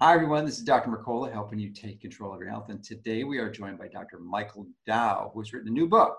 Hi, 0.00 0.14
everyone. 0.14 0.44
This 0.44 0.58
is 0.58 0.62
Dr. 0.62 0.90
Mercola 0.90 1.32
helping 1.32 1.58
you 1.58 1.70
take 1.72 2.00
control 2.00 2.32
of 2.32 2.38
your 2.38 2.50
health. 2.50 2.68
And 2.68 2.84
today 2.84 3.24
we 3.24 3.38
are 3.38 3.50
joined 3.50 3.80
by 3.80 3.88
Dr. 3.88 4.20
Michael 4.20 4.68
Dow, 4.86 5.32
who 5.34 5.40
has 5.40 5.52
written 5.52 5.70
a 5.70 5.72
new 5.72 5.88
book. 5.88 6.16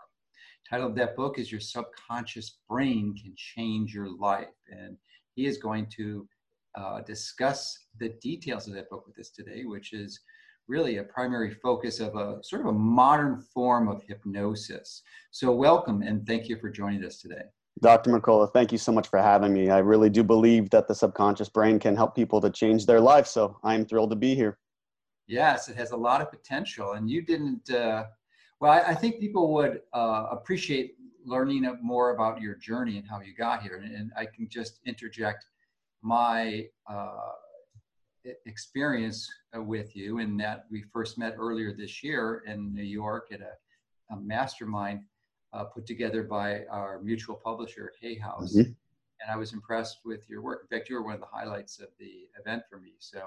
The 0.66 0.70
title 0.70 0.90
of 0.90 0.96
that 0.96 1.16
book 1.16 1.40
is 1.40 1.50
Your 1.50 1.62
Subconscious 1.62 2.58
Brain 2.70 3.16
Can 3.16 3.34
Change 3.38 3.94
Your 3.94 4.10
Life. 4.10 4.50
And 4.70 4.98
he 5.36 5.46
is 5.46 5.60
going 5.60 5.88
to 5.96 6.28
uh, 6.76 7.00
discuss 7.04 7.86
the 7.98 8.10
details 8.22 8.68
of 8.68 8.74
that 8.74 8.90
book 8.90 9.08
with 9.08 9.18
us 9.18 9.30
today, 9.30 9.64
which 9.64 9.94
is 9.94 10.20
really 10.68 10.98
a 10.98 11.04
primary 11.04 11.54
focus 11.54 12.02
of 12.02 12.18
a 12.18 12.44
sort 12.44 12.64
of 12.64 12.68
a 12.68 12.74
modern 12.74 13.40
form 13.40 13.88
of 13.88 14.04
hypnosis. 14.04 15.04
So, 15.32 15.54
welcome 15.54 16.02
and 16.02 16.28
thank 16.28 16.50
you 16.50 16.58
for 16.58 16.70
joining 16.70 17.06
us 17.06 17.22
today. 17.22 17.44
Dr. 17.82 18.12
Mercola, 18.12 18.52
thank 18.52 18.72
you 18.72 18.78
so 18.78 18.92
much 18.92 19.08
for 19.08 19.20
having 19.20 19.54
me. 19.54 19.70
I 19.70 19.78
really 19.78 20.10
do 20.10 20.24
believe 20.24 20.70
that 20.72 20.88
the 20.88 20.96
subconscious 20.96 21.48
brain 21.48 21.80
can 21.80 21.96
help 21.96 22.14
people 22.14 22.42
to 22.42 22.50
change 22.50 22.86
their 22.86 23.00
life. 23.00 23.26
So 23.26 23.58
I'm 23.64 23.86
thrilled 23.86 24.10
to 24.10 24.16
be 24.16 24.36
here. 24.36 24.58
Yes, 25.28 25.70
it 25.70 25.78
has 25.78 25.92
a 25.92 25.98
lot 25.98 26.22
of 26.22 26.30
potential. 26.30 26.94
And 26.94 27.10
you 27.10 27.22
didn't, 27.22 27.70
uh, 27.70 28.06
well, 28.60 28.72
I, 28.72 28.92
I, 28.92 28.96
think 28.96 29.20
people 29.20 29.54
would 29.54 29.82
uh, 29.94 30.26
appreciate 30.32 30.96
learning 31.24 31.72
more 31.82 32.16
about 32.16 32.42
your 32.42 32.56
journey 32.56 32.98
and 32.98 33.08
how 33.08 33.22
you 33.22 33.34
got 33.36 33.62
here. 33.62 33.78
And, 33.78 33.96
and 33.96 34.12
I 34.18 34.26
can 34.26 34.50
just 34.50 34.80
interject 34.86 35.46
my 36.02 36.68
uh, 36.90 37.32
experience 38.46 39.30
uh, 39.56 39.62
with 39.62 39.96
you 39.96 40.20
in 40.20 40.36
that 40.38 40.66
we 40.70 40.84
first 40.92 41.18
met 41.18 41.36
earlier 41.38 41.74
this 41.74 42.04
year 42.04 42.44
in 42.46 42.74
New 42.74 42.84
York 42.84 43.28
at 43.32 43.42
a, 43.42 44.14
a 44.14 44.18
mastermind 44.18 45.02
uh, 45.54 45.64
put 45.66 45.86
together 45.86 46.24
by 46.24 46.66
our 46.72 47.00
mutual 47.02 47.36
publisher, 47.44 47.92
Hay 48.02 48.18
House. 48.18 48.56
Mm-hmm. 48.56 48.72
And 49.22 49.32
I 49.32 49.36
was 49.36 49.54
impressed 49.54 50.00
with 50.06 50.30
your 50.30 50.42
work. 50.42 50.62
In 50.70 50.78
fact, 50.78 50.90
you 50.90 50.96
were 50.96 51.04
one 51.04 51.16
of 51.16 51.20
the 51.20 51.28
highlights 51.32 51.80
of 51.80 51.90
the 52.00 52.28
event 52.40 52.64
for 52.70 52.80
me. 52.80 52.94
So 53.00 53.22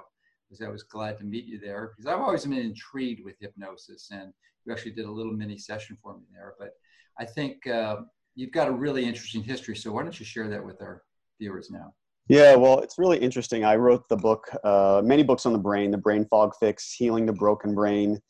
I 0.65 0.69
was 0.69 0.83
glad 0.83 1.19
to 1.19 1.25
meet 1.25 1.45
you 1.45 1.59
there 1.59 1.93
because 1.93 2.07
I've 2.07 2.21
always 2.21 2.45
been 2.45 2.59
intrigued 2.59 3.25
with 3.25 3.37
hypnosis. 3.41 4.09
And 4.11 4.33
you 4.65 4.73
actually 4.73 4.93
did 4.93 5.05
a 5.05 5.11
little 5.11 5.33
mini 5.33 5.59
session 5.59 5.99
for 6.03 6.15
me 6.15 6.25
there. 6.33 6.55
But 6.59 6.71
I 7.19 7.25
think 7.25 7.67
uh, 7.67 7.97
you've 8.35 8.53
got 8.53 8.69
a 8.69 8.73
really 8.73 9.05
interesting 9.05 9.43
history. 9.43 9.77
So 9.77 9.93
why 9.93 10.03
don't 10.03 10.19
you 10.19 10.25
share 10.25 10.49
that 10.49 10.65
with 10.65 10.81
our 10.81 11.03
viewers 11.39 11.71
now? 11.71 11.95
Yeah, 12.29 12.55
well, 12.55 12.79
it's 12.79 12.99
really 12.99 13.19
interesting. 13.19 13.65
I 13.65 13.77
wrote 13.77 14.09
the 14.09 14.17
book, 14.17 14.49
uh, 14.65 15.03
many 15.05 15.23
books 15.23 15.45
on 15.45 15.53
the 15.53 15.59
brain, 15.59 15.91
The 15.91 15.99
Brain 15.99 16.25
Fog 16.31 16.53
Fix, 16.59 16.93
Healing 16.93 17.27
the 17.27 17.33
Broken 17.33 17.75
Brain, 17.75 18.21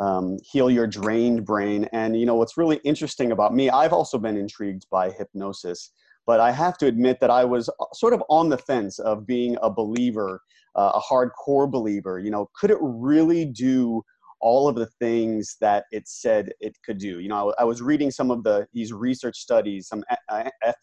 um, 0.00 0.38
heal 0.42 0.70
your 0.70 0.86
drained 0.86 1.44
brain. 1.44 1.88
And 1.92 2.18
you 2.18 2.26
know 2.26 2.34
what's 2.34 2.56
really 2.56 2.80
interesting 2.84 3.32
about 3.32 3.54
me, 3.54 3.70
I've 3.70 3.92
also 3.92 4.18
been 4.18 4.36
intrigued 4.36 4.86
by 4.90 5.10
hypnosis, 5.10 5.92
but 6.26 6.40
I 6.40 6.50
have 6.50 6.78
to 6.78 6.86
admit 6.86 7.20
that 7.20 7.30
I 7.30 7.44
was 7.44 7.68
uh, 7.68 7.84
sort 7.92 8.14
of 8.14 8.22
on 8.28 8.48
the 8.48 8.58
fence 8.58 8.98
of 8.98 9.26
being 9.26 9.56
a 9.62 9.70
believer, 9.70 10.40
uh, 10.74 10.92
a 10.94 11.00
hardcore 11.00 11.70
believer. 11.70 12.18
You 12.18 12.30
know, 12.30 12.48
could 12.58 12.70
it 12.70 12.78
really 12.80 13.44
do 13.44 14.02
all 14.40 14.68
of 14.68 14.74
the 14.74 14.86
things 14.86 15.56
that 15.60 15.84
it 15.92 16.08
said 16.08 16.50
it 16.60 16.78
could 16.82 16.96
do? 16.96 17.20
You 17.20 17.28
know, 17.28 17.54
I, 17.58 17.64
was 17.64 17.82
reading 17.82 18.10
some 18.10 18.30
of 18.30 18.42
the 18.42 18.66
these 18.72 18.92
research 18.92 19.36
studies, 19.36 19.88
some 19.88 20.02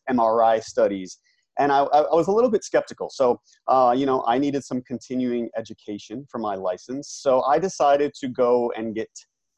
fMRI 0.09 0.63
studies, 0.63 1.17
and 1.59 1.71
I, 1.71 1.79
I, 1.79 2.15
was 2.15 2.27
a 2.27 2.31
little 2.31 2.49
bit 2.49 2.63
skeptical. 2.63 3.09
So, 3.09 3.39
uh, 3.67 3.93
you 3.97 4.05
know, 4.05 4.23
I 4.27 4.37
needed 4.37 4.63
some 4.63 4.81
continuing 4.81 5.49
education 5.57 6.25
for 6.29 6.39
my 6.39 6.55
license. 6.55 7.09
So 7.09 7.41
I 7.43 7.59
decided 7.59 8.13
to 8.15 8.27
go 8.27 8.71
and 8.77 8.93
get 8.95 9.09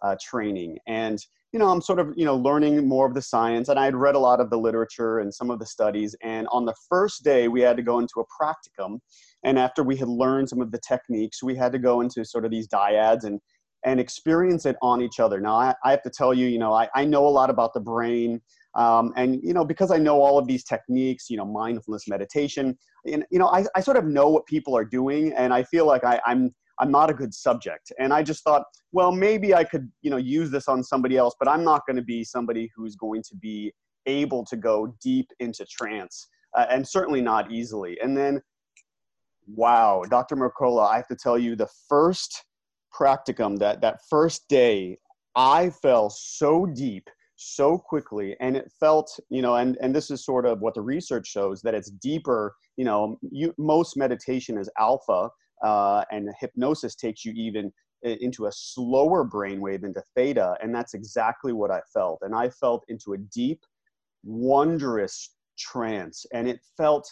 uh, 0.02 0.16
training. 0.22 0.78
And, 0.88 1.20
you 1.52 1.60
know, 1.60 1.68
I'm 1.68 1.82
sort 1.82 2.00
of, 2.00 2.14
you 2.16 2.26
know, 2.26 2.36
learning 2.36 2.88
more 2.88 3.08
of 3.08 3.14
the 3.14 3.22
science. 3.22 3.70
And 3.70 3.80
I 3.80 3.86
had 3.86 3.96
read 3.96 4.16
a 4.16 4.20
lot 4.20 4.40
of 4.40 4.50
the 4.50 4.58
literature 4.58 5.20
and 5.20 5.34
some 5.34 5.50
of 5.50 5.60
the 5.60 5.66
studies. 5.66 6.16
And 6.22 6.48
on 6.52 6.66
the 6.66 6.76
first 6.88 7.24
day, 7.24 7.48
we 7.48 7.62
had 7.62 7.76
to 7.78 7.84
go 7.84 8.00
into 8.00 8.20
a 8.20 8.44
practicum. 8.44 9.00
And 9.44 9.58
after 9.58 9.84
we 9.84 9.98
had 9.98 10.08
learned 10.08 10.50
some 10.50 10.62
of 10.62 10.72
the 10.72 10.80
techniques, 10.88 11.44
we 11.44 11.56
had 11.56 11.72
to 11.72 11.80
go 11.80 12.02
into 12.02 12.24
sort 12.24 12.46
of 12.46 12.52
these 12.52 12.68
dyads 12.68 13.24
and 13.24 13.40
and 13.86 14.00
experience 14.00 14.66
it 14.66 14.76
on 14.82 15.02
each 15.02 15.20
other. 15.20 15.40
Now, 15.40 15.56
I, 15.56 15.74
I 15.84 15.92
have 15.92 16.02
to 16.04 16.10
tell 16.10 16.34
you, 16.34 16.48
you 16.48 16.60
know, 16.60 16.74
I, 16.74 16.90
I 16.96 17.06
know 17.06 17.26
a 17.26 17.30
lot 17.30 17.50
about 17.50 17.74
the 17.74 17.80
brain. 17.80 18.42
Um, 18.76 19.14
and 19.16 19.40
you 19.44 19.54
know, 19.54 19.66
because 19.66 19.92
I 19.92 19.98
know 19.98 20.22
all 20.22 20.38
of 20.38 20.48
these 20.48 20.64
techniques, 20.64 21.30
you 21.30 21.38
know, 21.38 21.46
mindfulness 21.46 22.08
meditation, 22.08 22.78
and 23.06 23.26
you 23.32 23.40
know, 23.40 23.48
I, 23.48 23.66
I 23.76 23.82
sort 23.82 23.98
of 23.98 24.06
know 24.06 24.30
what 24.30 24.46
people 24.46 24.78
are 24.78 24.86
doing, 24.86 25.34
and 25.34 25.54
I 25.54 25.64
feel 25.64 25.86
like 25.86 26.04
I, 26.04 26.22
I'm 26.26 26.54
I'm 26.80 26.92
not 26.92 27.10
a 27.10 27.14
good 27.14 27.34
subject. 27.34 27.92
And 28.00 28.14
I 28.14 28.24
just 28.24 28.44
thought, 28.44 28.64
well, 28.92 29.12
maybe 29.12 29.54
I 29.54 29.64
could, 29.64 29.92
you 30.02 30.10
know, 30.10 30.18
use 30.18 30.50
this 30.50 30.68
on 30.68 30.84
somebody 30.84 31.18
else, 31.18 31.36
but 31.38 31.50
I'm 31.50 31.64
not 31.64 31.86
going 31.86 31.98
to 31.98 32.02
be 32.02 32.24
somebody 32.24 32.72
who's 32.76 32.96
going 32.96 33.22
to 33.24 33.36
be 33.36 33.74
able 34.06 34.46
to 34.46 34.56
go 34.56 34.96
deep 35.02 35.28
into 35.40 35.66
trance, 35.66 36.28
uh, 36.56 36.66
and 36.70 36.88
certainly 36.88 37.22
not 37.22 37.52
easily. 37.52 37.98
And 38.02 38.16
then, 38.16 38.42
wow, 39.48 40.04
Dr. 40.10 40.36
Mercola, 40.36 40.90
I 40.90 40.96
have 40.96 41.08
to 41.08 41.16
tell 41.16 41.38
you, 41.38 41.56
the 41.56 41.70
first 41.88 42.46
practicum, 42.98 43.58
that 43.60 43.82
that 43.82 44.00
first 44.10 44.48
day, 44.48 44.98
I 45.36 45.70
fell 45.70 46.10
so 46.10 46.66
deep 46.66 47.10
so 47.42 47.78
quickly 47.78 48.36
and 48.42 48.58
it 48.58 48.70
felt 48.82 49.18
you 49.30 49.42
know 49.42 49.56
and 49.56 49.78
and 49.82 49.96
this 49.96 50.12
is 50.12 50.26
sort 50.26 50.46
of 50.46 50.60
what 50.60 50.74
the 50.74 50.82
research 50.82 51.26
shows 51.26 51.62
that 51.62 51.74
it's 51.74 51.90
deeper 51.90 52.54
you 52.76 52.84
know 52.84 53.18
you, 53.32 53.54
most 53.58 53.96
meditation 53.96 54.58
is 54.58 54.70
alpha 54.78 55.30
uh, 55.64 56.04
and 56.12 56.30
hypnosis 56.38 56.96
takes 56.96 57.24
you 57.24 57.32
even 57.38 57.72
into 58.04 58.48
a 58.48 58.52
slower 58.52 59.26
brainwave 59.26 59.86
into 59.86 60.04
theta 60.18 60.58
and 60.62 60.76
that's 60.76 60.94
exactly 60.94 61.54
what 61.54 61.72
i 61.72 61.80
felt 61.94 62.20
and 62.24 62.36
i 62.36 62.50
felt 62.50 62.84
into 62.90 63.14
a 63.14 63.18
deep 63.18 63.62
wondrous 64.26 65.36
trance 65.58 66.26
and 66.34 66.46
it 66.46 66.60
felt 66.76 67.10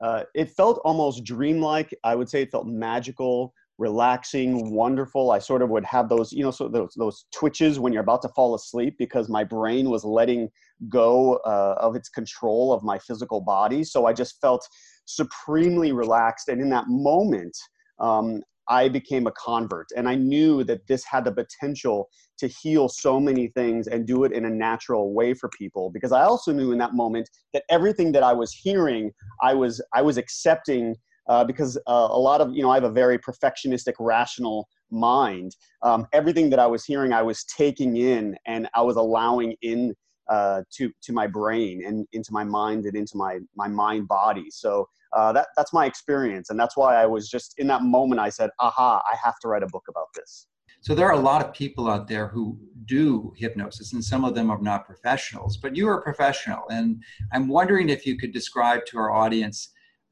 uh, 0.00 0.22
it 0.34 0.50
felt 0.50 0.80
almost 0.84 1.24
dreamlike. 1.24 1.94
I 2.04 2.14
would 2.14 2.28
say 2.28 2.40
it 2.40 2.50
felt 2.50 2.66
magical 2.66 3.52
relaxing, 3.80 4.72
wonderful. 4.72 5.30
I 5.30 5.38
sort 5.38 5.62
of 5.62 5.70
would 5.70 5.86
have 5.86 6.10
those, 6.10 6.32
you 6.32 6.44
know, 6.44 6.50
so 6.50 6.68
those, 6.68 6.92
those 6.98 7.24
twitches 7.34 7.80
when 7.80 7.94
you're 7.94 8.02
about 8.02 8.20
to 8.22 8.28
fall 8.36 8.54
asleep 8.54 8.96
because 8.98 9.30
my 9.30 9.42
brain 9.42 9.88
was 9.88 10.04
letting 10.04 10.50
go 10.90 11.36
uh, 11.46 11.76
of 11.80 11.96
its 11.96 12.10
control 12.10 12.74
of 12.74 12.82
my 12.82 12.98
physical 12.98 13.40
body. 13.40 13.82
So 13.82 14.04
I 14.04 14.12
just 14.12 14.38
felt 14.42 14.68
supremely 15.06 15.92
relaxed. 15.92 16.48
And 16.48 16.60
in 16.60 16.68
that 16.68 16.88
moment, 16.88 17.56
um, 17.98 18.42
I 18.68 18.88
became 18.88 19.26
a 19.26 19.32
convert. 19.32 19.88
And 19.96 20.06
I 20.06 20.14
knew 20.14 20.62
that 20.64 20.86
this 20.86 21.02
had 21.04 21.24
the 21.24 21.32
potential 21.32 22.10
to 22.38 22.46
heal 22.46 22.86
so 22.86 23.18
many 23.18 23.48
things 23.48 23.88
and 23.88 24.06
do 24.06 24.24
it 24.24 24.32
in 24.32 24.44
a 24.44 24.50
natural 24.50 25.14
way 25.14 25.32
for 25.32 25.48
people. 25.48 25.90
Because 25.90 26.12
I 26.12 26.24
also 26.24 26.52
knew 26.52 26.70
in 26.70 26.78
that 26.78 26.94
moment 26.94 27.30
that 27.54 27.64
everything 27.70 28.12
that 28.12 28.22
I 28.22 28.34
was 28.34 28.52
hearing, 28.52 29.10
I 29.42 29.54
was 29.54 29.82
I 29.94 30.02
was 30.02 30.18
accepting 30.18 30.96
uh, 31.30 31.44
because 31.44 31.78
uh, 31.86 32.08
a 32.10 32.18
lot 32.18 32.40
of 32.40 32.52
you 32.54 32.60
know 32.62 32.70
I 32.70 32.74
have 32.74 32.84
a 32.84 32.90
very 32.90 33.18
perfectionistic, 33.18 33.94
rational 34.00 34.68
mind. 34.90 35.56
Um, 35.82 36.06
everything 36.12 36.50
that 36.50 36.58
I 36.58 36.66
was 36.66 36.84
hearing, 36.84 37.12
I 37.12 37.22
was 37.22 37.44
taking 37.44 37.96
in, 37.96 38.36
and 38.46 38.68
I 38.74 38.82
was 38.82 38.96
allowing 38.96 39.54
in 39.62 39.94
uh, 40.28 40.62
to 40.72 40.90
to 41.02 41.12
my 41.12 41.28
brain 41.28 41.84
and 41.86 42.06
into 42.12 42.32
my 42.32 42.42
mind 42.42 42.84
and 42.84 42.96
into 42.96 43.16
my 43.16 43.38
my 43.54 43.68
mind 43.68 44.08
body. 44.08 44.50
So 44.50 44.88
uh, 45.16 45.32
that 45.32 45.46
that's 45.56 45.72
my 45.72 45.86
experience, 45.86 46.50
and 46.50 46.58
that's 46.58 46.76
why 46.76 47.00
I 47.00 47.06
was 47.06 47.30
just 47.30 47.54
in 47.58 47.68
that 47.68 47.82
moment. 47.82 48.20
I 48.20 48.28
said, 48.28 48.50
"Aha! 48.58 49.00
I 49.10 49.16
have 49.24 49.38
to 49.42 49.48
write 49.48 49.62
a 49.62 49.68
book 49.68 49.84
about 49.88 50.08
this." 50.16 50.48
So 50.82 50.94
there 50.96 51.06
are 51.06 51.12
a 51.12 51.20
lot 51.20 51.44
of 51.44 51.52
people 51.52 51.88
out 51.88 52.08
there 52.08 52.26
who 52.26 52.58
do 52.86 53.32
hypnosis, 53.36 53.92
and 53.92 54.04
some 54.04 54.24
of 54.24 54.34
them 54.34 54.50
are 54.50 54.60
not 54.60 54.84
professionals. 54.84 55.56
But 55.56 55.76
you 55.76 55.88
are 55.88 55.98
a 55.98 56.02
professional, 56.02 56.64
and 56.70 57.00
I'm 57.32 57.46
wondering 57.46 57.88
if 57.88 58.04
you 58.04 58.18
could 58.18 58.32
describe 58.32 58.84
to 58.86 58.98
our 58.98 59.12
audience 59.12 59.68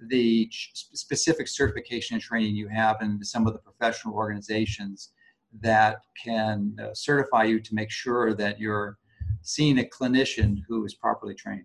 the 0.09 0.49
specific 0.53 1.49
certification 1.49 2.15
and 2.15 2.23
training 2.23 2.55
you 2.55 2.69
have 2.69 2.97
in 3.01 3.23
some 3.25 3.47
of 3.47 3.53
the 3.53 3.59
professional 3.59 4.15
organizations 4.15 5.11
that 5.61 5.99
can 6.23 6.77
uh, 6.83 6.89
certify 6.95 7.45
you 7.45 7.59
to 7.61 7.75
make 7.75 7.91
sure 7.91 8.35
that 8.35 8.61
you're 8.61 8.99
seeing 9.43 9.79
a 9.79 9.85
clinician 9.85 10.59
who 10.69 10.85
is 10.85 10.95
properly 10.95 11.35
trained? 11.35 11.65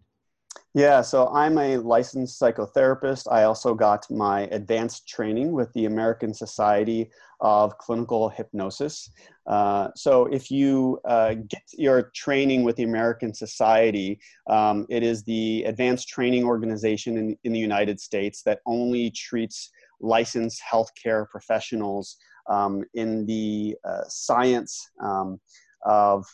Yeah, 0.75 1.01
so 1.01 1.27
I'm 1.27 1.59
a 1.59 1.77
licensed 1.77 2.41
psychotherapist. 2.41 3.31
I 3.31 3.43
also 3.43 3.75
got 3.75 4.09
my 4.09 4.47
advanced 4.51 5.07
training 5.07 5.51
with 5.51 5.71
the 5.73 5.85
American 5.85 6.33
Society 6.33 7.11
of 7.41 7.77
Clinical 7.77 8.27
Hypnosis. 8.29 9.11
Uh, 9.45 9.89
so 9.95 10.25
if 10.25 10.49
you 10.49 10.99
uh, 11.05 11.35
get 11.47 11.61
your 11.73 12.09
training 12.15 12.63
with 12.63 12.75
the 12.77 12.83
American 12.83 13.35
Society, 13.35 14.19
um, 14.49 14.87
it 14.89 15.03
is 15.03 15.23
the 15.23 15.63
advanced 15.67 16.07
training 16.07 16.43
organization 16.43 17.17
in, 17.17 17.37
in 17.43 17.53
the 17.53 17.59
United 17.59 17.99
States 17.99 18.41
that 18.41 18.59
only 18.65 19.11
treats 19.11 19.69
licensed 20.01 20.59
healthcare 20.71 21.29
professionals 21.29 22.17
um, 22.49 22.83
in 22.95 23.27
the 23.27 23.75
uh, 23.87 24.01
science 24.07 24.89
um, 25.03 25.39
of 25.85 26.25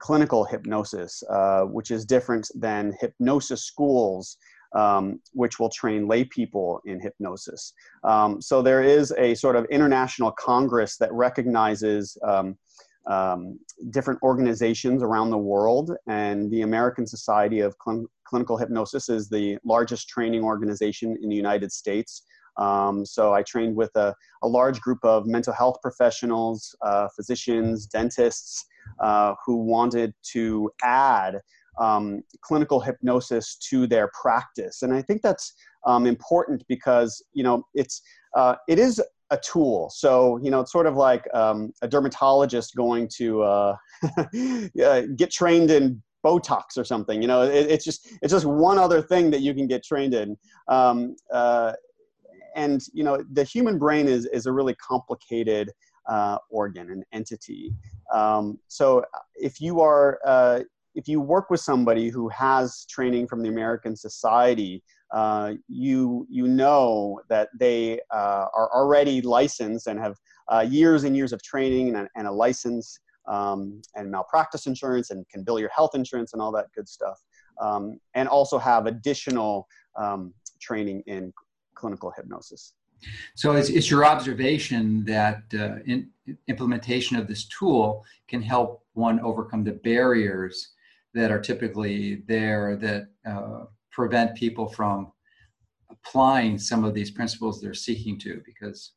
clinical 0.00 0.44
hypnosis, 0.44 1.22
uh, 1.30 1.62
which 1.62 1.90
is 1.90 2.04
different 2.04 2.48
than 2.54 2.92
hypnosis 3.00 3.64
schools, 3.64 4.38
um, 4.74 5.20
which 5.32 5.60
will 5.60 5.68
train 5.68 6.08
lay 6.08 6.24
people 6.24 6.80
in 6.86 7.00
hypnosis. 7.00 7.72
Um, 8.02 8.40
so 8.40 8.62
there 8.62 8.82
is 8.82 9.12
a 9.18 9.34
sort 9.34 9.56
of 9.56 9.64
international 9.66 10.32
congress 10.32 10.96
that 10.96 11.12
recognizes 11.12 12.18
um, 12.26 12.56
um 13.06 13.58
different 13.88 14.20
organizations 14.22 15.02
around 15.02 15.30
the 15.30 15.38
world, 15.38 15.92
and 16.06 16.50
the 16.50 16.62
American 16.62 17.06
Society 17.06 17.60
of 17.60 17.74
Cl- 17.82 18.06
Clinical 18.24 18.58
Hypnosis 18.58 19.08
is 19.08 19.28
the 19.28 19.58
largest 19.64 20.08
training 20.08 20.44
organization 20.44 21.16
in 21.22 21.30
the 21.30 21.36
United 21.36 21.72
States. 21.72 22.22
Um, 22.58 23.06
so 23.06 23.32
I 23.32 23.42
trained 23.42 23.74
with 23.74 23.90
a, 23.96 24.14
a, 24.42 24.48
large 24.48 24.80
group 24.80 24.98
of 25.02 25.26
mental 25.26 25.52
health 25.52 25.78
professionals, 25.80 26.74
uh, 26.82 27.08
physicians, 27.16 27.86
dentists 27.86 28.66
uh, 28.98 29.34
who 29.44 29.56
wanted 29.56 30.14
to 30.32 30.70
add 30.82 31.40
um, 31.78 32.22
clinical 32.42 32.80
hypnosis 32.80 33.56
to 33.70 33.86
their 33.86 34.10
practice. 34.20 34.82
And 34.82 34.92
I 34.92 35.02
think 35.02 35.22
that's 35.22 35.54
um, 35.86 36.06
important 36.06 36.62
because 36.68 37.22
you 37.32 37.42
know 37.42 37.64
it's 37.74 38.02
uh, 38.36 38.56
it 38.68 38.78
is 38.78 39.02
a 39.30 39.38
tool. 39.38 39.90
So 39.94 40.38
you 40.42 40.50
know 40.50 40.60
it's 40.60 40.72
sort 40.72 40.86
of 40.86 40.96
like 40.96 41.26
um, 41.34 41.72
a 41.82 41.88
dermatologist 41.88 42.74
going 42.76 43.08
to 43.16 43.42
uh, 43.42 43.76
get 45.16 45.30
trained 45.30 45.70
in 45.70 46.02
Botox 46.24 46.76
or 46.76 46.84
something. 46.84 47.22
You 47.22 47.28
know, 47.28 47.42
it, 47.42 47.70
it's 47.70 47.84
just 47.84 48.08
it's 48.22 48.32
just 48.32 48.46
one 48.46 48.78
other 48.78 49.02
thing 49.02 49.30
that 49.30 49.40
you 49.40 49.54
can 49.54 49.66
get 49.66 49.82
trained 49.82 50.14
in. 50.14 50.36
Um, 50.68 51.16
uh, 51.32 51.72
and 52.56 52.80
you 52.92 53.04
know, 53.04 53.22
the 53.32 53.44
human 53.44 53.78
brain 53.78 54.08
is 54.08 54.26
is 54.26 54.46
a 54.46 54.52
really 54.52 54.74
complicated 54.74 55.70
uh, 56.08 56.38
organ 56.50 56.90
and 56.90 57.04
entity. 57.12 57.72
Um, 58.12 58.58
so 58.68 59.04
if 59.36 59.60
you 59.60 59.80
are 59.80 60.18
uh, 60.24 60.60
if 60.94 61.06
you 61.06 61.20
work 61.20 61.50
with 61.50 61.60
somebody 61.60 62.08
who 62.08 62.28
has 62.28 62.84
training 62.86 63.28
from 63.28 63.42
the 63.42 63.48
American 63.48 63.96
Society, 63.96 64.82
uh, 65.12 65.54
you 65.68 66.26
you 66.28 66.48
know 66.48 67.20
that 67.28 67.48
they 67.58 68.00
uh, 68.12 68.46
are 68.54 68.70
already 68.74 69.20
licensed 69.20 69.86
and 69.86 69.98
have 69.98 70.16
uh, 70.52 70.66
years 70.68 71.04
and 71.04 71.16
years 71.16 71.32
of 71.32 71.42
training 71.42 71.94
and, 71.94 72.08
and 72.16 72.26
a 72.26 72.32
license 72.32 72.98
um, 73.28 73.80
and 73.94 74.10
malpractice 74.10 74.66
insurance 74.66 75.10
and 75.10 75.28
can 75.28 75.44
bill 75.44 75.58
your 75.58 75.70
health 75.70 75.94
insurance 75.94 76.32
and 76.32 76.42
all 76.42 76.52
that 76.52 76.66
good 76.74 76.88
stuff. 76.88 77.18
Um, 77.60 78.00
and 78.14 78.28
also 78.28 78.58
have 78.58 78.86
additional 78.86 79.68
um, 79.96 80.32
training 80.60 81.02
in 81.06 81.32
clinical 81.74 82.12
hypnosis. 82.16 82.72
So 83.34 83.52
it's, 83.52 83.68
it's 83.68 83.90
your 83.90 84.04
observation 84.04 85.04
that 85.04 85.42
uh, 85.54 85.76
in, 85.86 86.10
implementation 86.48 87.16
of 87.16 87.26
this 87.26 87.46
tool 87.48 88.04
can 88.28 88.42
help 88.42 88.84
one 88.94 89.20
overcome 89.20 89.64
the 89.64 89.72
barriers 89.72 90.72
that 91.14 91.30
are 91.30 91.40
typically 91.40 92.22
there 92.28 92.76
that 92.76 93.08
uh, 93.26 93.64
prevent 93.90 94.36
people 94.36 94.68
from 94.68 95.12
applying 95.90 96.58
some 96.58 96.84
of 96.84 96.94
these 96.94 97.10
principles 97.10 97.60
they're 97.60 97.74
seeking 97.74 98.18
to 98.18 98.40
because 98.44 98.92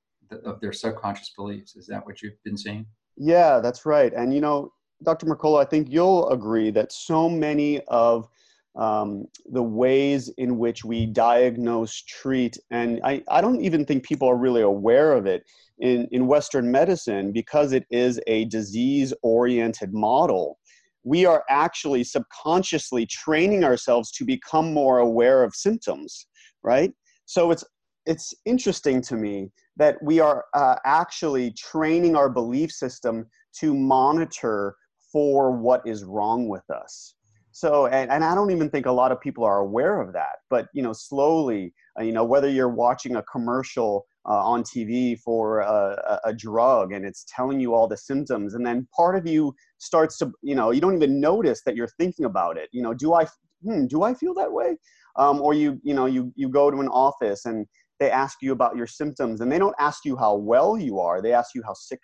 of 0.45 0.59
their 0.61 0.73
subconscious 0.73 1.31
beliefs. 1.35 1.75
Is 1.75 1.88
that 1.88 2.05
what 2.05 2.21
you've 2.21 2.41
been 2.44 2.57
seeing? 2.57 2.85
Yeah, 3.17 3.59
that's 3.59 3.85
right. 3.85 4.13
And 4.13 4.33
you 4.33 4.41
know, 4.41 4.71
Dr. 5.03 5.25
Mercola, 5.25 5.61
I 5.61 5.65
think 5.65 5.89
you'll 5.89 6.29
agree 6.29 6.71
that 6.71 6.91
so 6.91 7.29
many 7.29 7.81
of 7.81 8.27
um, 8.75 9.27
the 9.51 9.61
ways 9.61 10.29
in 10.37 10.57
which 10.57 10.83
we 10.83 11.05
diagnose, 11.05 12.01
treat, 12.01 12.57
and 12.71 12.99
I, 13.03 13.23
I 13.29 13.41
don't 13.41 13.61
even 13.61 13.85
think 13.85 14.03
people 14.03 14.27
are 14.27 14.37
really 14.37 14.61
aware 14.61 15.13
of 15.13 15.25
it 15.25 15.43
in, 15.79 16.07
in 16.11 16.27
Western 16.27 16.71
medicine 16.71 17.31
because 17.31 17.71
it 17.71 17.85
is 17.91 18.19
a 18.25 18.45
disease 18.45 19.13
oriented 19.21 19.93
model. 19.93 20.57
We 21.03 21.25
are 21.25 21.43
actually 21.49 22.03
subconsciously 22.03 23.05
training 23.05 23.63
ourselves 23.63 24.11
to 24.13 24.25
become 24.25 24.73
more 24.73 24.99
aware 24.99 25.43
of 25.43 25.53
symptoms, 25.53 26.27
right? 26.63 26.91
So 27.25 27.51
it's 27.51 27.63
it's 28.05 28.33
interesting 28.45 29.01
to 29.01 29.15
me 29.15 29.49
that 29.77 29.95
we 30.03 30.19
are 30.19 30.43
uh, 30.53 30.75
actually 30.85 31.51
training 31.51 32.17
our 32.17 32.29
belief 32.29 32.69
system 32.69 33.25
to 33.59 33.73
monitor 33.73 34.75
for 35.09 35.51
what 35.51 35.81
is 35.85 36.03
wrong 36.03 36.49
with 36.49 36.69
us 36.69 37.15
so 37.53 37.88
and, 37.88 38.11
and 38.11 38.23
i 38.23 38.35
don't 38.35 38.51
even 38.51 38.69
think 38.69 38.85
a 38.85 38.91
lot 38.91 39.11
of 39.11 39.21
people 39.21 39.44
are 39.44 39.59
aware 39.59 40.01
of 40.01 40.11
that 40.11 40.39
but 40.50 40.67
you 40.73 40.81
know 40.81 40.94
slowly 40.94 41.73
uh, 41.97 42.03
you 42.03 42.11
know 42.11 42.25
whether 42.25 42.50
you're 42.50 42.67
watching 42.67 43.15
a 43.15 43.23
commercial 43.23 44.05
uh, 44.25 44.44
on 44.44 44.63
tv 44.63 45.19
for 45.19 45.59
a, 45.59 46.19
a, 46.25 46.33
drug 46.33 46.94
and 46.94 47.05
it's 47.05 47.25
telling 47.27 47.59
you 47.59 47.73
all 47.73 47.88
the 47.88 47.97
symptoms 47.97 48.53
and 48.53 48.65
then 48.65 48.88
part 48.95 49.15
of 49.15 49.27
you 49.27 49.53
starts 49.83 50.17
to 50.17 50.31
you 50.41 50.55
know 50.55 50.71
you 50.71 50.81
don't 50.81 50.95
even 50.95 51.19
notice 51.19 51.61
that 51.65 51.75
you're 51.75 51.89
thinking 52.00 52.25
about 52.25 52.57
it. 52.57 52.69
You 52.71 52.81
know 52.81 52.94
do 52.94 53.13
i 53.13 53.25
hmm, 53.63 53.85
do 53.88 54.03
i 54.03 54.13
feel 54.13 54.33
that 54.35 54.51
way? 54.51 54.77
Um, 55.15 55.41
or 55.41 55.53
you 55.53 55.79
you 55.83 55.94
know 55.94 56.05
you 56.05 56.31
you 56.35 56.50
go 56.50 56.71
to 56.71 56.79
an 56.79 56.88
office 56.88 57.45
and 57.45 57.67
they 58.00 58.09
ask 58.09 58.39
you 58.41 58.51
about 58.51 58.75
your 58.75 58.88
symptoms 58.88 59.41
and 59.41 59.51
they 59.51 59.59
don't 59.59 59.75
ask 59.79 60.05
you 60.05 60.17
how 60.17 60.35
well 60.35 60.77
you 60.77 61.00
are 61.00 61.21
they 61.21 61.31
ask 61.31 61.53
you 61.53 61.61
how 61.63 61.73
sick 61.73 62.01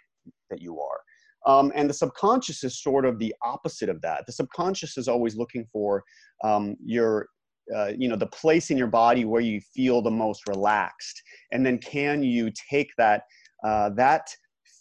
that 0.49 0.61
you 0.61 0.79
are 0.79 0.99
um, 1.45 1.71
and 1.75 1.89
the 1.89 1.93
subconscious 1.93 2.63
is 2.63 2.81
sort 2.81 3.05
of 3.05 3.19
the 3.19 3.33
opposite 3.43 3.89
of 3.89 4.01
that 4.01 4.25
the 4.25 4.33
subconscious 4.33 4.97
is 4.97 5.07
always 5.07 5.35
looking 5.35 5.65
for 5.71 6.03
um, 6.43 6.75
your 6.83 7.27
uh, 7.75 7.91
you 7.97 8.07
know 8.07 8.15
the 8.15 8.27
place 8.27 8.71
in 8.71 8.77
your 8.77 8.87
body 8.87 9.25
where 9.25 9.41
you 9.41 9.61
feel 9.73 10.01
the 10.01 10.11
most 10.11 10.47
relaxed 10.47 11.21
and 11.51 11.65
then 11.65 11.77
can 11.77 12.23
you 12.23 12.51
take 12.69 12.89
that 12.97 13.23
uh, 13.63 13.89
that 13.89 14.27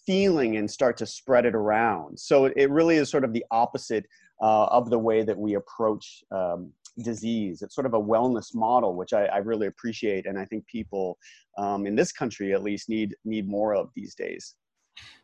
feeling 0.06 0.56
and 0.56 0.70
start 0.70 0.96
to 0.96 1.04
spread 1.04 1.44
it 1.44 1.54
around 1.54 2.18
so 2.18 2.46
it 2.46 2.70
really 2.70 2.96
is 2.96 3.10
sort 3.10 3.24
of 3.24 3.32
the 3.32 3.44
opposite 3.50 4.06
uh, 4.40 4.66
of 4.66 4.88
the 4.88 4.98
way 4.98 5.22
that 5.22 5.36
we 5.36 5.54
approach 5.54 6.22
um, 6.30 6.72
disease. 7.02 7.62
It's 7.62 7.74
sort 7.74 7.86
of 7.86 7.94
a 7.94 8.00
wellness 8.00 8.54
model, 8.54 8.94
which 8.94 9.12
I, 9.12 9.26
I 9.26 9.38
really 9.38 9.66
appreciate, 9.66 10.26
and 10.26 10.38
I 10.38 10.44
think 10.44 10.66
people 10.66 11.18
um, 11.56 11.86
in 11.86 11.94
this 11.94 12.12
country 12.12 12.52
at 12.52 12.62
least 12.62 12.88
need 12.88 13.14
need 13.24 13.48
more 13.48 13.74
of 13.74 13.90
these 13.94 14.14
days. 14.14 14.54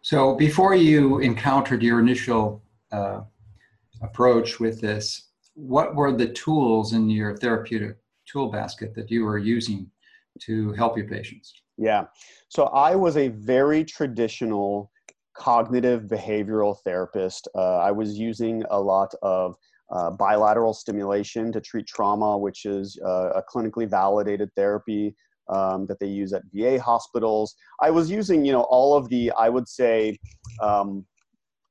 So, 0.03 0.35
before 0.35 0.75
you 0.75 1.21
encountered 1.21 1.83
your 1.83 2.01
initial 2.01 2.63
uh, 2.93 3.23
approach 4.03 4.61
with 4.61 4.81
this, 4.81 5.31
what 5.55 5.95
were 5.95 6.13
the 6.13 6.29
tools 6.29 6.93
in 6.93 7.09
your 7.09 7.37
therapeutic 7.37 7.97
tool 8.27 8.51
basket 8.51 8.95
that 8.95 9.11
you 9.11 9.25
were 9.25 9.39
using 9.39 9.91
to 10.41 10.73
help 10.73 10.97
your 10.97 11.09
patients? 11.09 11.55
Yeah, 11.77 12.05
so 12.49 12.65
I 12.67 12.95
was 12.95 13.17
a 13.17 13.29
very 13.29 13.85
traditional 13.85 14.91
cognitive 15.37 16.03
behavioral 16.03 16.77
therapist. 16.85 17.49
Uh, 17.55 17.79
I 17.79 17.91
was 17.91 18.19
using 18.19 18.63
a 18.71 18.81
lot 18.81 19.13
of 19.23 19.57
uh, 19.91 20.11
bilateral 20.11 20.73
stimulation 20.73 21.53
to 21.53 21.61
treat 21.61 21.87
trauma, 21.87 22.39
which 22.39 22.65
is 22.65 22.99
uh, 23.05 23.31
a 23.31 23.43
clinically 23.43 23.89
validated 23.89 24.51
therapy 24.57 25.15
um, 25.49 25.87
that 25.87 25.99
they 26.01 26.07
use 26.07 26.33
at 26.33 26.43
VA 26.53 26.81
hospitals. 26.81 27.55
I 27.81 27.91
was 27.91 28.11
using, 28.11 28.45
you 28.45 28.53
know, 28.53 28.63
all 28.63 28.97
of 28.97 29.09
the, 29.09 29.33
I 29.33 29.49
would 29.49 29.69
say, 29.69 30.19
um, 30.61 31.05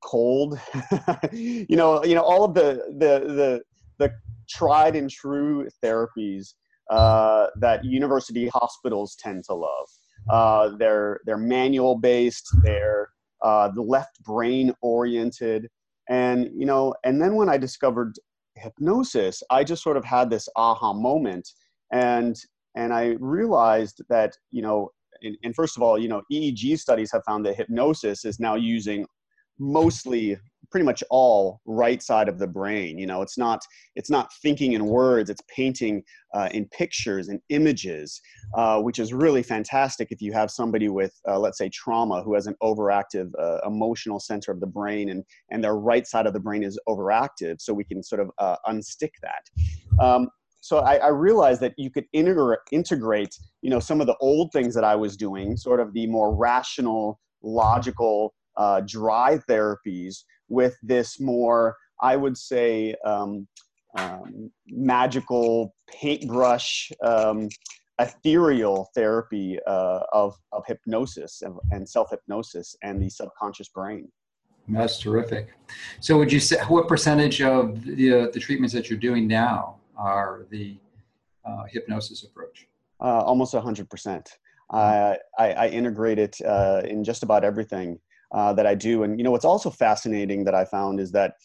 cold, 0.04 0.60
you 1.31 1.75
know, 1.75 2.04
you 2.04 2.16
know, 2.16 2.24
all 2.24 2.44
of 2.44 2.54
the 2.54 2.84
the 2.98 3.34
the 3.34 3.62
the 4.00 4.14
tried 4.50 4.96
and 4.96 5.10
true 5.10 5.68
therapies 5.84 6.54
uh, 6.90 7.48
that 7.60 7.84
university 7.86 8.50
hospitals 8.54 9.16
tend 9.20 9.44
to 9.46 9.54
love. 9.54 9.88
Uh, 10.30 10.75
they're 10.78 11.20
they're 11.25 11.38
manual 11.38 11.98
based. 11.98 12.48
They're 12.64 13.10
uh, 13.44 13.70
the 13.70 13.82
left 13.82 14.24
brain 14.24 14.74
oriented 14.82 15.70
and 16.10 16.50
you 16.56 16.65
know 16.65 16.94
and 17.03 17.22
then 17.22 17.36
when 17.36 17.50
i 17.50 17.58
discovered 17.58 18.13
hypnosis 18.56 19.42
i 19.50 19.63
just 19.63 19.84
sort 19.84 19.98
of 19.98 20.03
had 20.03 20.30
this 20.30 20.48
aha 20.56 20.94
moment 20.94 21.48
and 21.92 22.36
and 22.75 22.94
i 22.94 23.15
realized 23.20 24.01
that 24.10 24.36
you 24.51 24.62
know 24.62 24.89
and, 25.22 25.38
and 25.44 25.56
first 25.56 25.77
of 25.77 25.84
all 25.84 25.98
you 25.98 26.08
know 26.08 26.22
eeg 26.32 26.77
studies 26.77 27.12
have 27.12 27.24
found 27.25 27.46
that 27.46 27.56
hypnosis 27.56 28.25
is 28.25 28.39
now 28.39 28.56
using 28.56 29.06
mostly 29.60 30.38
pretty 30.72 30.86
much 30.86 31.03
all 31.12 31.62
right 31.65 32.01
side 32.01 32.27
of 32.27 32.39
the 32.39 32.48
brain. 32.48 32.98
You 32.98 33.06
know 33.06 33.22
it's 33.22 33.38
not 33.38 33.62
it's 33.96 34.10
not 34.10 34.32
thinking 34.42 34.74
in 34.74 34.86
words 34.86 35.30
it's 35.30 35.42
painting 35.48 36.03
uh, 36.34 36.50
in 36.51 36.65
pictures 36.70 37.27
and 37.27 37.39
images 37.50 38.20
uh, 38.56 38.82
which 38.82 38.98
is 38.98 39.13
really 39.13 39.44
fantastic 39.44 40.12
if 40.12 40.20
you 40.20 40.34
have 40.34 40.50
somebody 40.50 40.89
with 40.89 41.13
uh, 41.27 41.38
let's 41.38 41.60
say 41.60 41.70
trauma 41.70 42.24
who 42.24 42.34
has 42.34 42.48
an 42.48 42.56
overactive 42.63 43.30
uh, 43.39 43.60
emotional 43.68 44.20
center 44.20 44.51
of 44.51 44.60
the 44.60 44.68
brain 44.68 45.10
and 45.10 45.24
and 45.51 45.63
their 45.63 45.75
right 45.75 46.08
side 46.08 46.25
of 46.25 46.34
the 46.34 46.39
brain 46.39 46.63
is 46.63 46.80
overactive 46.89 47.62
so 47.62 47.72
we 47.72 47.84
can 47.84 48.01
sort 48.01 48.22
of 48.22 48.32
uh, 48.39 48.56
unstick 48.68 49.12
that. 49.22 50.03
Um, 50.03 50.27
so 50.63 50.77
I, 50.77 50.96
I, 50.96 51.08
realized 51.10 51.60
that 51.60 51.74
you 51.75 51.89
could 51.89 52.05
integrate, 52.13 52.60
integrate, 52.72 53.38
you 53.62 53.70
know, 53.70 53.82
some 53.82 54.00
of 54.00 54.08
the 54.08 54.15
old 54.22 54.53
things 54.53 54.74
that 54.75 54.86
I 54.86 54.96
was 54.96 55.17
doing, 55.17 55.58
sort 55.58 55.82
of 55.82 55.91
the 55.91 56.08
more 56.08 56.34
rational, 56.34 57.20
logical, 57.41 58.34
uh, 58.55 58.79
dry 58.88 59.39
therapies, 59.50 60.20
with 60.48 60.77
this 60.82 61.20
more, 61.20 61.75
I 62.01 62.15
would 62.15 62.38
say, 62.38 62.96
um, 63.03 63.46
um, 63.98 64.50
magical 64.70 65.75
paintbrush, 65.89 66.93
um, 67.03 67.50
ethereal 68.00 68.89
therapy 68.96 69.60
uh, 69.67 70.00
of, 70.13 70.34
of 70.53 70.63
hypnosis 70.65 71.41
and, 71.41 71.58
and 71.72 71.88
self 71.88 72.10
hypnosis 72.10 72.74
and 72.82 73.03
the 73.03 73.10
subconscious 73.10 73.67
brain. 73.67 74.10
That's 74.70 74.98
terrific. 74.98 75.50
So, 76.00 76.17
would 76.17 76.32
you 76.32 76.39
say 76.39 76.55
what 76.70 76.88
percentage 76.88 77.41
of 77.41 77.84
the, 77.84 78.13
uh, 78.13 78.27
the 78.32 78.39
treatments 78.39 78.74
that 78.74 78.89
you're 78.89 78.98
doing 78.98 79.27
now 79.27 79.82
are 79.98 80.46
the 80.50 80.78
uh, 81.46 81.64
hypnosis 81.70 82.24
approach? 82.24 82.68
Uh, 83.02 83.22
almost 83.22 83.54
100%. 83.54 84.28
I, 84.72 85.18
I, 85.38 85.68
integrate 85.70 86.18
it 86.18 86.38
uh, 86.44 86.82
in 86.86 87.04
just 87.04 87.22
about 87.22 87.44
everything 87.44 88.00
uh, 88.32 88.54
that 88.54 88.66
I 88.66 88.74
do. 88.74 89.04
And 89.04 89.20
you 89.20 89.24
know, 89.24 89.32
what's 89.32 89.46
also 89.46 89.70
fascinating 89.70 90.44
that 90.46 90.56
I 90.56 90.66
found 90.66 91.00
is 91.00 91.12
that 91.12 91.36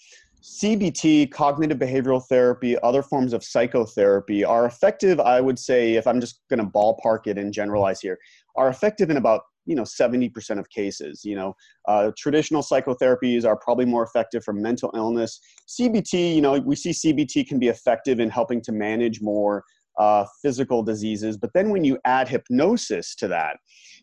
CBT, 0.43 1.31
cognitive 1.31 1.79
behavioral 1.79 2.25
therapy, 2.25 2.79
other 2.79 3.03
forms 3.03 3.33
of 3.33 3.45
psychotherapy 3.45 4.45
are 4.45 4.67
effective, 4.67 5.21
I 5.21 5.41
would 5.41 5.59
say, 5.59 5.95
if 5.95 6.07
I'm 6.07 6.21
just 6.21 6.41
going 6.49 6.61
to 6.61 6.67
ballpark 6.67 7.27
it 7.27 7.39
and 7.39 7.53
generalize 7.53 8.01
here, 8.01 8.19
are 8.57 8.69
effective 8.69 9.11
in 9.11 9.17
about 9.17 9.43
you 9.69 9.75
know 9.75 9.83
70% 9.83 10.59
of 10.59 10.69
cases 10.71 11.25
you 11.25 11.37
know. 11.37 11.55
Uh, 11.87 12.11
traditional 12.17 12.63
psychotherapies 12.63 13.45
are 13.45 13.57
probably 13.57 13.85
more 13.85 14.03
effective 14.03 14.43
for 14.43 14.53
mental 14.53 14.91
illness. 14.95 15.41
Cbt 15.69 16.35
you 16.35 16.41
know 16.41 16.59
we 16.59 16.75
see 16.75 16.91
cbt 16.91 17.47
can 17.47 17.59
be 17.59 17.69
effective 17.69 18.19
in 18.21 18.31
helping 18.31 18.61
to 18.63 18.73
manage 18.73 19.21
more 19.21 19.63
uh, 19.99 20.25
physical 20.43 20.83
diseases 20.83 21.37
but 21.37 21.51
then 21.55 21.71
when 21.71 21.85
you 21.85 21.99
add 22.05 22.29
hypnosis 22.29 23.17
to 23.17 23.27
that 23.27 23.57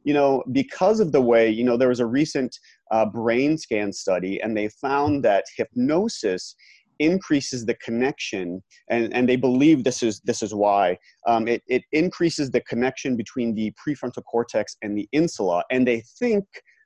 you 0.04 0.14
know 0.14 0.44
because 0.52 1.00
of 1.00 1.14
the 1.14 1.22
way 1.22 1.50
you 1.50 1.64
know 1.64 1.78
there 1.78 1.88
was 1.88 2.02
a 2.02 2.06
recent 2.06 2.58
uh, 2.92 3.06
brain 3.06 3.58
scan 3.58 3.94
study 3.94 4.42
and 4.42 4.56
they 4.58 4.68
found 4.82 5.24
that 5.24 5.46
hypnosis 5.58 6.56
increases 7.00 7.66
the 7.66 7.76
connection 7.76 8.62
and, 8.90 9.14
and 9.14 9.28
they 9.28 9.36
believe 9.36 9.84
this 9.84 10.04
is 10.04 10.22
this 10.22 10.42
is 10.42 10.54
why. 10.54 10.98
Um, 11.28 11.48
it, 11.48 11.64
it 11.68 11.84
increases 11.92 12.52
the 12.52 12.62
connection 12.62 13.16
between 13.16 13.54
the 13.56 13.74
prefrontal 13.74 14.24
cortex 14.24 14.78
and 14.82 14.98
the 14.98 15.08
insula 15.12 15.64
and 15.72 15.88
they 15.88 16.04
think 16.20 16.46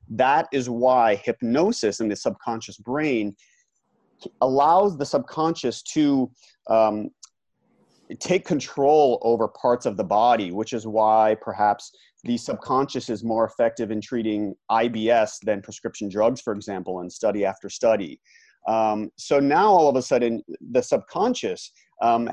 that 0.10 0.48
is 0.52 0.70
why 0.70 1.16
hypnosis 1.16 2.00
in 2.00 2.10
the 2.10 2.16
subconscious 2.16 2.78
brain 2.78 3.36
allows 4.42 4.98
the 4.98 5.06
subconscious 5.06 5.82
to 5.84 6.30
um, 6.70 7.10
take 8.20 8.46
control 8.46 9.20
over 9.22 9.48
parts 9.48 9.86
of 9.86 9.96
the 9.96 10.04
body 10.04 10.52
which 10.52 10.74
is 10.74 10.88
why 10.88 11.36
perhaps 11.42 11.92
the 12.24 12.38
subconscious 12.38 13.10
is 13.10 13.24
more 13.24 13.46
effective 13.46 13.92
in 13.92 14.02
treating 14.02 14.56
ibs 14.72 15.38
than 15.44 15.62
prescription 15.62 16.10
drugs 16.10 16.42
for 16.42 16.54
example 16.54 17.02
in 17.02 17.10
study 17.10 17.46
after 17.46 17.70
study 17.70 18.20
um, 18.68 19.12
so 19.18 19.40
now 19.40 19.68
all 19.68 19.90
of 19.90 19.96
a 19.96 20.02
sudden, 20.02 20.44
the 20.72 20.82
subconscious 20.82 21.72
um, 22.02 22.30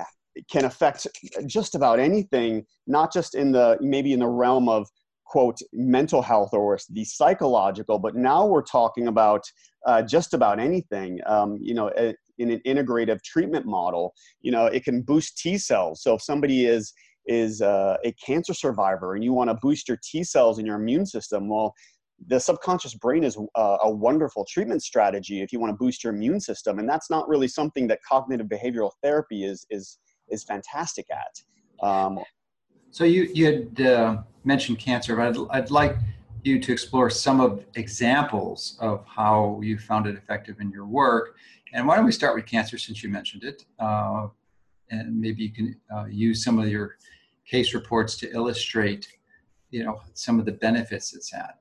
can 0.51 0.65
affect 0.65 1.07
just 1.47 1.75
about 1.75 1.99
anything, 1.99 2.65
not 2.87 3.13
just 3.13 3.35
in 3.35 3.53
the 3.53 3.79
maybe 3.81 4.13
in 4.13 4.21
the 4.21 4.29
realm 4.29 4.69
of 4.69 4.89
quote 5.25 5.59
mental 5.73 6.23
health 6.23 6.51
or 6.53 6.79
the 6.91 7.05
psychological, 7.05 7.99
but 7.99 8.15
now 8.15 8.47
we're 8.47 8.63
talking 8.63 9.09
about 9.09 9.45
uh, 9.87 10.03
just 10.03 10.35
about 10.35 10.61
anything. 10.61 11.19
Um, 11.27 11.59
you 11.61 11.75
know, 11.75 11.91
a, 11.97 12.15
in 12.39 12.51
an 12.51 12.61
integrative 12.67 13.23
treatment 13.23 13.67
model, 13.67 14.15
you 14.41 14.53
know, 14.53 14.67
it 14.67 14.85
can 14.85 15.03
boost 15.03 15.39
T 15.39 15.59
cells. 15.59 16.03
So 16.03 16.15
if 16.15 16.23
somebody 16.23 16.67
is 16.67 16.93
is 17.27 17.61
uh, 17.61 17.97
a 18.05 18.13
cancer 18.13 18.55
survivor 18.55 19.15
and 19.15 19.25
you 19.25 19.33
want 19.33 19.51
to 19.51 19.55
boost 19.61 19.89
your 19.89 19.99
T 20.03 20.23
cells 20.23 20.59
in 20.59 20.67
your 20.67 20.77
immune 20.77 21.07
system, 21.07 21.49
well, 21.49 21.75
the 22.29 22.39
subconscious 22.39 22.95
brain 22.95 23.25
is 23.25 23.37
a, 23.57 23.61
a, 23.83 23.91
wonderful 23.91 24.45
treatment 24.49 24.83
strategy 24.83 25.43
if 25.43 25.53
you 25.53 25.61
want 25.61 25.71
to 25.71 25.77
boost 25.77 26.03
your 26.03 26.15
immune 26.15 26.41
system 26.41 26.79
and 26.79 26.89
that's 26.89 27.11
not 27.11 27.29
really 27.29 27.47
something 27.47 27.87
that 27.87 28.01
cognitive 28.03 28.47
behavioral 28.47 28.91
therapy 29.03 29.45
is 29.45 29.67
is 29.71 29.99
is 30.29 30.43
fantastic 30.43 31.07
at. 31.11 31.87
Um, 31.87 32.19
so 32.91 33.05
you 33.05 33.29
you 33.35 33.47
had 33.47 33.87
uh, 33.87 34.23
mentioned 34.45 34.79
cancer 34.79 35.15
but 35.15 35.29
I'd, 35.29 35.37
I'd 35.51 35.71
like 35.71 35.97
you 36.43 36.61
to 36.61 36.73
explore 36.73 37.11
some 37.11 37.41
of 37.41 37.65
examples 37.75 38.79
of 38.81 39.05
how 39.07 39.61
you 39.63 39.79
found 39.79 40.07
it 40.07 40.17
effective 40.17 40.61
in 40.61 40.71
your 40.71 40.87
work. 40.87 41.37
And 41.73 41.89
why 41.89 41.97
don't 41.97 42.07
we 42.07 42.13
start 42.13 42.37
with 42.37 42.47
cancer 42.47 42.79
since 42.79 43.03
you 43.03 43.09
mentioned 43.09 43.45
it 43.45 43.65
uh, 43.79 44.29
and 44.91 45.21
maybe 45.21 45.43
you 45.43 45.53
can 45.53 45.77
uh, 45.95 46.07
use 46.07 46.45
some 46.45 46.59
of 46.59 46.69
your 46.69 46.97
case 47.45 47.75
reports 47.75 48.17
to 48.17 48.33
illustrate 48.33 49.07
you 49.71 49.85
know 49.85 50.01
some 50.15 50.39
of 50.39 50.47
the 50.47 50.53
benefits 50.53 51.15
it's 51.15 51.33
had 51.33 51.53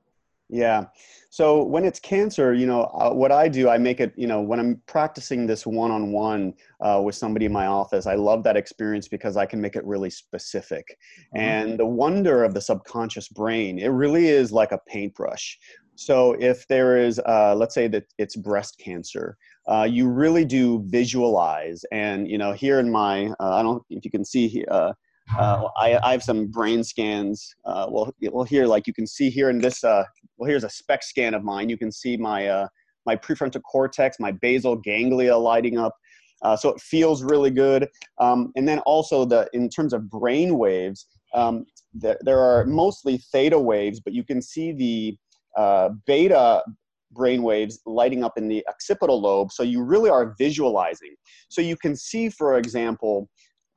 yeah. 0.48 0.86
So 1.30 1.62
when 1.62 1.84
it's 1.84 2.00
cancer, 2.00 2.54
you 2.54 2.66
know, 2.66 2.84
uh, 2.94 3.10
what 3.10 3.32
I 3.32 3.48
do, 3.48 3.68
I 3.68 3.78
make 3.78 4.00
it, 4.00 4.14
you 4.16 4.26
know, 4.26 4.40
when 4.40 4.58
I'm 4.58 4.80
practicing 4.86 5.46
this 5.46 5.66
one 5.66 5.90
on 5.90 6.12
one 6.12 6.54
with 7.02 7.14
somebody 7.14 7.46
in 7.46 7.52
my 7.52 7.66
office, 7.66 8.06
I 8.06 8.14
love 8.14 8.42
that 8.44 8.56
experience 8.56 9.08
because 9.08 9.36
I 9.36 9.44
can 9.44 9.60
make 9.60 9.76
it 9.76 9.84
really 9.84 10.10
specific. 10.10 10.96
Mm-hmm. 11.34 11.38
And 11.38 11.78
the 11.78 11.86
wonder 11.86 12.44
of 12.44 12.54
the 12.54 12.60
subconscious 12.60 13.28
brain, 13.28 13.78
it 13.78 13.88
really 13.88 14.28
is 14.28 14.52
like 14.52 14.72
a 14.72 14.80
paintbrush. 14.86 15.58
So 15.96 16.36
if 16.38 16.68
there 16.68 16.98
is, 16.98 17.18
uh, 17.26 17.54
let's 17.54 17.74
say 17.74 17.88
that 17.88 18.04
it's 18.18 18.36
breast 18.36 18.78
cancer, 18.78 19.36
uh, 19.66 19.88
you 19.90 20.08
really 20.08 20.44
do 20.44 20.84
visualize. 20.86 21.84
And, 21.90 22.30
you 22.30 22.38
know, 22.38 22.52
here 22.52 22.78
in 22.78 22.90
my, 22.90 23.28
uh, 23.40 23.54
I 23.56 23.62
don't 23.62 23.76
know 23.76 23.84
if 23.90 24.04
you 24.04 24.10
can 24.10 24.24
see 24.24 24.46
here, 24.46 24.94
uh, 25.36 25.68
I, 25.76 25.98
I, 26.02 26.12
have 26.12 26.22
some 26.22 26.46
brain 26.46 26.84
scans. 26.84 27.54
Uh, 27.64 27.86
well, 27.90 28.14
well, 28.30 28.44
here, 28.44 28.66
like 28.66 28.86
you 28.86 28.92
can 28.92 29.06
see 29.06 29.28
here 29.28 29.50
in 29.50 29.58
this. 29.58 29.82
Uh, 29.82 30.04
well, 30.36 30.48
here's 30.48 30.64
a 30.64 30.70
SPECT 30.70 31.04
scan 31.04 31.34
of 31.34 31.42
mine. 31.42 31.68
You 31.68 31.76
can 31.76 31.90
see 31.90 32.16
my 32.16 32.46
uh, 32.46 32.68
my 33.06 33.16
prefrontal 33.16 33.62
cortex, 33.62 34.18
my 34.20 34.32
basal 34.32 34.76
ganglia 34.76 35.36
lighting 35.36 35.78
up. 35.78 35.94
Uh, 36.42 36.56
so 36.56 36.68
it 36.68 36.80
feels 36.80 37.22
really 37.22 37.50
good. 37.50 37.88
Um, 38.18 38.52
and 38.56 38.68
then 38.68 38.80
also 38.80 39.24
the 39.24 39.48
in 39.52 39.68
terms 39.68 39.92
of 39.92 40.08
brain 40.10 40.58
waves, 40.58 41.06
um, 41.34 41.64
there, 41.92 42.18
there 42.20 42.40
are 42.40 42.64
mostly 42.66 43.18
theta 43.18 43.58
waves, 43.58 44.00
but 44.00 44.12
you 44.12 44.22
can 44.22 44.40
see 44.42 44.72
the 44.72 45.16
uh, 45.56 45.90
beta 46.06 46.62
brain 47.12 47.42
waves 47.42 47.80
lighting 47.86 48.22
up 48.22 48.36
in 48.36 48.46
the 48.46 48.64
occipital 48.68 49.20
lobe. 49.20 49.50
So 49.50 49.62
you 49.62 49.82
really 49.82 50.10
are 50.10 50.34
visualizing. 50.38 51.14
So 51.48 51.60
you 51.62 51.76
can 51.76 51.96
see, 51.96 52.28
for 52.28 52.58
example, 52.58 53.28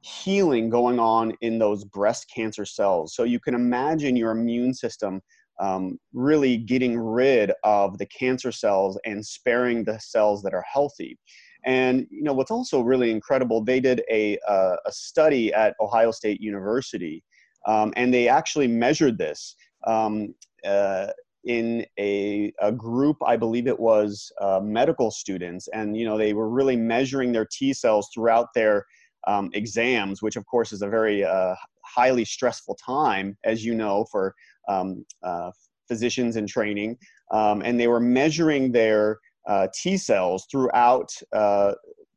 healing 0.02 0.70
going 0.70 1.00
on 1.00 1.34
in 1.42 1.60
those 1.60 1.84
breast 1.84 2.32
cancer 2.34 2.66
cells. 2.66 3.14
So 3.16 3.24
you 3.24 3.40
can 3.40 3.54
imagine 3.54 4.16
your 4.16 4.32
immune 4.32 4.74
system 4.74 5.22
um, 5.60 6.00
really 6.14 6.58
getting 6.58 6.98
rid 6.98 7.52
of 7.64 7.98
the 7.98 8.06
cancer 8.06 8.52
cells 8.52 8.98
and 9.06 9.26
sparing 9.26 9.84
the 9.84 10.00
cells 10.00 10.42
that 10.44 10.54
are 10.54 10.64
healthy. 10.72 11.18
And 11.66 12.08
you 12.10 12.24
know 12.24 12.34
what's 12.34 12.52
also 12.52 12.82
really 12.82 13.12
incredible? 13.12 13.62
They 13.64 13.82
did 13.82 14.02
a 14.10 14.40
uh, 14.48 14.78
a 14.86 14.92
study 14.92 15.54
at 15.54 15.76
Ohio 15.82 16.12
State 16.12 16.40
University, 16.40 17.22
um, 17.68 17.94
and 17.98 18.14
they 18.14 18.30
actually 18.30 18.68
measured 18.68 19.18
this 19.18 19.56
um, 19.86 20.34
uh, 20.66 21.08
in 21.44 21.86
a, 22.00 22.54
a 22.62 22.72
group. 22.72 23.18
I 23.26 23.36
believe 23.36 23.68
it 23.68 23.78
was 23.78 24.32
uh, 24.40 24.62
medical 24.64 25.12
students, 25.12 25.68
and 25.74 25.98
you 25.98 26.06
know 26.06 26.18
they 26.18 26.34
were 26.34 26.50
really 26.50 26.78
measuring 26.78 27.34
their 27.34 27.48
T 27.52 27.74
cells 27.74 28.10
throughout 28.14 28.48
their 28.56 28.86
um, 29.30 29.50
exams, 29.54 30.22
which 30.22 30.36
of 30.36 30.46
course 30.48 30.72
is 30.74 30.82
a 30.82 30.88
very 30.88 31.24
uh, 31.24 31.56
highly 31.86 32.26
stressful 32.26 32.76
time, 32.76 33.38
as 33.44 33.64
you 33.64 33.76
know, 33.76 34.06
for 34.12 34.34
um, 34.68 35.06
uh, 35.24 35.52
physicians 35.88 36.36
in 36.36 36.48
training. 36.48 36.98
Um, 37.32 37.62
and 37.62 37.80
they 37.80 37.88
were 37.88 38.00
measuring 38.00 38.72
their 38.72 39.20
uh, 39.48 39.68
T 39.74 39.98
cells 39.98 40.48
throughout 40.52 41.12
uh, 41.34 41.74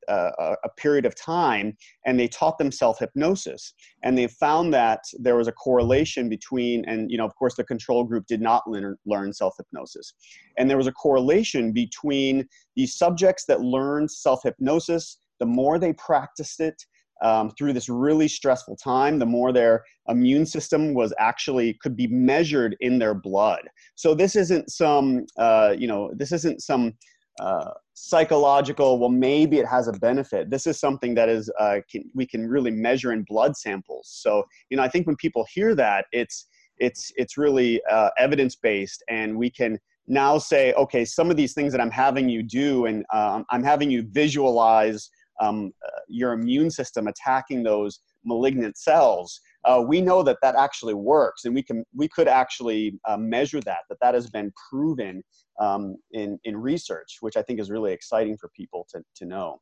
uh, 0.09 0.57
a 0.65 0.69
period 0.77 1.07
of 1.07 1.15
time, 1.15 1.77
and 2.07 2.19
they 2.19 2.29
taught 2.29 2.59
them 2.59 2.73
self 2.73 2.99
hypnosis. 2.99 3.75
And 4.03 4.17
they 4.17 4.27
found 4.27 4.73
that 4.75 5.01
there 5.19 5.37
was 5.37 5.49
a 5.49 5.53
correlation 5.53 6.29
between, 6.29 6.85
and 6.87 7.11
you 7.11 7.19
know, 7.19 7.27
of 7.27 7.35
course, 7.37 7.57
the 7.57 7.65
control 7.65 8.05
group 8.05 8.27
did 8.27 8.41
not 8.41 8.69
learn, 8.69 8.97
learn 9.07 9.33
self 9.33 9.55
hypnosis. 9.59 10.15
And 10.59 10.69
there 10.69 10.77
was 10.77 10.87
a 10.87 10.93
correlation 10.93 11.73
between 11.73 12.49
the 12.75 12.87
subjects 12.87 13.45
that 13.47 13.61
learned 13.61 14.11
self 14.11 14.41
hypnosis, 14.43 15.19
the 15.41 15.47
more 15.47 15.79
they 15.79 15.93
practiced 15.93 16.61
it, 16.61 16.83
um, 17.23 17.51
through 17.51 17.73
this 17.73 17.89
really 17.89 18.29
stressful 18.29 18.77
time, 18.77 19.19
the 19.19 19.27
more 19.27 19.53
their 19.53 19.85
immune 20.09 20.45
system 20.45 20.95
was 20.95 21.13
actually 21.19 21.75
could 21.75 21.97
be 21.97 22.07
measured 22.09 22.77
in 22.81 22.99
their 22.99 23.15
blood. 23.15 23.63
So 23.95 24.15
this 24.15 24.37
isn't 24.37 24.71
some, 24.71 25.27
uh, 25.39 25.75
you 25.79 25.87
know, 25.87 26.13
this 26.15 26.33
isn't 26.33 26.61
some 26.61 26.95
uh, 27.41 27.71
psychological. 27.95 28.99
Well, 28.99 29.09
maybe 29.09 29.59
it 29.59 29.67
has 29.67 29.89
a 29.89 29.93
benefit. 29.93 30.51
This 30.51 30.67
is 30.67 30.79
something 30.79 31.15
that 31.15 31.29
is 31.29 31.51
uh, 31.59 31.79
can, 31.91 32.11
we 32.15 32.27
can 32.27 32.49
really 32.49 32.71
measure 32.71 33.13
in 33.13 33.25
blood 33.29 33.57
samples. 33.57 34.09
So 34.13 34.45
you 34.71 34.77
know, 34.77 34.83
I 34.83 34.89
think 34.89 35.07
when 35.07 35.17
people 35.17 35.47
hear 35.53 35.75
that, 35.75 36.07
it's 36.13 36.47
it's 36.79 37.13
it's 37.17 37.39
really 37.39 37.81
uh, 37.91 38.11
evidence 38.19 38.57
based, 38.57 39.03
and 39.09 39.37
we 39.37 39.51
can 39.51 39.79
now 40.09 40.37
say, 40.37 40.73
okay, 40.75 41.05
some 41.05 41.31
of 41.31 41.37
these 41.37 41.55
things 41.55 41.73
that 41.73 41.81
I'm 41.81 41.91
having 41.91 42.29
you 42.29 42.43
do, 42.43 42.87
and 42.87 43.05
um, 43.13 43.45
I'm 43.51 43.63
having 43.63 43.91
you 43.91 44.03
visualize 44.11 45.09
um, 45.43 45.73
uh, 45.85 46.01
your 46.09 46.33
immune 46.33 46.71
system 46.71 47.09
attacking 47.09 47.63
those 47.63 48.01
malignant 48.25 48.79
cells, 48.79 49.41
uh, 49.65 49.83
we 49.87 50.01
know 50.01 50.23
that 50.23 50.39
that 50.43 50.55
actually 50.55 50.95
works, 50.95 51.45
and 51.45 51.55
we 51.55 51.63
can 51.63 51.85
we 51.95 52.09
could 52.09 52.29
actually 52.29 52.99
uh, 53.09 53.17
measure 53.17 53.61
that 53.61 53.81
that 53.89 53.99
that 54.01 54.15
has 54.15 54.31
been 54.31 54.53
proven 54.71 55.23
um, 55.61 55.97
in 56.13 56.39
in 56.45 56.57
research, 56.57 57.19
which 57.21 57.37
I 57.37 57.43
think 57.43 57.61
is 57.61 57.71
really 57.71 57.93
exciting 57.93 58.37
for 58.37 58.49
people 58.57 58.87
to 58.91 59.03
to 59.17 59.25
know. 59.25 59.61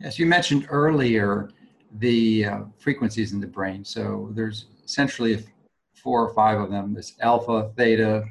Yes, 0.00 0.18
you 0.18 0.26
mentioned 0.26 0.66
earlier 0.70 1.50
the 1.98 2.44
uh, 2.44 2.60
frequencies 2.78 3.32
in 3.32 3.40
the 3.40 3.46
brain. 3.46 3.84
So 3.84 4.30
there's 4.32 4.66
essentially 4.84 5.44
four 5.94 6.26
or 6.26 6.34
five 6.34 6.60
of 6.60 6.70
them: 6.70 6.94
there's 6.94 7.16
alpha, 7.20 7.72
theta, 7.76 8.24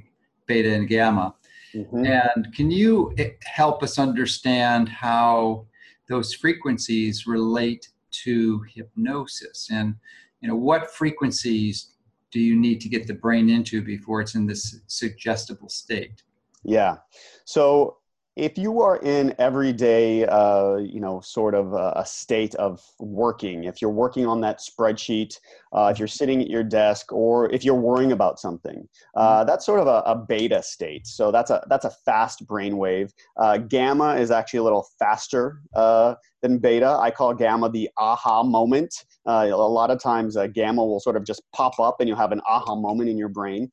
beta, 0.47 0.73
and 0.73 0.87
gamma. 0.87 1.35
Mm-hmm. 1.73 2.05
And 2.05 2.53
can 2.55 2.71
you 2.71 3.13
eh, 3.17 3.31
help 3.43 3.83
us 3.83 3.99
understand 3.99 4.89
how 4.89 5.67
those 6.09 6.33
frequencies 6.33 7.25
relate 7.25 7.87
to 8.23 8.61
hypnosis? 8.73 9.69
And 9.71 9.95
you 10.41 10.49
know 10.49 10.55
what 10.55 10.91
frequencies 10.91 11.93
do 12.31 12.39
you 12.39 12.55
need 12.55 12.81
to 12.81 12.89
get 12.89 13.07
the 13.07 13.13
brain 13.13 13.49
into 13.49 13.81
before 13.81 14.21
it's 14.21 14.35
in 14.35 14.45
this 14.45 14.81
suggestible 14.87 15.69
state? 15.69 16.23
Yeah. 16.63 16.97
So 17.45 17.98
if 18.39 18.57
you 18.57 18.81
are 18.81 18.97
in 18.97 19.35
everyday, 19.37 20.25
uh, 20.25 20.77
you 20.77 21.01
know, 21.01 21.19
sort 21.19 21.53
of 21.53 21.73
a, 21.73 22.05
state 22.05 22.55
of 22.55 22.81
working, 22.99 23.65
if 23.65 23.81
you're 23.81 23.91
working 23.91 24.25
on 24.25 24.39
that 24.41 24.59
spreadsheet, 24.59 25.37
uh, 25.73 25.89
if 25.91 25.99
you're 25.99 26.07
sitting 26.07 26.41
at 26.41 26.49
your 26.49 26.63
desk, 26.63 27.11
or 27.11 27.51
if 27.51 27.65
you're 27.65 27.75
worrying 27.75 28.13
about 28.13 28.39
something, 28.39 28.87
uh, 29.15 29.39
mm-hmm. 29.39 29.47
that's 29.47 29.65
sort 29.65 29.79
of 29.81 29.87
a, 29.87 30.01
a, 30.05 30.15
beta 30.15 30.63
state. 30.63 31.05
So 31.05 31.31
that's 31.31 31.51
a 31.51 31.63
that's 31.69 31.85
a 31.85 31.91
fast 32.05 32.47
brainwave. 32.47 33.11
Uh, 33.37 33.57
gamma 33.57 34.15
is 34.15 34.31
actually 34.31 34.59
a 34.59 34.63
little 34.63 34.87
faster 34.97 35.59
uh, 35.75 36.15
than 36.41 36.57
beta. 36.57 36.97
I 36.99 37.11
call 37.11 37.33
gamma 37.33 37.69
the 37.69 37.89
aha 37.97 38.43
moment. 38.43 38.93
Uh, 39.27 39.49
a 39.51 39.55
lot 39.55 39.91
of 39.91 40.01
times, 40.01 40.37
gamma 40.53 40.83
will 40.83 41.01
sort 41.01 41.17
of 41.17 41.25
just 41.25 41.41
pop 41.53 41.77
up, 41.79 41.97
and 41.99 42.07
you'll 42.07 42.17
have 42.17 42.31
an 42.31 42.41
aha 42.47 42.75
moment 42.75 43.09
in 43.09 43.17
your 43.17 43.29
brain. 43.29 43.69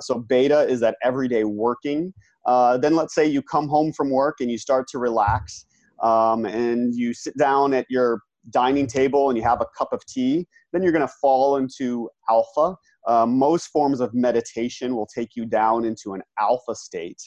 so 0.00 0.18
beta 0.18 0.60
is 0.62 0.80
that 0.80 0.96
everyday 1.02 1.44
working. 1.44 2.14
Uh, 2.48 2.78
then 2.78 2.96
let's 2.96 3.14
say 3.14 3.26
you 3.26 3.42
come 3.42 3.68
home 3.68 3.92
from 3.92 4.08
work 4.08 4.36
and 4.40 4.50
you 4.50 4.56
start 4.56 4.86
to 4.88 4.96
relax 4.96 5.66
um, 6.02 6.46
and 6.46 6.94
you 6.94 7.12
sit 7.12 7.36
down 7.36 7.74
at 7.74 7.84
your 7.90 8.22
dining 8.48 8.86
table 8.86 9.28
and 9.28 9.36
you 9.36 9.44
have 9.44 9.60
a 9.60 9.66
cup 9.76 9.92
of 9.92 10.00
tea, 10.06 10.48
then 10.72 10.82
you're 10.82 10.92
going 10.92 11.06
to 11.06 11.14
fall 11.20 11.58
into 11.58 12.08
alpha. 12.30 12.74
Uh, 13.06 13.26
most 13.26 13.66
forms 13.66 14.00
of 14.00 14.14
meditation 14.14 14.96
will 14.96 15.06
take 15.14 15.36
you 15.36 15.44
down 15.44 15.84
into 15.84 16.14
an 16.14 16.22
alpha 16.40 16.74
state. 16.74 17.20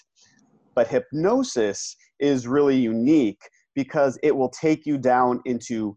But 0.73 0.87
hypnosis 0.87 1.95
is 2.19 2.47
really 2.47 2.77
unique 2.77 3.41
because 3.75 4.17
it 4.23 4.35
will 4.35 4.49
take 4.49 4.87
you 4.87 4.97
down 4.97 5.39
into 5.45 5.95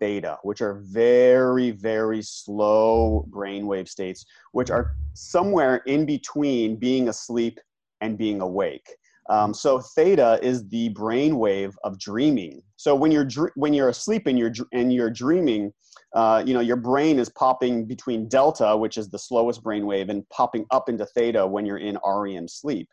beta, 0.00 0.38
which 0.42 0.60
are 0.60 0.82
very, 0.90 1.70
very 1.70 2.22
slow 2.22 3.24
brainwave 3.30 3.86
states, 3.86 4.24
which 4.50 4.68
are 4.68 4.96
somewhere 5.14 5.76
in 5.86 6.06
between 6.06 6.74
being 6.74 7.08
asleep 7.08 7.60
and 8.02 8.18
being 8.18 8.42
awake. 8.42 8.88
Um, 9.30 9.54
so 9.54 9.80
theta 9.80 10.38
is 10.42 10.68
the 10.68 10.90
brain 10.90 11.38
wave 11.38 11.74
of 11.84 11.98
dreaming. 11.98 12.62
So 12.76 12.94
when 12.94 13.12
you're 13.12 13.28
when 13.54 13.72
you're 13.72 13.88
asleep 13.88 14.26
and 14.26 14.38
you're 14.38 14.52
and 14.72 14.92
you're 14.92 15.10
dreaming, 15.10 15.72
uh, 16.14 16.42
you 16.44 16.52
know 16.52 16.60
your 16.60 16.76
brain 16.76 17.18
is 17.18 17.28
popping 17.30 17.86
between 17.86 18.28
delta, 18.28 18.76
which 18.76 18.98
is 18.98 19.08
the 19.08 19.18
slowest 19.18 19.62
brain 19.62 19.86
wave, 19.86 20.08
and 20.08 20.28
popping 20.28 20.66
up 20.70 20.88
into 20.88 21.06
theta 21.06 21.46
when 21.46 21.64
you're 21.64 21.78
in 21.78 21.98
REM 22.04 22.48
sleep. 22.48 22.88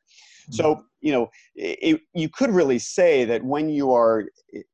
So 0.51 0.83
you 1.01 1.11
know 1.11 1.29
it, 1.55 2.01
you 2.13 2.29
could 2.29 2.51
really 2.51 2.79
say 2.79 3.23
that 3.25 3.43
when 3.43 3.69
you 3.69 3.91
are 3.93 4.25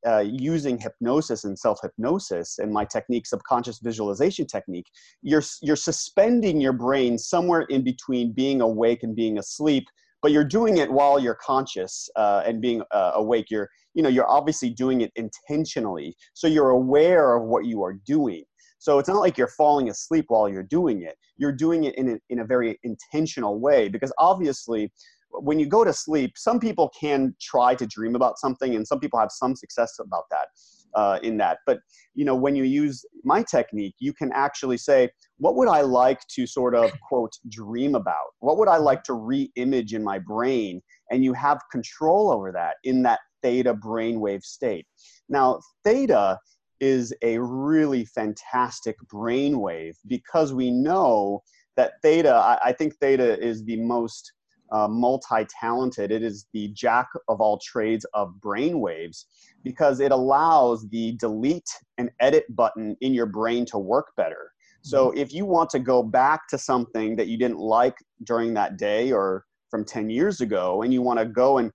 uh, 0.07 0.23
using 0.25 0.77
hypnosis 0.77 1.43
and 1.43 1.57
self 1.57 1.79
hypnosis 1.81 2.59
and 2.59 2.71
my 2.71 2.85
technique, 2.85 3.25
subconscious 3.25 3.79
visualization 3.79 4.45
technique, 4.45 4.87
you're 5.21 5.43
you're 5.61 5.75
suspending 5.75 6.61
your 6.61 6.73
brain 6.73 7.17
somewhere 7.17 7.63
in 7.63 7.83
between 7.83 8.31
being 8.31 8.61
awake 8.61 9.03
and 9.03 9.15
being 9.15 9.37
asleep 9.37 9.87
but 10.25 10.31
you're 10.31 10.43
doing 10.43 10.77
it 10.77 10.91
while 10.91 11.19
you're 11.19 11.35
conscious 11.35 12.09
uh, 12.15 12.41
and 12.47 12.59
being 12.59 12.81
uh, 12.89 13.11
awake. 13.13 13.51
You're 13.51 13.69
you 13.93 14.01
know 14.01 14.09
you're 14.09 14.27
obviously 14.27 14.71
doing 14.71 15.01
it 15.01 15.11
intentionally 15.15 16.15
so 16.33 16.47
you're 16.47 16.71
aware 16.71 17.35
of 17.35 17.43
what 17.43 17.67
you 17.67 17.83
are 17.83 17.93
doing. 18.07 18.43
So 18.79 18.97
it's 18.97 19.07
not 19.07 19.19
like 19.19 19.37
you're 19.37 19.53
falling 19.55 19.87
asleep 19.87 20.25
while 20.29 20.49
you're 20.49 20.63
doing 20.63 21.03
it. 21.03 21.15
You're 21.37 21.51
doing 21.51 21.83
it 21.83 21.93
in 21.93 22.09
a, 22.09 22.17
in 22.31 22.39
a 22.39 22.43
very 22.43 22.79
intentional 22.81 23.59
way 23.59 23.87
because 23.87 24.11
obviously 24.17 24.91
when 25.29 25.59
you 25.59 25.67
go 25.67 25.83
to 25.83 25.93
sleep 25.93 26.31
some 26.37 26.59
people 26.59 26.89
can 26.99 27.35
try 27.39 27.75
to 27.75 27.85
dream 27.85 28.15
about 28.15 28.39
something 28.39 28.73
and 28.73 28.87
some 28.87 28.99
people 28.99 29.19
have 29.19 29.31
some 29.31 29.55
success 29.55 29.99
about 29.99 30.23
that 30.31 30.47
uh, 30.95 31.19
in 31.21 31.37
that. 31.37 31.59
But 31.65 31.79
you 32.13 32.25
know, 32.25 32.35
when 32.35 32.55
you 32.55 32.63
use 32.63 33.05
my 33.23 33.43
technique, 33.43 33.95
you 33.99 34.13
can 34.13 34.31
actually 34.33 34.77
say, 34.77 35.09
what 35.37 35.55
would 35.55 35.67
I 35.67 35.81
like 35.81 36.21
to 36.29 36.47
sort 36.47 36.75
of 36.75 36.91
quote 37.07 37.33
dream 37.49 37.95
about? 37.95 38.33
What 38.39 38.57
would 38.57 38.69
I 38.69 38.77
like 38.77 39.03
to 39.03 39.13
re-image 39.13 39.93
in 39.93 40.03
my 40.03 40.19
brain? 40.19 40.81
And 41.11 41.23
you 41.23 41.33
have 41.33 41.59
control 41.71 42.31
over 42.31 42.51
that 42.51 42.75
in 42.83 43.03
that 43.03 43.19
theta 43.43 43.73
brainwave 43.73 44.43
state. 44.43 44.87
Now, 45.29 45.59
theta 45.83 46.39
is 46.79 47.13
a 47.21 47.37
really 47.39 48.05
fantastic 48.05 48.95
brainwave 49.13 49.95
because 50.07 50.53
we 50.53 50.71
know 50.71 51.41
that 51.77 51.93
theta, 52.01 52.33
I, 52.33 52.69
I 52.69 52.71
think 52.71 52.95
theta 52.95 53.39
is 53.39 53.63
the 53.63 53.77
most 53.77 54.33
uh, 54.71 54.87
multi-talented. 54.87 56.11
It 56.11 56.23
is 56.23 56.47
the 56.53 56.69
jack 56.69 57.07
of 57.27 57.41
all 57.41 57.59
trades 57.59 58.05
of 58.13 58.33
brainwaves 58.39 59.25
because 59.63 59.99
it 59.99 60.11
allows 60.11 60.87
the 60.89 61.13
delete 61.13 61.69
and 61.97 62.09
edit 62.19 62.45
button 62.55 62.95
in 63.01 63.13
your 63.13 63.25
brain 63.25 63.65
to 63.67 63.77
work 63.77 64.07
better. 64.15 64.51
So 64.81 65.09
mm-hmm. 65.09 65.17
if 65.17 65.33
you 65.33 65.45
want 65.45 65.69
to 65.71 65.79
go 65.79 66.03
back 66.03 66.47
to 66.49 66.57
something 66.57 67.15
that 67.15 67.27
you 67.27 67.37
didn't 67.37 67.59
like 67.59 67.97
during 68.23 68.53
that 68.53 68.77
day 68.77 69.11
or 69.11 69.45
from 69.71 69.83
10 69.83 70.09
years 70.09 70.41
ago 70.41 70.83
and 70.83 70.93
you 70.93 71.01
want 71.01 71.19
to 71.19 71.25
go 71.25 71.57
and 71.57 71.71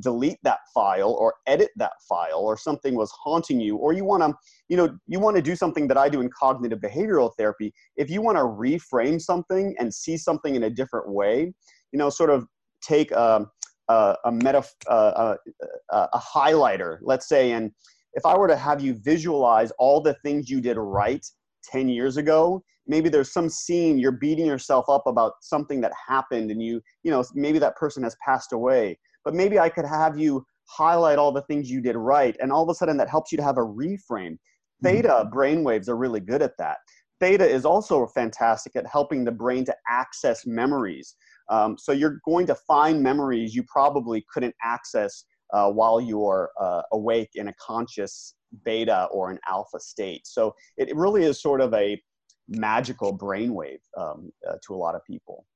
delete 0.00 0.38
that 0.42 0.60
file 0.72 1.12
or 1.12 1.34
edit 1.46 1.70
that 1.76 1.92
file 2.08 2.38
or 2.38 2.56
something 2.56 2.94
was 2.94 3.10
haunting 3.10 3.60
you 3.60 3.76
or 3.76 3.92
you 3.92 4.04
want 4.04 4.22
to 4.22 4.34
you 4.68 4.76
know 4.76 4.96
you 5.06 5.20
want 5.20 5.36
to 5.36 5.42
do 5.42 5.54
something 5.54 5.86
that 5.86 5.98
i 5.98 6.08
do 6.08 6.22
in 6.22 6.30
cognitive 6.30 6.78
behavioral 6.78 7.30
therapy 7.36 7.72
if 7.96 8.08
you 8.08 8.22
want 8.22 8.36
to 8.38 8.42
reframe 8.42 9.20
something 9.20 9.74
and 9.78 9.92
see 9.92 10.16
something 10.16 10.54
in 10.54 10.62
a 10.62 10.70
different 10.70 11.06
way 11.10 11.52
you 11.92 11.98
know 11.98 12.10
sort 12.10 12.30
of 12.30 12.46
take 12.82 13.12
um, 13.12 13.50
a, 13.88 14.16
a, 14.24 14.32
meta, 14.32 14.64
uh, 14.88 15.36
a, 15.90 16.08
a 16.12 16.18
highlighter, 16.18 16.98
let's 17.02 17.28
say, 17.28 17.52
and 17.52 17.70
if 18.14 18.26
I 18.26 18.36
were 18.36 18.48
to 18.48 18.56
have 18.56 18.80
you 18.80 18.94
visualize 18.94 19.70
all 19.78 20.00
the 20.00 20.14
things 20.24 20.50
you 20.50 20.60
did 20.60 20.76
right 20.76 21.24
10 21.70 21.88
years 21.88 22.16
ago, 22.16 22.62
maybe 22.86 23.08
there's 23.08 23.32
some 23.32 23.48
scene 23.48 23.98
you're 23.98 24.12
beating 24.12 24.46
yourself 24.46 24.86
up 24.88 25.06
about 25.06 25.34
something 25.40 25.80
that 25.80 25.92
happened 26.08 26.50
and 26.50 26.62
you, 26.62 26.80
you 27.04 27.10
know, 27.10 27.24
maybe 27.34 27.58
that 27.58 27.76
person 27.76 28.02
has 28.02 28.16
passed 28.24 28.52
away. 28.52 28.98
But 29.24 29.34
maybe 29.34 29.58
I 29.58 29.68
could 29.68 29.84
have 29.84 30.18
you 30.18 30.44
highlight 30.68 31.18
all 31.18 31.32
the 31.32 31.42
things 31.42 31.70
you 31.70 31.80
did 31.80 31.96
right, 31.96 32.36
and 32.40 32.50
all 32.50 32.62
of 32.62 32.68
a 32.68 32.74
sudden 32.74 32.96
that 32.96 33.08
helps 33.08 33.30
you 33.30 33.36
to 33.38 33.44
have 33.44 33.58
a 33.58 33.60
reframe. 33.60 34.32
Mm-hmm. 34.32 34.86
Theta 34.86 35.08
mm-hmm. 35.08 35.36
brainwaves 35.36 35.88
are 35.88 35.96
really 35.96 36.20
good 36.20 36.42
at 36.42 36.56
that. 36.58 36.78
Theta 37.20 37.48
is 37.48 37.64
also 37.64 38.04
fantastic 38.08 38.74
at 38.74 38.86
helping 38.86 39.24
the 39.24 39.30
brain 39.30 39.64
to 39.66 39.76
access 39.88 40.44
memories. 40.44 41.14
Um, 41.48 41.76
so 41.78 41.92
you're 41.92 42.20
going 42.24 42.46
to 42.46 42.54
find 42.54 43.02
memories 43.02 43.54
you 43.54 43.64
probably 43.64 44.24
couldn't 44.32 44.54
access 44.62 45.24
uh, 45.52 45.70
while 45.70 46.00
you're 46.00 46.50
uh, 46.60 46.82
awake 46.92 47.30
in 47.34 47.48
a 47.48 47.54
conscious 47.60 48.34
beta 48.64 49.06
or 49.10 49.30
an 49.30 49.38
alpha 49.48 49.80
state. 49.80 50.26
So 50.26 50.54
it 50.76 50.94
really 50.96 51.24
is 51.24 51.40
sort 51.40 51.60
of 51.60 51.72
a 51.74 52.00
magical 52.48 53.16
brainwave 53.16 53.80
um, 53.96 54.30
uh, 54.48 54.54
to 54.66 54.74
a 54.74 54.76
lot 54.76 54.94
of 54.94 55.04
people. 55.04 55.46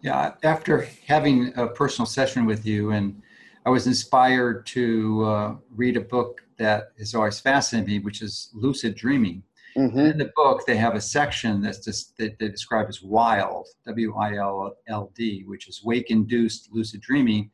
Yeah, 0.00 0.34
after 0.42 0.88
having 1.06 1.52
a 1.56 1.66
personal 1.66 2.06
session 2.06 2.46
with 2.46 2.64
you, 2.64 2.92
and 2.92 3.20
I 3.66 3.70
was 3.70 3.86
inspired 3.86 4.64
to 4.66 5.24
uh, 5.24 5.56
read 5.74 5.96
a 5.96 6.00
book 6.00 6.42
that 6.58 6.92
has 6.98 7.14
always 7.14 7.40
fascinated 7.40 7.88
me, 7.88 7.98
which 7.98 8.22
is 8.22 8.50
Lucid 8.54 8.94
Dreaming. 8.94 9.42
Mm-hmm. 9.78 9.98
In 9.98 10.18
the 10.18 10.32
book, 10.34 10.66
they 10.66 10.76
have 10.76 10.96
a 10.96 11.00
section 11.00 11.62
that's 11.62 11.78
just 11.84 12.16
that 12.18 12.36
they 12.40 12.48
describe 12.48 12.86
as 12.88 13.00
wild, 13.00 13.68
W-I-L-L-D, 13.86 15.44
which 15.46 15.68
is 15.68 15.84
wake-induced 15.84 16.70
lucid 16.72 17.00
dreaming, 17.00 17.50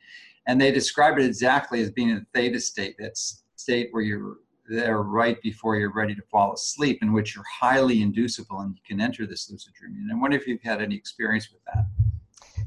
and 0.46 0.58
they 0.58 0.72
describe 0.72 1.18
it 1.18 1.26
exactly 1.26 1.82
as 1.82 1.90
being 1.90 2.08
in 2.08 2.16
a 2.16 2.26
theta 2.32 2.58
state, 2.58 2.96
that 2.98 3.18
state 3.56 3.88
where 3.90 4.02
you're 4.02 4.38
there 4.66 5.02
right 5.02 5.40
before 5.42 5.76
you're 5.76 5.92
ready 5.92 6.14
to 6.14 6.22
fall 6.30 6.54
asleep, 6.54 7.00
in 7.02 7.12
which 7.12 7.34
you're 7.34 7.44
highly 7.60 8.00
inducible 8.00 8.60
and 8.60 8.74
you 8.74 8.80
can 8.86 9.00
enter 9.00 9.26
this 9.26 9.50
lucid 9.50 9.74
dreaming. 9.74 9.98
And 10.00 10.12
I 10.12 10.14
wonder 10.14 10.38
if 10.38 10.46
you've 10.46 10.62
had 10.62 10.80
any 10.80 10.94
experience 10.94 11.50
with 11.52 11.60
that. 11.66 11.84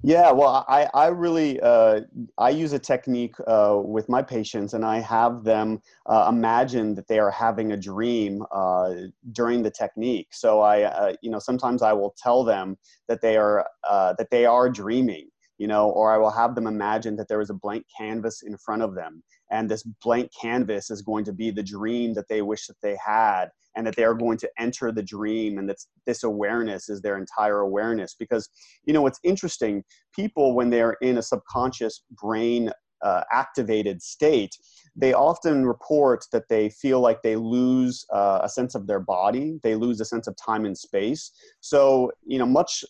Yeah, 0.04 0.32
well, 0.32 0.64
I, 0.70 0.88
I 0.94 1.08
really 1.08 1.60
uh, 1.60 2.02
I 2.38 2.52
use 2.52 2.72
a 2.72 2.80
technique 2.80 3.36
uh, 3.48 3.82
with 3.84 4.08
my 4.08 4.22
patients, 4.22 4.74
and 4.74 4.86
I 4.86 5.00
have 5.00 5.44
them 5.44 5.82
uh, 6.06 6.28
imagine 6.30 6.94
that 6.96 7.08
they 7.08 7.20
are 7.20 7.32
having 7.32 7.72
a 7.72 7.78
dream 7.78 8.44
uh, 8.52 8.94
during 9.32 9.64
the 9.64 9.72
technique. 9.72 10.28
So 10.32 10.62
I, 10.62 10.84
uh, 10.84 11.14
you 11.22 11.32
know, 11.32 11.40
sometimes 11.40 11.82
I 11.82 11.94
will 11.94 12.14
tell 12.22 12.44
them 12.44 12.78
that 13.08 13.22
they 13.22 13.38
are 13.38 13.66
uh, 13.90 14.14
that 14.18 14.30
they 14.30 14.46
are 14.46 14.70
dreaming, 14.70 15.30
you 15.58 15.68
know, 15.68 15.90
or 15.90 16.14
I 16.14 16.18
will 16.18 16.32
have 16.32 16.54
them 16.56 16.68
imagine 16.68 17.16
that 17.18 17.28
there 17.28 17.42
is 17.42 17.50
a 17.50 17.56
blank 17.56 17.84
canvas 17.98 18.44
in 18.44 18.56
front 18.58 18.84
of 18.84 18.94
them, 18.94 19.24
and 19.52 19.70
this 19.70 19.84
blank 20.04 20.32
canvas 20.40 20.90
is 20.90 21.02
going 21.02 21.26
to 21.26 21.34
be 21.34 21.52
the 21.52 21.64
dream 21.64 22.14
that 22.14 22.28
they 22.30 22.42
wish 22.42 22.68
that 22.68 22.82
they 22.82 22.98
had, 23.04 23.48
and 23.76 23.86
that 23.86 23.96
they 23.96 24.04
are 24.04 24.14
going 24.14 24.38
to 24.40 24.50
enter 24.60 24.92
the 24.92 25.04
dream 25.04 25.58
and 25.58 25.70
that 25.70 25.78
this 26.06 26.24
awareness 26.24 26.90
is 26.90 27.02
their 27.02 27.18
entire 27.18 27.60
awareness. 27.60 28.16
Because 28.18 28.50
you 28.86 28.94
know 28.94 29.02
what's 29.02 29.20
interesting 29.24 29.84
people 30.16 30.56
when 30.56 30.70
they're 30.70 30.98
in 31.02 31.18
a 31.18 31.22
subconscious 31.22 32.04
brain 32.12 32.72
uh, 33.04 33.22
activated 33.32 34.02
state 34.02 34.58
they 35.00 35.14
often 35.14 35.64
report 35.68 36.26
that 36.32 36.50
they 36.50 36.70
feel 36.70 37.00
like 37.00 37.22
they 37.22 37.36
lose 37.36 38.04
uh, 38.12 38.40
a 38.42 38.50
sense 38.50 38.74
of 38.74 38.88
their 38.88 39.00
body 39.00 39.60
they 39.62 39.76
lose 39.76 40.02
a 40.02 40.06
sense 40.06 40.26
of 40.28 40.36
time 40.44 40.66
and 40.66 40.78
space. 40.78 41.32
So 41.62 42.12
you 42.26 42.40
know 42.40 42.46
much 42.46 42.84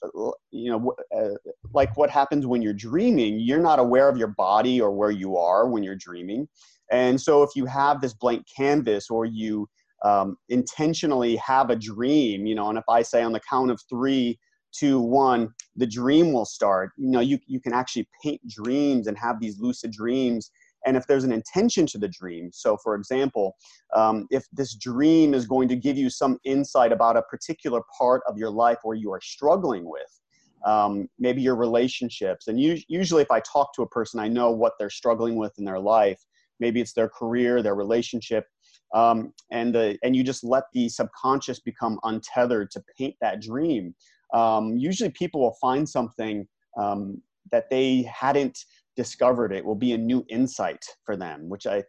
you 0.58 0.72
know 0.72 0.94
uh, 1.16 1.36
like 1.74 1.96
what 1.98 2.10
happens 2.10 2.46
when 2.46 2.62
you're 2.62 2.74
dreaming 2.74 3.40
you're 3.40 3.60
not 3.60 3.80
aware 3.80 4.10
of 4.10 4.18
your 4.18 4.28
body 4.28 4.82
or 4.82 4.92
where 4.92 5.12
you 5.12 5.38
are 5.38 5.68
when 5.68 5.84
you're 5.84 5.96
dreaming. 5.96 6.48
And 6.92 7.20
so 7.20 7.44
if 7.44 7.50
you 7.56 7.66
have 7.66 8.02
this 8.02 8.14
blank 8.14 8.46
canvas 8.56 9.10
or 9.10 9.26
you 9.26 9.68
um, 10.06 10.38
intentionally 10.50 11.36
have 11.38 11.70
a 11.70 11.76
dream, 11.76 12.46
you 12.46 12.56
know, 12.56 12.70
and 12.70 12.78
if 12.78 12.86
I 12.90 13.02
say 13.02 13.24
on 13.24 13.34
the 13.34 13.42
count 13.50 13.72
of 13.72 13.82
three, 13.90 14.40
two, 14.72 15.00
one, 15.00 15.50
the 15.76 15.88
dream 15.88 16.32
will 16.32 16.46
start, 16.46 16.92
you 16.98 17.10
know, 17.10 17.20
you, 17.20 17.40
you 17.48 17.60
can 17.60 17.74
actually 17.74 18.08
paint 18.24 18.42
dreams 18.48 19.08
and 19.08 19.18
have 19.18 19.40
these 19.40 19.60
lucid 19.60 19.92
dreams. 19.92 20.52
And 20.86 20.96
if 20.96 21.08
there's 21.08 21.26
an 21.26 21.34
intention 21.34 21.86
to 21.88 21.98
the 21.98 22.08
dream 22.08 22.50
so 22.54 22.78
for 22.78 22.96
example 22.96 23.58
um, 23.94 24.26
if 24.30 24.46
this 24.54 24.76
dream 24.76 25.34
is 25.34 25.46
going 25.46 25.68
to 25.68 25.76
give 25.76 25.98
you 25.98 26.10
some 26.10 26.38
insight 26.46 26.94
about 26.94 27.18
a 27.18 27.24
particular 27.24 27.82
part 27.98 28.22
of 28.26 28.38
your 28.38 28.52
life 28.52 28.78
where 28.84 28.96
you 28.96 29.12
are 29.12 29.20
struggling 29.20 29.90
with 29.90 30.22
um, 30.66 31.08
maybe 31.20 31.42
your 31.42 31.56
relationships. 31.56 32.48
And 32.48 32.60
you, 32.60 32.78
usually 32.88 33.22
if 33.22 33.32
i 33.32 33.40
talk 33.42 33.74
to 33.76 33.84
a 33.84 33.88
person 33.88 34.20
i 34.20 34.28
know 34.28 34.52
what 34.52 34.74
they're 34.78 34.90
struggling 34.90 35.36
with 35.36 35.58
in 35.58 35.66
their 35.66 35.80
life. 35.80 36.24
Maybe 36.60 36.82
it's 36.82 36.94
their 36.94 37.10
career 37.10 37.62
their 37.62 37.76
relationship 37.76 38.46
um, 38.94 39.34
and 39.52 39.76
the, 39.76 39.98
and 40.04 40.16
you 40.16 40.24
just 40.24 40.44
let 40.44 40.64
the 40.74 40.90
subconscious 40.90 41.60
become 41.60 42.00
untethered 42.04 42.72
to 42.72 42.84
paint 42.98 43.16
that 43.22 43.42
dream. 43.42 43.94
Um, 44.34 44.78
usually 44.78 45.10
people 45.12 45.42
will 45.42 45.58
find 45.62 45.88
something 45.88 46.48
um, 46.78 47.22
that 47.52 47.70
they 47.70 48.04
hadn't 48.04 48.58
discovered 48.96 49.54
it 49.54 49.64
will 49.64 49.76
be 49.76 49.94
a 49.94 49.98
new 49.98 50.26
insight 50.28 50.84
for 51.06 51.16
them 51.16 51.48
which 51.48 51.68
i 51.68 51.84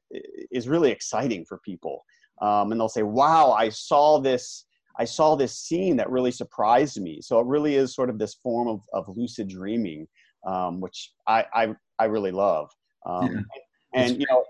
is 0.50 0.68
really 0.68 0.90
exciting 0.90 1.42
for 1.44 1.58
people. 1.64 2.04
Um, 2.42 2.70
and 2.70 2.78
they'll 2.78 2.88
say 2.90 3.02
wow 3.02 3.52
i 3.52 3.70
saw 3.70 4.20
this 4.20 4.66
i 4.98 5.04
saw 5.04 5.34
this 5.34 5.58
scene 5.58 5.96
that 5.96 6.10
really 6.10 6.32
surprised 6.32 7.00
me. 7.00 7.20
So 7.20 7.38
it 7.40 7.46
really 7.46 7.76
is 7.76 7.94
sort 7.94 8.10
of 8.10 8.18
this 8.18 8.34
form 8.34 8.68
of, 8.68 8.80
of 8.92 9.08
lucid 9.16 9.48
dreaming 9.48 10.06
um, 10.46 10.80
which 10.80 11.12
I, 11.26 11.44
I, 11.52 11.74
I 11.98 12.04
really 12.06 12.30
love. 12.30 12.70
Um, 13.06 13.46
yeah. 13.94 14.02
and 14.02 14.20
you 14.20 14.26
know 14.30 14.44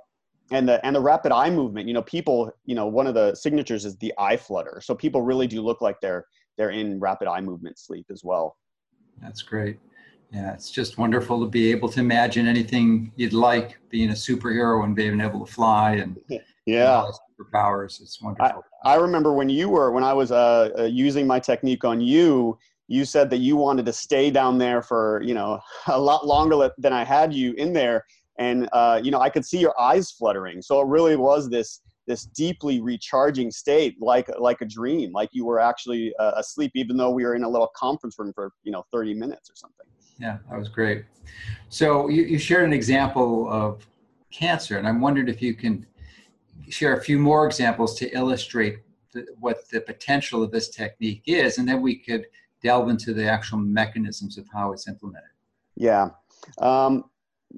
and 0.51 0.69
the 0.69 0.85
and 0.85 0.97
the 0.97 1.01
rapid 1.01 1.31
eye 1.31 1.51
movement 1.51 1.87
you 1.87 1.93
know 1.93 2.03
people 2.03 2.51
you 2.65 2.75
know 2.75 2.87
one 2.87 3.07
of 3.07 3.15
the 3.15 3.35
signatures 3.35 3.85
is 3.85 3.97
the 3.99 4.13
eye 4.19 4.37
flutter. 4.37 4.81
So 4.83 4.95
people 4.95 5.23
really 5.23 5.47
do 5.47 5.61
look 5.61 5.81
like 5.81 5.97
they're 6.01 6.25
they're 6.57 6.71
in 6.71 6.99
rapid 6.99 7.29
eye 7.29 7.41
movement 7.41 7.79
sleep 7.79 8.07
as 8.11 8.23
well. 8.25 8.57
That's 9.21 9.43
great. 9.43 9.79
Yeah, 10.33 10.53
it's 10.53 10.71
just 10.71 10.99
wonderful 10.99 11.41
to 11.41 11.47
be 11.47 11.71
able 11.71 11.89
to 11.89 12.01
imagine 12.01 12.47
anything 12.47 13.13
you'd 13.17 13.33
like, 13.33 13.79
being 13.89 14.11
a 14.11 14.13
superhero 14.13 14.85
and 14.85 14.95
being 14.95 15.21
able 15.21 15.45
to 15.45 15.51
fly 15.51 15.93
and 15.95 16.19
yeah, 16.67 17.11
superpowers. 17.39 18.01
It's 18.01 18.21
wonderful. 18.21 18.65
I, 18.85 18.93
I, 18.93 18.97
remember 18.97 19.33
when 19.33 19.49
you 19.49 19.69
were 19.69 19.93
when 19.93 20.05
I 20.05 20.13
was 20.13 20.31
uh, 20.31 20.71
uh, 20.79 20.85
using 20.85 21.27
my 21.27 21.41
technique 21.41 21.85
on 21.85 22.01
you. 22.01 22.59
You 22.91 23.05
said 23.05 23.29
that 23.31 23.39
you 23.39 23.57
wanted 23.57 23.85
to 23.87 23.93
stay 23.93 24.31
down 24.31 24.57
there 24.59 24.81
for 24.81 25.23
you 25.23 25.35
know 25.35 25.61
a 25.89 25.99
lot 25.99 26.27
longer 26.27 26.71
than 26.79 26.93
I 26.93 27.05
had 27.05 27.33
you 27.33 27.53
in 27.55 27.73
there, 27.73 28.05
and 28.39 28.69
uh, 28.73 29.01
you 29.03 29.11
know 29.11 29.21
I 29.21 29.31
could 29.31 29.45
see 29.45 29.59
your 29.59 29.79
eyes 29.79 30.11
fluttering. 30.11 30.63
So 30.63 30.81
it 30.81 30.87
really 30.87 31.17
was 31.17 31.51
this 31.51 31.81
this 32.07 32.25
deeply 32.25 32.81
recharging 32.81 33.51
state, 33.51 33.97
like 34.01 34.29
like 34.39 34.61
a 34.63 34.65
dream, 34.65 35.13
like 35.13 35.29
you 35.33 35.45
were 35.45 35.61
actually 35.61 36.15
uh, 36.19 36.33
asleep, 36.37 36.73
even 36.75 36.97
though 36.97 37.11
we 37.11 37.25
were 37.25 37.35
in 37.35 37.45
a 37.45 37.49
little 37.49 37.71
conference 37.77 38.19
room 38.19 38.33
for 38.35 38.51
you 38.65 38.73
know 38.73 38.85
30 38.93 39.15
minutes 39.15 39.51
or 39.51 39.55
something. 39.57 39.87
Yeah, 40.19 40.39
that 40.51 40.59
was 40.59 40.69
great. 40.69 41.05
So 41.69 42.09
you, 42.09 42.25
you 42.25 42.39
shared 42.39 42.65
an 42.65 42.73
example 42.73 43.49
of 43.53 43.87
cancer, 44.33 44.79
and 44.79 44.89
I'm 44.89 45.01
wondering 45.01 45.29
if 45.29 45.41
you 45.41 45.55
can 45.55 45.87
share 46.69 46.97
a 46.97 47.01
few 47.03 47.19
more 47.19 47.47
examples 47.47 47.95
to 47.99 48.09
illustrate 48.15 48.81
the, 49.13 49.27
what 49.39 49.69
the 49.71 49.81
potential 49.81 50.43
of 50.43 50.51
this 50.51 50.69
technique 50.69 51.23
is, 51.27 51.59
and 51.59 51.69
then 51.69 51.81
we 51.81 51.97
could 51.97 52.27
delve 52.63 52.89
into 52.89 53.13
the 53.15 53.29
actual 53.29 53.59
mechanisms 53.59 54.39
of 54.39 54.47
how 54.53 54.73
it's 54.73 54.89
implemented. 54.89 55.31
Yeah. 55.77 56.11
Um, 56.59 57.05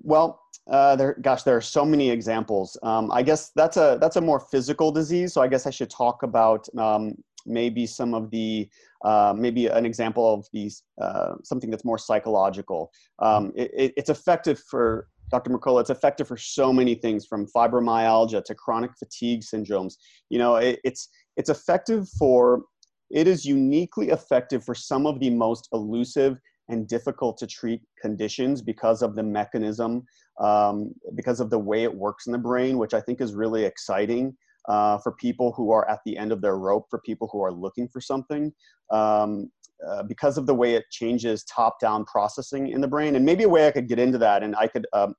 well, 0.02 0.42
uh, 0.70 0.94
there, 0.94 1.16
gosh, 1.20 1.42
there 1.42 1.56
are 1.56 1.60
so 1.60 1.84
many 1.84 2.10
examples. 2.10 2.76
Um, 2.82 3.10
I 3.10 3.22
guess 3.22 3.50
that's 3.56 3.76
a 3.76 3.98
that's 4.00 4.16
a 4.16 4.20
more 4.20 4.38
physical 4.38 4.92
disease. 4.92 5.32
So 5.32 5.40
I 5.40 5.48
guess 5.48 5.66
I 5.66 5.70
should 5.70 5.90
talk 5.90 6.22
about 6.22 6.68
um, 6.78 7.14
maybe 7.46 7.86
some 7.86 8.14
of 8.14 8.30
the 8.30 8.68
uh, 9.04 9.34
maybe 9.36 9.66
an 9.66 9.86
example 9.86 10.32
of 10.32 10.46
these 10.52 10.84
uh, 11.00 11.34
something 11.42 11.70
that's 11.70 11.84
more 11.84 11.98
psychological. 11.98 12.92
Um, 13.18 13.52
it, 13.56 13.92
it's 13.96 14.10
effective 14.10 14.60
for 14.70 15.08
Dr. 15.30 15.50
Mercola, 15.50 15.80
It's 15.80 15.90
effective 15.90 16.26
for 16.26 16.36
so 16.36 16.72
many 16.72 16.94
things, 16.94 17.26
from 17.26 17.46
fibromyalgia 17.46 18.44
to 18.44 18.54
chronic 18.54 18.90
fatigue 18.98 19.42
syndromes. 19.42 19.94
You 20.28 20.38
know, 20.38 20.56
it, 20.56 20.80
it's 20.84 21.08
it's 21.36 21.50
effective 21.50 22.08
for. 22.18 22.62
It 23.10 23.26
is 23.26 23.44
uniquely 23.44 24.10
effective 24.10 24.64
for 24.64 24.74
some 24.74 25.04
of 25.04 25.18
the 25.18 25.30
most 25.30 25.68
elusive 25.72 26.38
and 26.68 26.86
difficult 26.86 27.36
to 27.38 27.46
treat 27.46 27.82
conditions 28.00 28.62
because 28.62 29.02
of 29.02 29.16
the 29.16 29.22
mechanism, 29.22 30.04
um, 30.38 30.94
because 31.16 31.40
of 31.40 31.50
the 31.50 31.58
way 31.58 31.82
it 31.82 31.92
works 31.92 32.26
in 32.26 32.32
the 32.32 32.38
brain, 32.38 32.78
which 32.78 32.94
I 32.94 33.00
think 33.00 33.20
is 33.20 33.34
really 33.34 33.64
exciting 33.64 34.36
uh, 34.68 34.98
for 34.98 35.12
people 35.12 35.52
who 35.52 35.72
are 35.72 35.88
at 35.90 35.98
the 36.06 36.16
end 36.16 36.30
of 36.30 36.40
their 36.40 36.56
rope, 36.56 36.86
for 36.88 37.00
people 37.00 37.28
who 37.32 37.42
are 37.42 37.52
looking 37.52 37.88
for 37.88 38.00
something. 38.00 38.52
Um, 38.92 39.50
uh, 39.86 40.02
because 40.02 40.38
of 40.38 40.46
the 40.46 40.54
way 40.54 40.74
it 40.74 40.84
changes 40.90 41.44
top-down 41.44 42.04
processing 42.04 42.68
in 42.68 42.80
the 42.80 42.88
brain, 42.88 43.16
and 43.16 43.24
maybe 43.24 43.44
a 43.44 43.48
way 43.48 43.66
I 43.66 43.70
could 43.70 43.88
get 43.88 43.98
into 43.98 44.18
that, 44.18 44.42
and 44.42 44.54
I 44.56 44.66
could 44.66 44.86
um, 44.92 45.14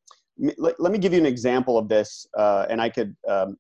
let, 0.58 0.80
let, 0.80 0.92
me 0.92 0.98
give 0.98 1.14
you 1.14 1.20
an 1.20 1.26
example 1.26 1.78
of 1.78 1.90
this, 1.90 2.26
uh, 2.38 2.66
and 2.70 2.82
I 2.82 2.90
could 2.90 3.16
um, 3.28 3.58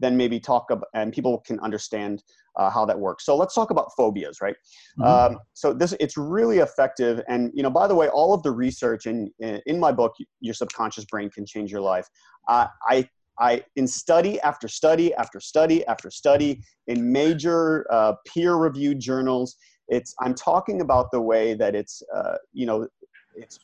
then 0.00 0.16
maybe 0.16 0.38
talk 0.38 0.70
about, 0.70 0.88
and 0.94 1.12
people 1.12 1.38
can 1.46 1.58
understand 1.60 2.22
uh, 2.56 2.68
how 2.68 2.84
that 2.84 2.98
works. 2.98 3.24
So 3.24 3.36
let's 3.36 3.54
talk 3.54 3.70
about 3.70 3.90
phobias, 3.96 4.40
right? 4.40 4.56
Mm-hmm. 4.98 5.34
Um, 5.34 5.40
so 5.54 5.72
this 5.72 5.94
it's 6.00 6.16
really 6.16 6.58
effective, 6.58 7.22
and 7.28 7.50
you 7.54 7.62
know, 7.62 7.70
by 7.70 7.86
the 7.86 7.94
way, 7.94 8.08
all 8.08 8.34
of 8.34 8.42
the 8.42 8.50
research 8.50 9.06
in 9.06 9.30
in 9.38 9.80
my 9.80 9.92
book, 9.92 10.14
your 10.40 10.54
subconscious 10.54 11.04
brain 11.06 11.30
can 11.30 11.46
change 11.46 11.70
your 11.70 11.80
life. 11.80 12.06
Uh, 12.48 12.66
I 12.88 13.08
I 13.38 13.62
in 13.76 13.86
study 13.86 14.40
after 14.40 14.68
study 14.68 15.14
after 15.14 15.40
study 15.40 15.86
after 15.86 16.10
study 16.10 16.62
in 16.86 17.10
major 17.10 17.86
uh, 17.90 18.14
peer-reviewed 18.26 19.00
journals. 19.00 19.56
It's 19.88 20.14
I'm 20.20 20.34
talking 20.34 20.80
about 20.80 21.10
the 21.12 21.20
way 21.20 21.54
that 21.54 21.74
it's 21.74 22.02
uh, 22.14 22.36
you 22.52 22.66
know 22.66 22.88
it's 23.34 23.58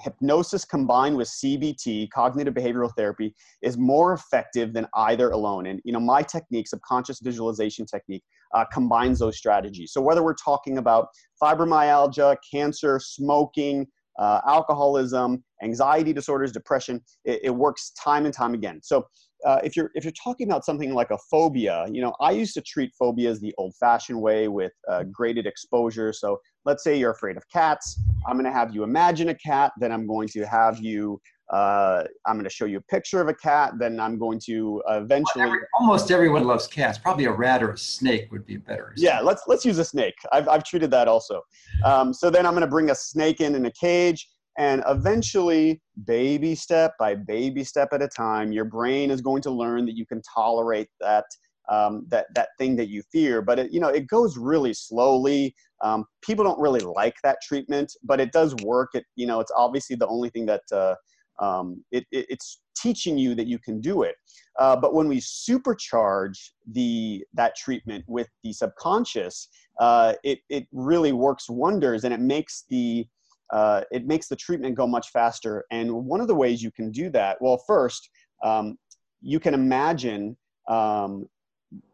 hypnosis 0.00 0.64
combined 0.64 1.16
with 1.16 1.28
CBT, 1.28 2.10
cognitive 2.10 2.54
behavioral 2.54 2.90
therapy, 2.96 3.34
is 3.62 3.78
more 3.78 4.12
effective 4.12 4.72
than 4.72 4.86
either 4.94 5.30
alone. 5.30 5.66
And 5.66 5.80
you 5.84 5.92
know, 5.92 6.00
my 6.00 6.22
technique, 6.22 6.68
subconscious 6.68 7.20
visualization 7.20 7.86
technique, 7.86 8.22
uh, 8.54 8.64
combines 8.72 9.18
those 9.18 9.36
strategies. 9.36 9.92
So 9.92 10.00
whether 10.00 10.22
we're 10.22 10.34
talking 10.34 10.78
about 10.78 11.08
fibromyalgia, 11.42 12.36
cancer, 12.50 12.98
smoking, 12.98 13.86
uh, 14.18 14.40
alcoholism, 14.46 15.42
anxiety 15.62 16.12
disorders, 16.12 16.52
depression, 16.52 17.00
it, 17.24 17.40
it, 17.44 17.50
works 17.50 17.92
time 17.92 18.24
and 18.24 18.34
time 18.34 18.54
again. 18.54 18.80
So 18.82 19.06
uh, 19.44 19.58
if 19.62 19.76
you're 19.76 19.90
if 19.94 20.04
you're 20.04 20.12
talking 20.12 20.48
about 20.48 20.64
something 20.64 20.94
like 20.94 21.10
a 21.10 21.18
phobia, 21.30 21.86
you 21.90 22.00
know, 22.00 22.14
I 22.20 22.30
used 22.30 22.54
to 22.54 22.62
treat 22.62 22.92
phobias 22.98 23.40
the 23.40 23.54
old-fashioned 23.58 24.20
way 24.20 24.48
with 24.48 24.72
uh, 24.90 25.04
graded 25.12 25.46
exposure. 25.46 26.12
So 26.12 26.38
let's 26.64 26.82
say 26.82 26.98
you're 26.98 27.10
afraid 27.10 27.36
of 27.36 27.42
cats. 27.52 28.00
I'm 28.26 28.34
going 28.34 28.46
to 28.46 28.52
have 28.52 28.74
you 28.74 28.84
imagine 28.84 29.28
a 29.28 29.34
cat. 29.34 29.72
Then 29.78 29.92
I'm 29.92 30.06
going 30.06 30.28
to 30.28 30.44
have 30.44 30.78
you. 30.78 31.20
Uh, 31.54 32.02
I'm 32.26 32.34
going 32.34 32.42
to 32.42 32.50
show 32.50 32.64
you 32.64 32.78
a 32.78 32.82
picture 32.82 33.20
of 33.20 33.28
a 33.28 33.34
cat. 33.34 33.74
Then 33.78 34.00
I'm 34.00 34.18
going 34.18 34.40
to 34.46 34.82
eventually. 34.88 35.44
Every, 35.44 35.60
almost 35.78 36.10
everyone 36.10 36.42
loves 36.42 36.66
cats. 36.66 36.98
Probably 36.98 37.26
a 37.26 37.32
rat 37.32 37.62
or 37.62 37.70
a 37.70 37.78
snake 37.78 38.32
would 38.32 38.44
be 38.44 38.56
better. 38.56 38.92
Yeah, 38.96 39.20
let's 39.20 39.42
let's 39.46 39.64
use 39.64 39.78
a 39.78 39.84
snake. 39.84 40.16
I've 40.32 40.48
I've 40.48 40.64
treated 40.64 40.90
that 40.90 41.06
also. 41.06 41.42
Um, 41.84 42.12
so 42.12 42.28
then 42.28 42.44
I'm 42.44 42.54
going 42.54 42.62
to 42.62 42.66
bring 42.66 42.90
a 42.90 42.94
snake 42.94 43.40
in 43.40 43.54
in 43.54 43.66
a 43.66 43.70
cage, 43.70 44.28
and 44.58 44.82
eventually, 44.88 45.80
baby 46.04 46.56
step 46.56 46.94
by 46.98 47.14
baby 47.14 47.62
step 47.62 47.90
at 47.92 48.02
a 48.02 48.08
time, 48.08 48.50
your 48.50 48.64
brain 48.64 49.12
is 49.12 49.20
going 49.20 49.42
to 49.42 49.52
learn 49.52 49.86
that 49.86 49.96
you 49.96 50.06
can 50.06 50.22
tolerate 50.22 50.88
that 51.00 51.26
um, 51.68 52.04
that 52.08 52.26
that 52.34 52.48
thing 52.58 52.74
that 52.76 52.88
you 52.88 53.00
fear. 53.12 53.42
But 53.42 53.60
it, 53.60 53.72
you 53.72 53.78
know, 53.78 53.90
it 53.90 54.08
goes 54.08 54.36
really 54.36 54.74
slowly. 54.74 55.54
Um, 55.84 56.04
people 56.20 56.44
don't 56.44 56.58
really 56.58 56.80
like 56.80 57.14
that 57.22 57.38
treatment, 57.46 57.92
but 58.02 58.18
it 58.18 58.32
does 58.32 58.56
work. 58.64 58.90
It 58.94 59.04
you 59.14 59.28
know, 59.28 59.38
it's 59.38 59.52
obviously 59.56 59.94
the 59.94 60.08
only 60.08 60.30
thing 60.30 60.46
that 60.46 60.62
uh, 60.72 60.96
um, 61.40 61.84
it, 61.90 62.04
it, 62.10 62.26
it's 62.28 62.60
teaching 62.76 63.16
you 63.16 63.34
that 63.34 63.46
you 63.46 63.58
can 63.58 63.80
do 63.80 64.02
it. 64.02 64.16
Uh, 64.58 64.76
but 64.76 64.94
when 64.94 65.08
we 65.08 65.18
supercharge 65.18 66.38
the 66.72 67.24
that 67.34 67.56
treatment 67.56 68.04
with 68.06 68.28
the 68.42 68.52
subconscious, 68.52 69.48
uh, 69.80 70.14
it 70.22 70.40
it 70.48 70.66
really 70.72 71.12
works 71.12 71.48
wonders, 71.48 72.04
and 72.04 72.14
it 72.14 72.20
makes 72.20 72.64
the 72.68 73.06
uh, 73.52 73.82
it 73.90 74.06
makes 74.06 74.28
the 74.28 74.36
treatment 74.36 74.74
go 74.74 74.86
much 74.86 75.10
faster. 75.10 75.64
And 75.70 75.92
one 75.92 76.20
of 76.20 76.28
the 76.28 76.34
ways 76.34 76.62
you 76.62 76.70
can 76.70 76.90
do 76.90 77.10
that, 77.10 77.36
well, 77.40 77.62
first, 77.66 78.08
um, 78.42 78.78
you 79.20 79.40
can 79.40 79.54
imagine 79.54 80.36
um, 80.68 81.28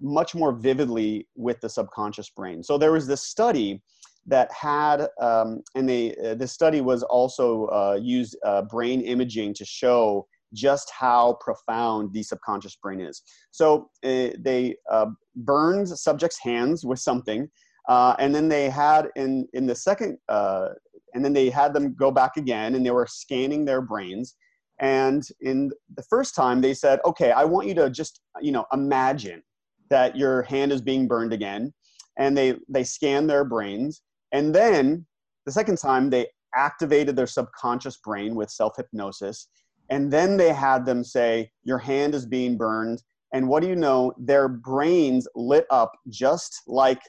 much 0.00 0.34
more 0.34 0.52
vividly 0.52 1.26
with 1.36 1.60
the 1.60 1.68
subconscious 1.68 2.30
brain. 2.30 2.62
So 2.62 2.78
there 2.78 2.92
was 2.92 3.06
this 3.06 3.22
study 3.22 3.82
that 4.26 4.50
had, 4.52 5.08
um, 5.20 5.62
and 5.74 5.88
they, 5.88 6.14
uh, 6.16 6.34
this 6.34 6.52
study 6.52 6.80
was 6.80 7.02
also 7.04 7.66
uh, 7.66 7.98
used 8.00 8.36
uh, 8.44 8.62
brain 8.62 9.00
imaging 9.00 9.54
to 9.54 9.64
show 9.64 10.26
just 10.52 10.90
how 10.90 11.38
profound 11.40 12.12
the 12.12 12.22
subconscious 12.22 12.76
brain 12.76 13.00
is. 13.00 13.22
So 13.50 13.88
uh, 14.04 14.30
they 14.38 14.76
uh, 14.90 15.06
burned 15.36 15.88
subjects' 15.88 16.38
hands 16.38 16.84
with 16.84 16.98
something, 16.98 17.48
uh, 17.88 18.14
and 18.18 18.34
then 18.34 18.48
they 18.48 18.68
had 18.68 19.08
in 19.16 19.46
in 19.52 19.66
the 19.66 19.74
second, 19.74 20.18
and 20.28 21.24
then 21.24 21.32
they 21.32 21.50
had 21.50 21.72
them 21.72 21.94
go 21.94 22.10
back 22.10 22.36
again, 22.36 22.74
and 22.74 22.84
they 22.84 22.90
were 22.90 23.06
scanning 23.08 23.64
their 23.64 23.80
brains. 23.80 24.36
And 24.80 25.22
in 25.40 25.70
the 25.96 26.02
first 26.10 26.34
time, 26.34 26.60
they 26.60 26.74
said, 26.74 27.00
"Okay, 27.04 27.30
I 27.30 27.44
want 27.44 27.68
you 27.68 27.74
to 27.74 27.90
just 27.90 28.20
you 28.40 28.52
know 28.52 28.66
imagine 28.72 29.42
that 29.88 30.16
your 30.16 30.42
hand 30.42 30.72
is 30.72 30.80
being 30.80 31.06
burned 31.06 31.32
again 31.32 31.72
and 32.16 32.36
they 32.36 32.54
they 32.68 32.84
scan 32.84 33.26
their 33.26 33.44
brains 33.44 34.02
and 34.32 34.54
then 34.54 35.06
the 35.46 35.52
second 35.52 35.78
time 35.78 36.10
they 36.10 36.26
activated 36.54 37.16
their 37.16 37.26
subconscious 37.26 37.96
brain 37.98 38.34
with 38.34 38.50
self 38.50 38.76
hypnosis 38.76 39.48
and 39.90 40.10
then 40.10 40.36
they 40.36 40.52
had 40.52 40.86
them 40.86 41.04
say, 41.04 41.50
Your 41.64 41.78
hand 41.78 42.14
is 42.14 42.24
being 42.24 42.56
burned. 42.56 43.02
And 43.34 43.48
what 43.48 43.62
do 43.62 43.68
you 43.68 43.76
know? 43.76 44.12
Their 44.18 44.48
brains 44.48 45.28
lit 45.34 45.66
up 45.70 45.92
just 46.08 46.62
like 46.66 47.00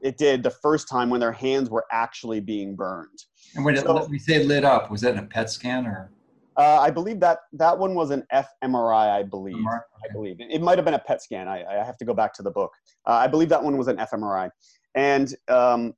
it 0.00 0.16
did 0.16 0.42
the 0.42 0.50
first 0.50 0.88
time 0.88 1.10
when 1.10 1.20
their 1.20 1.32
hands 1.32 1.68
were 1.68 1.84
actually 1.92 2.40
being 2.40 2.76
burned. 2.76 3.18
And 3.54 3.64
when 3.64 3.76
so, 3.76 3.98
it, 3.98 4.10
we 4.10 4.18
say 4.18 4.44
lit 4.44 4.64
up, 4.64 4.90
was 4.90 5.00
that 5.02 5.12
in 5.12 5.18
a 5.18 5.26
PET 5.26 5.50
scan 5.50 5.86
or? 5.86 6.10
Uh, 6.56 6.80
I 6.80 6.90
believe 6.90 7.20
that 7.20 7.40
that 7.52 7.76
one 7.76 7.94
was 7.94 8.10
an 8.10 8.24
fMRI. 8.32 9.10
I 9.10 9.22
believe. 9.22 9.56
Okay. 9.56 9.76
I 10.08 10.12
believe 10.12 10.36
it 10.38 10.62
might 10.62 10.78
have 10.78 10.84
been 10.84 10.94
a 10.94 10.98
PET 10.98 11.22
scan. 11.22 11.48
I, 11.48 11.64
I 11.64 11.84
have 11.84 11.98
to 11.98 12.04
go 12.04 12.14
back 12.14 12.32
to 12.34 12.42
the 12.42 12.50
book. 12.50 12.72
Uh, 13.06 13.12
I 13.12 13.26
believe 13.26 13.48
that 13.50 13.62
one 13.62 13.76
was 13.76 13.88
an 13.88 13.96
fMRI, 13.96 14.50
and 14.96 15.34
um, 15.48 15.94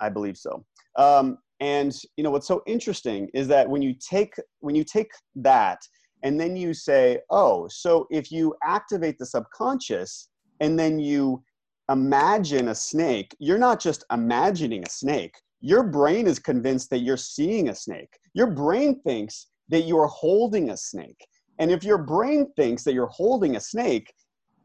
I 0.00 0.08
believe 0.08 0.36
so. 0.36 0.64
Um, 0.96 1.38
and 1.60 1.94
you 2.16 2.24
know 2.24 2.30
what's 2.30 2.48
so 2.48 2.62
interesting 2.66 3.28
is 3.34 3.46
that 3.48 3.68
when 3.68 3.82
you 3.82 3.94
take 3.94 4.34
when 4.60 4.74
you 4.74 4.84
take 4.84 5.10
that 5.36 5.78
and 6.22 6.38
then 6.38 6.56
you 6.56 6.74
say, 6.74 7.18
oh, 7.30 7.66
so 7.68 8.06
if 8.10 8.30
you 8.30 8.54
activate 8.62 9.18
the 9.18 9.26
subconscious 9.26 10.28
and 10.60 10.78
then 10.78 10.98
you 10.98 11.42
imagine 11.90 12.68
a 12.68 12.74
snake, 12.74 13.34
you're 13.38 13.58
not 13.58 13.80
just 13.80 14.04
imagining 14.12 14.84
a 14.84 14.90
snake. 14.90 15.34
Your 15.60 15.82
brain 15.82 16.26
is 16.26 16.38
convinced 16.38 16.90
that 16.90 16.98
you're 16.98 17.16
seeing 17.16 17.68
a 17.68 17.74
snake. 17.74 18.18
Your 18.34 18.48
brain 18.48 19.00
thinks 19.02 19.46
that 19.68 19.82
you 19.82 19.98
are 19.98 20.06
holding 20.06 20.70
a 20.70 20.76
snake. 20.76 21.26
And 21.58 21.70
if 21.70 21.84
your 21.84 21.98
brain 21.98 22.50
thinks 22.56 22.84
that 22.84 22.94
you're 22.94 23.06
holding 23.06 23.56
a 23.56 23.60
snake, 23.60 24.12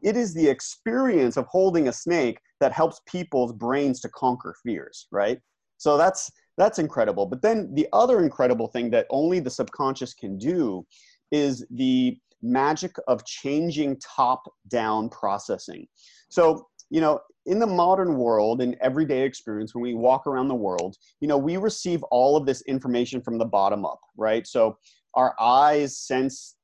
it 0.02 0.16
is 0.16 0.34
the 0.34 0.48
experience 0.48 1.36
of 1.36 1.46
holding 1.46 1.88
a 1.88 1.92
snake 1.92 2.38
that 2.60 2.72
helps 2.72 3.00
people's 3.06 3.52
brains 3.52 4.00
to 4.00 4.08
conquer 4.08 4.54
fears, 4.62 5.06
right? 5.10 5.40
So 5.78 5.96
that's 5.96 6.30
that's 6.56 6.78
incredible. 6.78 7.26
But 7.26 7.42
then 7.42 7.74
the 7.74 7.86
other 7.92 8.22
incredible 8.22 8.68
thing 8.68 8.90
that 8.90 9.06
only 9.10 9.40
the 9.40 9.50
subconscious 9.50 10.14
can 10.14 10.38
do 10.38 10.86
is 11.30 11.66
the 11.70 12.18
magic 12.42 12.96
of 13.08 13.24
changing 13.24 13.98
top 13.98 14.42
down 14.68 15.08
processing. 15.08 15.86
So, 16.28 16.66
you 16.90 17.00
know, 17.00 17.20
in 17.46 17.58
the 17.58 17.66
modern 17.66 18.16
world, 18.16 18.60
in 18.60 18.76
everyday 18.80 19.22
experience, 19.22 19.74
when 19.74 19.82
we 19.82 19.94
walk 19.94 20.26
around 20.26 20.48
the 20.48 20.54
world, 20.54 20.96
you 21.20 21.28
know, 21.28 21.38
we 21.38 21.56
receive 21.56 22.02
all 22.04 22.36
of 22.36 22.46
this 22.46 22.62
information 22.62 23.20
from 23.20 23.38
the 23.38 23.44
bottom 23.44 23.84
up, 23.84 24.00
right? 24.16 24.46
So 24.46 24.78
our 25.14 25.34
eyes 25.40 25.98
sense 25.98 26.56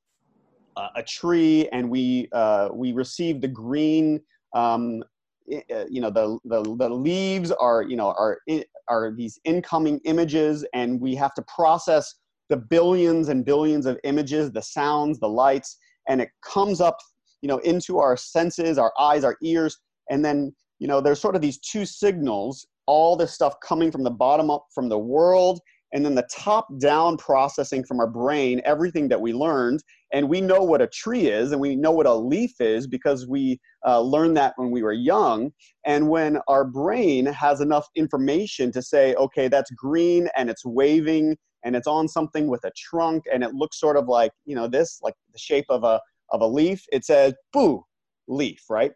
uh, 0.75 0.89
a 0.95 1.03
tree 1.03 1.69
and 1.71 1.89
we, 1.89 2.29
uh, 2.31 2.69
we 2.73 2.93
receive 2.93 3.41
the 3.41 3.47
green 3.47 4.21
um, 4.53 5.03
Uh, 5.51 5.83
you 5.89 5.99
know 5.99 6.09
the, 6.09 6.37
the 6.45 6.63
the 6.77 6.89
leaves 6.89 7.51
are 7.51 7.83
you 7.83 7.97
know 7.97 8.13
are 8.17 8.39
are 8.87 9.11
these 9.11 9.37
incoming 9.43 9.99
images 10.05 10.65
and 10.73 11.01
we 11.01 11.13
have 11.15 11.33
to 11.33 11.41
process 11.53 12.15
the 12.49 12.55
billions 12.55 13.27
and 13.27 13.43
billions 13.43 13.85
of 13.85 13.99
images 14.05 14.53
the 14.53 14.61
sounds 14.61 15.19
the 15.19 15.27
lights 15.27 15.77
and 16.07 16.21
it 16.21 16.29
comes 16.41 16.79
up 16.79 16.97
you 17.41 17.49
know 17.49 17.57
into 17.59 17.99
our 17.99 18.15
senses 18.15 18.77
our 18.77 18.93
eyes 18.97 19.25
our 19.25 19.35
ears 19.43 19.79
and 20.09 20.23
then 20.23 20.55
you 20.79 20.87
know 20.87 21.01
there's 21.01 21.19
sort 21.19 21.35
of 21.35 21.41
these 21.41 21.57
two 21.59 21.85
signals 21.85 22.65
all 22.85 23.17
this 23.17 23.33
stuff 23.33 23.55
coming 23.61 23.91
from 23.91 24.03
the 24.03 24.11
bottom 24.11 24.49
up 24.49 24.65
from 24.73 24.87
the 24.87 24.97
world 24.97 25.59
and 25.93 26.03
then 26.03 26.15
the 26.15 26.27
top 26.29 26.67
down 26.79 27.15
processing 27.15 27.83
from 27.85 27.99
our 27.99 28.07
brain 28.07 28.61
everything 28.65 29.07
that 29.07 29.21
we 29.21 29.31
learned 29.31 29.81
and 30.11 30.27
we 30.27 30.41
know 30.41 30.61
what 30.61 30.81
a 30.81 30.87
tree 30.87 31.27
is 31.27 31.51
and 31.51 31.61
we 31.61 31.75
know 31.75 31.91
what 31.91 32.05
a 32.05 32.13
leaf 32.13 32.59
is 32.59 32.85
because 32.87 33.27
we 33.27 33.59
uh, 33.85 33.99
learned 33.99 34.37
that 34.37 34.53
when 34.57 34.71
we 34.71 34.83
were 34.83 34.93
young. 34.93 35.51
And 35.85 36.09
when 36.09 36.39
our 36.47 36.63
brain 36.63 37.25
has 37.25 37.61
enough 37.61 37.87
information 37.95 38.71
to 38.73 38.81
say 38.81 39.15
okay 39.15 39.47
that's 39.47 39.71
green 39.71 40.29
and 40.35 40.49
it's 40.49 40.65
waving 40.65 41.37
and 41.63 41.75
it's 41.75 41.87
on 41.87 42.07
something 42.07 42.47
with 42.47 42.63
a 42.63 42.71
trunk 42.77 43.23
and 43.31 43.43
it 43.43 43.53
looks 43.53 43.79
sort 43.79 43.97
of 43.97 44.07
like 44.07 44.31
you 44.45 44.55
know 44.55 44.67
this 44.67 44.99
like 45.01 45.15
the 45.31 45.39
shape 45.39 45.65
of 45.69 45.83
a 45.83 45.99
of 46.31 46.41
a 46.41 46.47
leaf 46.47 46.83
it 46.91 47.05
says 47.05 47.33
boo 47.51 47.83
leaf 48.27 48.63
right 48.69 48.91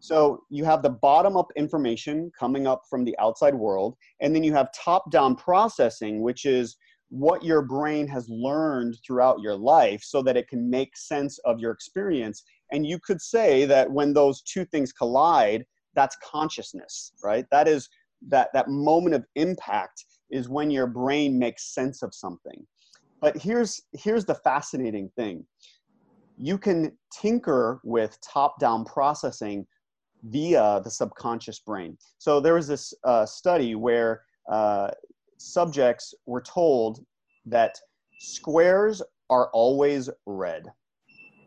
so 0.00 0.44
you 0.48 0.64
have 0.64 0.82
the 0.82 0.90
bottom 0.90 1.36
up 1.36 1.48
information 1.56 2.30
coming 2.38 2.66
up 2.66 2.82
from 2.88 3.04
the 3.04 3.18
outside 3.18 3.54
world, 3.54 3.96
and 4.20 4.34
then 4.34 4.44
you 4.44 4.52
have 4.54 4.68
top 4.72 5.10
down 5.10 5.34
processing, 5.34 6.22
which 6.22 6.44
is 6.44 6.76
what 7.10 7.42
your 7.42 7.62
brain 7.62 8.06
has 8.06 8.28
learned 8.28 8.96
throughout 9.04 9.40
your 9.40 9.56
life 9.56 10.02
so 10.02 10.22
that 10.22 10.36
it 10.36 10.48
can 10.48 10.68
make 10.68 10.96
sense 10.96 11.38
of 11.44 11.58
your 11.58 11.72
experience. 11.72 12.44
And 12.70 12.86
you 12.86 12.98
could 12.98 13.20
say 13.20 13.64
that 13.64 13.90
when 13.90 14.12
those 14.12 14.42
two 14.42 14.64
things 14.66 14.92
collide, 14.92 15.64
that's 15.94 16.16
consciousness, 16.22 17.12
right? 17.24 17.46
That 17.50 17.66
is 17.66 17.88
that 18.28 18.48
that 18.52 18.68
moment 18.68 19.14
of 19.14 19.24
impact 19.36 20.04
is 20.30 20.48
when 20.48 20.70
your 20.70 20.86
brain 20.86 21.38
makes 21.38 21.74
sense 21.74 22.02
of 22.02 22.14
something. 22.14 22.66
But 23.20 23.36
here's 23.36 23.80
here's 23.92 24.24
the 24.24 24.34
fascinating 24.34 25.10
thing. 25.16 25.44
You 26.36 26.58
can 26.58 26.96
tinker 27.20 27.80
with 27.82 28.16
top 28.20 28.60
down 28.60 28.84
processing 28.84 29.66
via 30.24 30.80
the 30.84 30.90
subconscious 30.90 31.58
brain. 31.60 31.96
So 32.18 32.40
there 32.40 32.54
was 32.54 32.66
this 32.66 32.94
uh, 33.04 33.26
study 33.26 33.74
where 33.74 34.22
uh, 34.50 34.90
subjects 35.38 36.14
were 36.26 36.40
told 36.40 37.04
that 37.46 37.78
squares 38.20 39.02
are 39.30 39.50
always 39.52 40.10
red. 40.26 40.64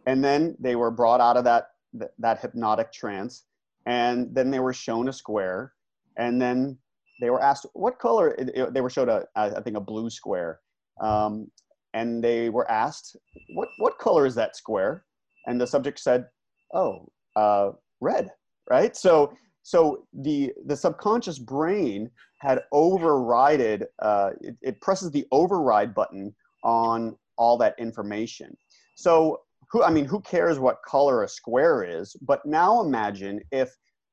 And 0.07 0.23
then 0.23 0.55
they 0.59 0.75
were 0.75 0.91
brought 0.91 1.21
out 1.21 1.37
of 1.37 1.43
that, 1.43 1.67
that, 1.93 2.11
that 2.19 2.39
hypnotic 2.39 2.91
trance. 2.91 3.45
And 3.85 4.33
then 4.33 4.51
they 4.51 4.59
were 4.59 4.73
shown 4.73 5.09
a 5.09 5.13
square. 5.13 5.73
And 6.17 6.41
then 6.41 6.77
they 7.19 7.29
were 7.29 7.41
asked 7.41 7.65
what 7.73 7.99
color, 7.99 8.29
it, 8.29 8.49
it, 8.55 8.73
they 8.73 8.81
were 8.81 8.89
showed, 8.89 9.09
a, 9.09 9.27
I 9.35 9.61
think, 9.61 9.77
a 9.77 9.81
blue 9.81 10.09
square. 10.09 10.59
Um, 11.01 11.51
and 11.93 12.23
they 12.23 12.49
were 12.49 12.69
asked, 12.69 13.15
what, 13.53 13.69
what 13.77 13.97
color 13.99 14.25
is 14.25 14.35
that 14.35 14.55
square? 14.55 15.05
And 15.45 15.59
the 15.59 15.67
subject 15.67 15.99
said, 15.99 16.27
oh, 16.73 17.11
uh, 17.35 17.71
red 17.99 18.29
right? 18.71 18.95
So 18.95 19.33
so 19.63 20.07
the 20.13 20.53
the 20.65 20.75
subconscious 20.75 21.37
brain 21.37 22.09
had 22.39 22.63
overrided. 22.73 23.83
Uh, 24.01 24.31
it, 24.39 24.55
it 24.61 24.81
presses 24.81 25.11
the 25.11 25.25
override 25.31 25.93
button 25.93 26.33
on 26.63 27.15
all 27.37 27.57
that 27.57 27.75
information. 27.77 28.57
So 28.95 29.41
who 29.69 29.83
I 29.83 29.91
mean, 29.91 30.05
who 30.05 30.21
cares 30.21 30.57
what 30.57 30.81
color 30.87 31.23
a 31.23 31.27
square 31.27 31.83
is? 31.83 32.15
But 32.21 32.45
now 32.45 32.81
imagine 32.81 33.41
if 33.51 33.69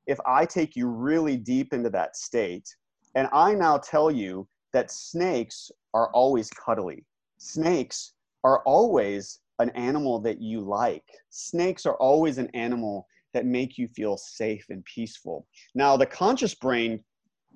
if 0.07 0.19
I 0.27 0.45
take 0.45 0.75
you 0.75 0.89
really 0.89 1.37
deep 1.37 1.73
into 1.73 1.91
that 1.91 2.17
state, 2.17 2.69
and 3.15 3.29
I 3.33 3.55
now 3.55 3.79
tell 3.79 4.11
you 4.11 4.49
that 4.73 4.91
snakes 4.91 5.71
are 5.95 6.11
always 6.13 6.51
cuddly. 6.51 7.05
Snakes 7.39 8.15
are 8.43 8.61
always 8.65 9.41
an 9.61 9.71
animal 9.71 10.19
that 10.21 10.41
you 10.41 10.61
like. 10.61 11.05
Snakes 11.31 11.87
are 11.87 11.97
always 11.97 12.39
an 12.39 12.49
animal 12.55 13.07
that 13.35 13.47
make 13.47 13.79
you 13.79 13.89
feel 13.89 14.17
safe 14.17 14.65
and 14.71 14.85
peaceful. 14.85 15.47
Now, 15.75 15.97
the 15.97 16.07
conscious 16.07 16.55
brain 16.55 17.03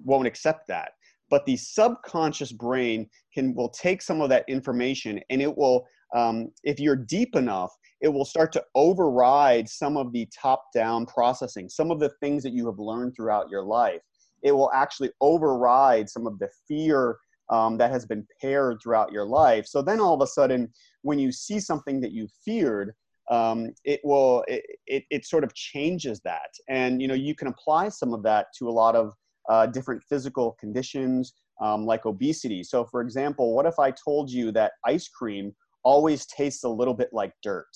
won't 0.04 0.26
accept 0.26 0.66
that, 0.68 0.92
but 1.30 1.46
the 1.46 1.56
subconscious 1.56 2.52
brain 2.52 3.08
can 3.32 3.54
will 3.54 3.70
take 3.70 4.02
some 4.02 4.20
of 4.20 4.28
that 4.30 4.44
information 4.48 5.20
and 5.30 5.40
it 5.40 5.56
will, 5.56 5.86
um, 6.14 6.50
if 6.62 6.78
you're 6.78 6.96
deep 6.96 7.34
enough, 7.36 7.72
it 8.00 8.08
will 8.08 8.24
start 8.24 8.52
to 8.52 8.64
override 8.74 9.68
some 9.68 9.96
of 9.96 10.12
the 10.12 10.28
top-down 10.38 11.06
processing, 11.06 11.68
some 11.68 11.90
of 11.90 12.00
the 12.00 12.10
things 12.20 12.42
that 12.42 12.52
you 12.52 12.66
have 12.66 12.78
learned 12.78 13.14
throughout 13.14 13.48
your 13.48 13.62
life. 13.62 14.00
It 14.42 14.52
will 14.52 14.70
actually 14.74 15.10
override 15.20 16.10
some 16.10 16.26
of 16.26 16.38
the 16.38 16.48
fear 16.66 17.16
um, 17.48 17.78
that 17.78 17.90
has 17.90 18.04
been 18.04 18.26
paired 18.40 18.78
throughout 18.82 19.12
your 19.12 19.24
life. 19.24 19.66
So 19.66 19.82
then 19.82 20.00
all 20.00 20.14
of 20.14 20.20
a 20.20 20.26
sudden, 20.26 20.72
when 21.02 21.18
you 21.18 21.30
see 21.30 21.60
something 21.60 22.00
that 22.00 22.12
you 22.12 22.26
feared, 22.44 22.92
um, 23.32 23.72
it 23.84 24.00
will 24.04 24.44
it, 24.46 24.62
it, 24.86 25.04
it, 25.10 25.24
sort 25.24 25.42
of 25.42 25.54
changes 25.54 26.20
that. 26.20 26.50
And 26.68 27.00
you 27.00 27.08
know 27.08 27.14
you 27.14 27.34
can 27.34 27.48
apply 27.48 27.88
some 27.88 28.12
of 28.12 28.22
that 28.24 28.46
to 28.58 28.68
a 28.68 28.70
lot 28.82 28.94
of 28.94 29.14
uh, 29.48 29.66
different 29.66 30.02
physical 30.08 30.56
conditions 30.60 31.32
um, 31.60 31.86
like 31.86 32.04
obesity. 32.04 32.62
So 32.62 32.84
for 32.84 33.00
example 33.00 33.54
what 33.54 33.66
if 33.66 33.78
i 33.78 33.90
told 33.90 34.30
you 34.30 34.52
that 34.52 34.72
ice 34.84 35.08
cream 35.08 35.52
always 35.82 36.26
tastes 36.26 36.64
a 36.64 36.68
little 36.68 36.94
bit 36.94 37.08
like 37.12 37.32
dirt? 37.42 37.72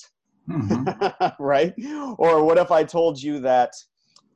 Mm-hmm. 0.48 1.42
right? 1.42 1.74
Or 2.18 2.44
what 2.44 2.58
if 2.58 2.70
i 2.70 2.84
told 2.84 3.20
you 3.20 3.40
that 3.40 3.72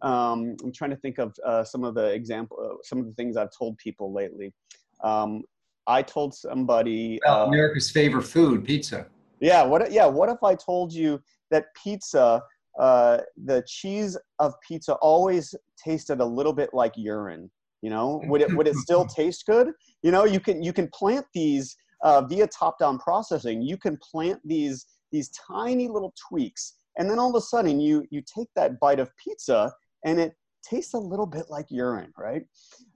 um, 0.03 0.57
i'm 0.65 0.73
trying 0.73 0.91
to 0.91 0.97
think 0.97 1.19
of 1.19 1.35
uh, 1.47 1.63
some 1.65 1.85
of 1.85 1.95
the 1.95 2.07
example 2.07 2.57
uh, 2.65 2.77
some 2.83 2.99
of 2.99 3.07
the 3.07 3.13
things 3.13 3.37
i've 3.37 3.55
told 3.57 3.77
people 3.77 4.13
lately. 4.13 4.55
Um, 5.05 5.43
i 5.87 6.03
told 6.03 6.35
somebody 6.35 7.19
well, 7.25 7.43
uh, 7.43 7.47
america's 7.47 7.91
favorite 7.91 8.23
food 8.23 8.65
pizza 8.65 9.07
yeah. 9.41 9.63
What? 9.63 9.91
Yeah. 9.91 10.07
What 10.07 10.29
if 10.29 10.43
I 10.43 10.55
told 10.55 10.93
you 10.93 11.21
that 11.51 11.67
pizza, 11.83 12.43
uh, 12.79 13.19
the 13.45 13.65
cheese 13.67 14.17
of 14.39 14.55
pizza, 14.67 14.95
always 14.95 15.55
tasted 15.83 16.21
a 16.21 16.25
little 16.25 16.53
bit 16.53 16.71
like 16.73 16.93
urine? 16.97 17.51
You 17.83 17.91
know, 17.91 18.21
would 18.27 18.43
it 18.43 18.55
would 18.55 18.69
it 18.69 18.77
still 18.77 19.05
taste 19.17 19.47
good? 19.47 19.73
You 20.03 20.11
know, 20.11 20.25
you 20.25 20.41
can 20.41 20.63
you 20.63 20.73
can 20.73 20.89
plant 20.89 21.27
these 21.35 21.77
uh, 22.03 22.23
via 22.23 22.47
top-down 22.47 22.99
processing. 22.99 23.63
You 23.63 23.77
can 23.77 23.99
plant 23.99 24.41
these 24.45 24.87
these 25.13 25.31
tiny 25.31 25.89
little 25.89 26.15
tweaks, 26.29 26.75
and 26.99 27.11
then 27.11 27.19
all 27.19 27.31
of 27.31 27.37
a 27.37 27.41
sudden 27.41 27.81
you 27.81 28.05
you 28.11 28.23
take 28.23 28.49
that 28.57 28.79
bite 28.81 29.01
of 29.01 29.11
pizza 29.17 29.73
and 30.05 30.19
it 30.19 30.35
tastes 30.63 30.95
a 30.95 30.99
little 30.99 31.27
bit 31.27 31.47
like 31.49 31.67
urine, 31.71 32.13
right? 32.19 32.43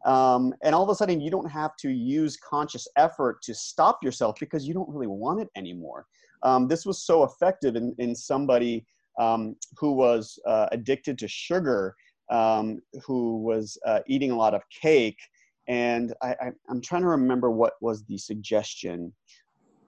Um, 0.05 0.55
and 0.63 0.75
all 0.75 0.83
of 0.83 0.89
a 0.89 0.95
sudden, 0.95 1.21
you 1.21 1.31
don't 1.31 1.51
have 1.51 1.77
to 1.79 1.91
use 1.91 2.37
conscious 2.37 2.87
effort 2.97 3.43
to 3.43 3.55
stop 3.55 3.99
yourself 4.03 4.37
because 4.39 4.67
you 4.67 4.75
don't 4.75 4.89
really 4.89 5.07
want 5.07 5.41
it 5.41 5.49
anymore. 5.57 6.07
Um, 6.45 6.69
this 6.69 6.85
was 6.87 7.03
so 7.03 7.25
effective 7.25 7.75
in, 7.77 7.95
in 7.99 8.15
somebody 8.15 8.85
um, 9.19 9.57
who 9.79 9.93
was 9.93 10.39
uh, 10.47 10.67
addicted 10.73 11.19
to 11.19 11.29
sugar, 11.29 11.95
um, 12.31 12.81
who 13.05 13.43
was 13.43 13.79
uh, 13.87 14.01
eating 14.07 14.31
a 14.31 14.37
lot 14.37 14.55
of 14.55 14.63
cake. 14.71 15.19
And 15.67 16.13
I, 16.23 16.37
I, 16.41 16.51
am 16.71 16.81
trying 16.83 17.03
to 17.03 17.09
remember 17.09 17.51
what 17.51 17.75
was 17.81 18.05
the 18.05 18.19
suggestion, 18.19 19.13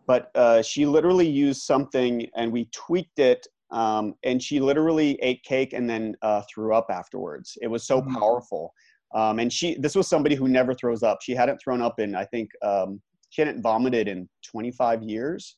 but 0.06 0.30
uh, 0.34 0.62
she 0.62 0.86
literally 0.86 1.28
used 1.28 1.62
something 1.62 2.26
and 2.34 2.50
we 2.50 2.68
tweaked 2.72 3.18
it 3.18 3.46
um, 3.70 4.14
and 4.22 4.42
she 4.42 4.60
literally 4.60 5.18
ate 5.20 5.42
cake 5.42 5.72
and 5.72 5.90
then 5.90 6.14
uh, 6.22 6.42
threw 6.52 6.74
up 6.74 6.86
afterwards. 6.90 7.58
It 7.60 7.66
was 7.66 7.86
so 7.86 8.00
mm-hmm. 8.00 8.14
powerful. 8.14 8.72
Um, 9.14 9.38
and 9.38 9.52
she, 9.52 9.76
this 9.78 9.94
was 9.94 10.08
somebody 10.08 10.34
who 10.34 10.48
never 10.48 10.74
throws 10.74 11.02
up. 11.02 11.18
She 11.22 11.32
hadn't 11.32 11.58
thrown 11.58 11.82
up 11.82 11.98
in, 12.00 12.14
I 12.14 12.24
think, 12.24 12.50
um, 12.62 13.00
she 13.30 13.42
hadn't 13.42 13.60
vomited 13.60 14.08
in 14.08 14.28
25 14.44 15.02
years. 15.02 15.56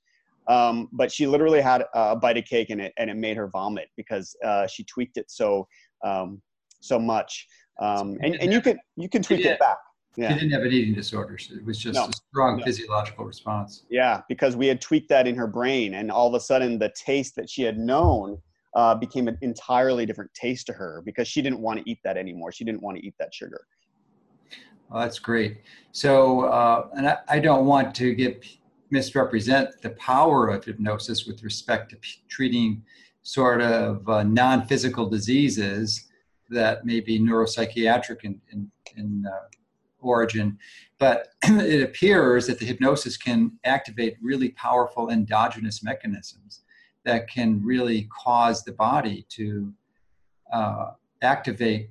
Um, 0.49 0.89
but 0.93 1.13
she 1.13 1.27
literally 1.27 1.61
had 1.61 1.85
a 1.95 2.17
bite 2.17 2.39
of 2.39 2.45
cake 2.45 2.71
and 2.71 2.81
it, 2.81 2.93
and 2.97 3.11
it 3.11 3.17
made 3.17 3.37
her 3.37 3.49
vomit 3.49 3.89
because 3.97 4.35
uh, 4.45 4.67
she 4.67 4.83
tweaked 4.85 5.19
it 5.19 5.31
so, 5.31 5.69
um, 6.05 6.41
so 6.81 6.99
much. 6.99 7.47
Um, 7.81 8.17
and, 8.23 8.35
and 8.37 8.53
you 8.53 8.61
can, 8.61 8.79
you 8.97 9.09
can 9.09 9.23
tweak 9.23 9.45
it 9.45 9.59
back. 9.59 9.77
Yeah. 10.17 10.33
She 10.33 10.41
didn't 10.41 10.53
have 10.53 10.63
an 10.63 10.73
eating 10.73 10.95
disorder. 10.95 11.39
So 11.39 11.55
it 11.55 11.65
was 11.65 11.79
just 11.79 11.95
no, 11.95 12.07
a 12.07 12.13
strong 12.13 12.57
no. 12.57 12.65
physiological 12.65 13.25
response. 13.25 13.85
Yeah, 13.89 14.23
because 14.29 14.57
we 14.57 14.67
had 14.67 14.81
tweaked 14.81 15.09
that 15.11 15.29
in 15.29 15.37
her 15.37 15.47
brain, 15.47 15.95
and 15.95 16.11
all 16.11 16.27
of 16.27 16.35
a 16.35 16.41
sudden, 16.41 16.79
the 16.79 16.93
taste 16.97 17.37
that 17.37 17.49
she 17.49 17.63
had 17.63 17.79
known 17.79 18.39
uh, 18.75 18.95
became 18.97 19.29
an 19.29 19.39
entirely 19.43 20.07
different 20.07 20.33
taste 20.35 20.67
to 20.67 20.73
her 20.73 21.03
because 21.07 21.29
she 21.29 21.41
didn't 21.41 21.61
want 21.61 21.79
to 21.79 21.89
eat 21.89 21.99
that 22.03 22.17
anymore. 22.17 22.51
She 22.51 22.65
didn't 22.65 22.83
want 22.83 22.97
to 22.99 23.07
eat 23.07 23.15
that 23.21 23.33
sugar. 23.33 23.61
Well, 24.89 25.03
that's 25.03 25.19
great. 25.19 25.59
So, 25.93 26.43
uh, 26.47 26.89
and 26.97 27.09
I, 27.09 27.19
I, 27.29 27.39
don't 27.39 27.67
want 27.67 27.95
to 27.97 28.15
get 28.15 28.45
misrepresent 28.91 29.81
the 29.83 29.91
power 29.91 30.49
of 30.49 30.65
hypnosis 30.65 31.27
with 31.27 31.43
respect 31.43 31.91
to 31.91 31.97
p- 31.97 32.21
treating 32.29 32.83
sort 33.23 33.61
of 33.61 34.09
uh, 34.09 34.23
non-physical 34.23 35.09
diseases 35.09 36.07
that 36.51 36.85
may 36.87 37.01
be 37.01 37.21
neuropsychiatric 37.21 38.25
in, 38.25 38.41
in, 38.53 38.71
in 38.97 39.25
uh, 39.27 39.47
origin, 40.01 40.59
but 40.99 41.29
it 41.45 41.83
appears 41.83 42.47
that 42.47 42.59
the 42.59 42.65
hypnosis 42.65 43.17
can 43.17 43.53
activate 43.65 44.17
really 44.23 44.51
powerful 44.51 45.11
endogenous 45.11 45.83
mechanisms 45.83 46.63
that 47.05 47.29
can 47.29 47.63
really 47.65 48.09
cause 48.11 48.65
the 48.65 48.73
body 48.73 49.27
to 49.29 49.73
uh, 50.53 50.93
activate 51.23 51.91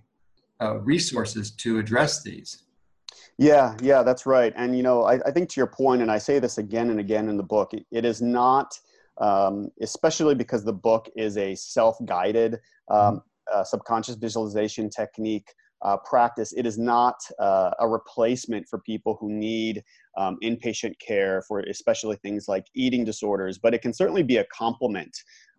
uh, 0.62 0.77
resources 0.79 1.51
to 1.51 1.79
address 1.79 2.23
these. 2.23 2.63
Yeah, 3.38 3.76
yeah, 3.82 4.02
that's 4.02 4.26
right. 4.26 4.52
And 4.56 4.76
you 4.76 4.84
know, 4.84 5.04
I, 5.04 5.19
I, 5.26 5.32
think 5.32 5.50
to 5.50 5.60
your 5.60 5.67
point, 5.67 6.02
and 6.02 6.12
I 6.12 6.17
say 6.17 6.39
this 6.39 6.58
again 6.58 6.89
and 6.89 7.00
again 7.00 7.30
in 7.30 7.38
the 7.38 7.43
book, 7.43 7.73
it, 7.73 7.86
it 7.91 8.04
is 8.04 8.19
not, 8.19 8.80
um, 9.19 9.69
especially 9.80 10.34
because 10.34 10.63
the 10.63 10.73
book 10.73 11.08
is 11.15 11.38
a 11.38 11.54
self-guided 11.54 12.56
um, 12.89 12.97
mm-hmm. 13.00 13.17
uh, 13.54 13.63
subconscious 13.63 14.15
visualization 14.15 14.89
technique 14.89 15.54
uh, 15.84 15.97
practice. 15.97 16.54
It 16.54 16.65
is 16.65 16.80
not 16.80 17.15
uh, 17.39 17.71
a 17.80 17.88
replacement 17.88 18.67
for 18.67 18.80
people 18.80 19.17
who 19.19 19.32
need 19.32 19.84
um, 20.17 20.38
inpatient 20.43 20.93
care 21.00 21.43
for 21.47 21.60
especially 21.60 22.15
things 22.17 22.47
like 22.47 22.65
eating 22.73 23.06
disorders, 23.06 23.60
but 23.60 23.76
it 23.76 23.84
can 23.84 23.93
certainly 23.93 24.23
be 24.23 24.38
a 24.38 24.45
complement 24.45 25.15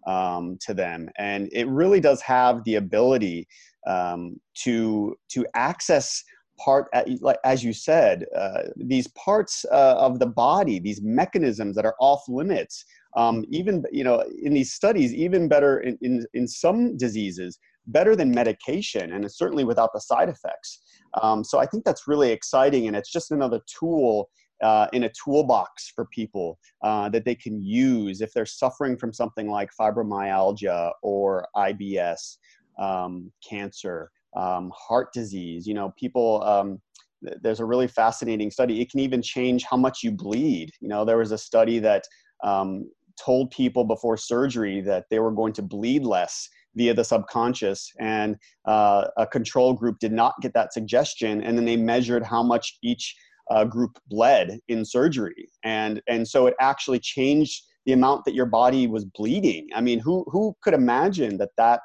um, 0.08 0.58
to 0.62 0.74
them. 0.74 1.08
And 1.18 1.48
it 1.52 1.68
really 1.68 2.00
does 2.00 2.20
have 2.22 2.64
the 2.64 2.74
ability 2.76 3.46
um, 3.86 4.40
to 4.64 5.16
to 5.30 5.46
access 5.54 6.24
part 6.58 6.88
like 7.20 7.38
as 7.44 7.62
you 7.64 7.72
said 7.72 8.26
uh, 8.36 8.62
these 8.76 9.08
parts 9.08 9.64
uh, 9.70 9.94
of 9.96 10.18
the 10.18 10.26
body 10.26 10.78
these 10.78 11.00
mechanisms 11.02 11.76
that 11.76 11.84
are 11.86 11.96
off 12.00 12.22
limits 12.28 12.84
um, 13.16 13.44
even 13.50 13.84
you 13.90 14.04
know 14.04 14.24
in 14.42 14.52
these 14.52 14.72
studies 14.72 15.14
even 15.14 15.48
better 15.48 15.80
in, 15.80 15.96
in, 16.02 16.26
in 16.34 16.46
some 16.46 16.96
diseases 16.96 17.58
better 17.88 18.14
than 18.14 18.30
medication 18.30 19.12
and 19.12 19.30
certainly 19.30 19.64
without 19.64 19.92
the 19.92 20.00
side 20.00 20.28
effects. 20.28 20.82
Um, 21.20 21.42
so 21.42 21.58
I 21.58 21.66
think 21.66 21.84
that's 21.84 22.06
really 22.06 22.30
exciting 22.30 22.86
and 22.86 22.96
it's 22.96 23.10
just 23.10 23.30
another 23.30 23.60
tool 23.66 24.30
uh, 24.62 24.88
in 24.92 25.04
a 25.04 25.10
toolbox 25.10 25.92
for 25.94 26.06
people 26.06 26.58
uh, 26.82 27.08
that 27.08 27.24
they 27.24 27.34
can 27.34 27.62
use 27.62 28.20
if 28.20 28.32
they're 28.32 28.46
suffering 28.46 28.96
from 28.96 29.12
something 29.12 29.48
like 29.48 29.70
fibromyalgia 29.80 30.90
or 31.02 31.46
IBS, 31.56 32.38
um, 32.78 33.32
cancer, 33.48 34.10
um, 34.36 34.72
heart 34.74 35.12
disease. 35.12 35.66
You 35.66 35.74
know, 35.74 35.92
people, 35.98 36.42
um, 36.44 36.80
th- 37.24 37.38
there's 37.42 37.60
a 37.60 37.64
really 37.64 37.88
fascinating 37.88 38.50
study. 38.50 38.80
It 38.80 38.90
can 38.90 39.00
even 39.00 39.22
change 39.22 39.64
how 39.64 39.76
much 39.76 40.02
you 40.02 40.10
bleed. 40.10 40.70
You 40.80 40.88
know, 40.88 41.04
there 41.04 41.18
was 41.18 41.32
a 41.32 41.38
study 41.38 41.78
that 41.80 42.04
um, 42.44 42.90
told 43.20 43.50
people 43.50 43.84
before 43.84 44.16
surgery 44.16 44.80
that 44.82 45.06
they 45.10 45.18
were 45.18 45.32
going 45.32 45.52
to 45.54 45.62
bleed 45.62 46.04
less 46.04 46.48
via 46.76 46.94
the 46.94 47.04
subconscious. 47.04 47.90
And 47.98 48.36
uh, 48.66 49.06
a 49.16 49.26
control 49.26 49.72
group 49.72 49.98
did 49.98 50.12
not 50.12 50.34
get 50.40 50.54
that 50.54 50.72
suggestion. 50.72 51.42
And 51.42 51.56
then 51.56 51.64
they 51.64 51.76
measured 51.76 52.22
how 52.22 52.42
much 52.42 52.78
each 52.82 53.16
uh, 53.50 53.64
group 53.64 53.98
bled 54.08 54.58
in 54.68 54.84
surgery. 54.84 55.48
And, 55.64 56.02
and 56.06 56.28
so 56.28 56.46
it 56.46 56.54
actually 56.60 57.00
changed 57.00 57.64
the 57.86 57.94
amount 57.94 58.26
that 58.26 58.34
your 58.34 58.46
body 58.46 58.86
was 58.86 59.06
bleeding. 59.06 59.66
I 59.74 59.80
mean, 59.80 59.98
who, 59.98 60.24
who 60.28 60.54
could 60.62 60.74
imagine 60.74 61.38
that 61.38 61.50
that, 61.56 61.80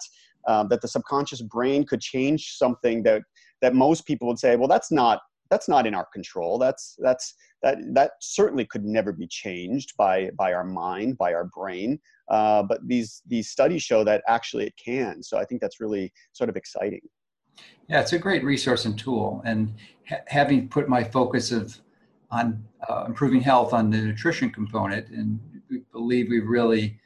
uh, 0.47 0.63
that 0.65 0.81
the 0.81 0.87
subconscious 0.87 1.41
brain 1.41 1.85
could 1.85 2.01
change 2.01 2.55
something 2.57 3.03
that, 3.03 3.21
that 3.61 3.73
most 3.73 4.05
people 4.05 4.27
would 4.27 4.39
say, 4.39 4.55
well, 4.55 4.67
that's 4.67 4.91
not 4.91 5.19
that's 5.53 5.69
not 5.69 5.85
in 5.85 5.93
our 5.93 6.07
control. 6.11 6.57
That's 6.57 6.95
that's 6.99 7.35
that 7.61 7.77
that 7.93 8.11
certainly 8.21 8.65
could 8.65 8.83
never 8.83 9.11
be 9.11 9.27
changed 9.27 9.93
by 9.97 10.31
by 10.35 10.51
our 10.51 10.63
mind 10.63 11.17
by 11.17 11.33
our 11.33 11.45
brain. 11.45 11.99
Uh, 12.29 12.63
but 12.63 12.79
these 12.87 13.21
these 13.27 13.49
studies 13.49 13.83
show 13.83 14.03
that 14.03 14.23
actually 14.27 14.65
it 14.65 14.73
can. 14.83 15.21
So 15.21 15.37
i 15.37 15.45
think 15.45 15.61
that's 15.61 15.79
really 15.79 16.11
sort 16.33 16.49
of 16.49 16.55
exciting. 16.55 17.01
Yeah 17.87 18.01
it's 18.01 18.13
a 18.13 18.19
great 18.19 18.43
resource 18.43 18.85
and 18.85 18.97
tool. 18.97 19.41
And 19.45 19.75
ha- 20.09 20.25
having 20.27 20.69
put 20.69 20.89
my 20.89 21.03
focus 21.03 21.51
of 21.51 21.77
on 22.31 22.63
uh, 22.89 23.05
improving 23.07 23.41
health 23.41 23.73
on 23.73 23.91
the 23.91 23.97
nutrition 23.97 24.49
component 24.49 25.07
and 25.09 25.39
we 25.69 25.81
believe 25.91 26.29
we've 26.29 26.47
really 26.47 26.99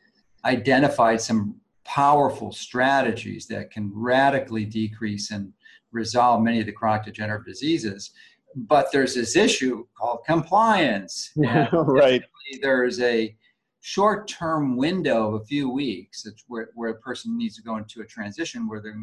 identified 0.46 1.20
some 1.20 1.60
powerful 1.88 2.52
strategies 2.52 3.48
that 3.48 3.72
can 3.72 3.92
radically 3.94 4.66
decrease 4.66 5.32
and 5.32 5.54
resolve 5.92 6.42
many 6.44 6.60
of 6.60 6.66
the 6.66 6.72
chronic 6.72 7.06
degenerative 7.06 7.46
diseases 7.46 8.12
but 8.56 8.92
there's 8.92 9.14
this 9.14 9.36
issue 9.36 9.86
called 9.98 10.20
compliance. 10.26 11.32
right. 11.36 12.24
There's 12.62 13.00
a 13.02 13.36
short 13.82 14.28
term 14.28 14.76
window 14.76 15.36
of 15.36 15.42
a 15.42 15.46
few 15.46 15.70
weeks 15.70 16.26
where, 16.48 16.70
where 16.74 16.90
a 16.90 17.00
person 17.00 17.38
needs 17.38 17.56
to 17.58 17.62
go 17.62 17.78
into 17.78 18.02
a 18.02 18.06
transition 18.06 18.68
where 18.68 18.82
there 18.82 18.96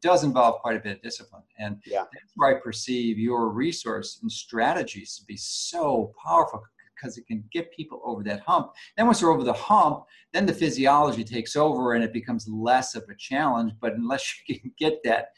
does 0.00 0.24
involve 0.24 0.60
quite 0.60 0.76
a 0.76 0.80
bit 0.80 0.96
of 0.96 1.02
discipline. 1.02 1.42
And 1.58 1.78
yeah. 1.86 2.04
that's 2.12 2.32
where 2.36 2.56
I 2.56 2.60
perceive 2.60 3.18
your 3.18 3.48
resource 3.48 4.18
and 4.22 4.30
strategies 4.30 5.16
to 5.18 5.24
be 5.24 5.36
so 5.36 6.12
powerful 6.22 6.62
because 6.98 7.18
it 7.18 7.26
can 7.26 7.44
get 7.52 7.72
people 7.72 8.00
over 8.04 8.22
that 8.24 8.40
hump. 8.40 8.72
Then 8.96 9.06
once 9.06 9.20
they're 9.20 9.30
over 9.30 9.44
the 9.44 9.52
hump, 9.52 10.04
then 10.32 10.46
the 10.46 10.52
physiology 10.52 11.24
takes 11.24 11.56
over 11.56 11.94
and 11.94 12.04
it 12.04 12.12
becomes 12.12 12.48
less 12.48 12.94
of 12.94 13.04
a 13.08 13.14
challenge. 13.16 13.72
But 13.80 13.94
unless 13.94 14.34
you 14.48 14.60
can 14.60 14.72
get 14.78 15.02
that 15.04 15.28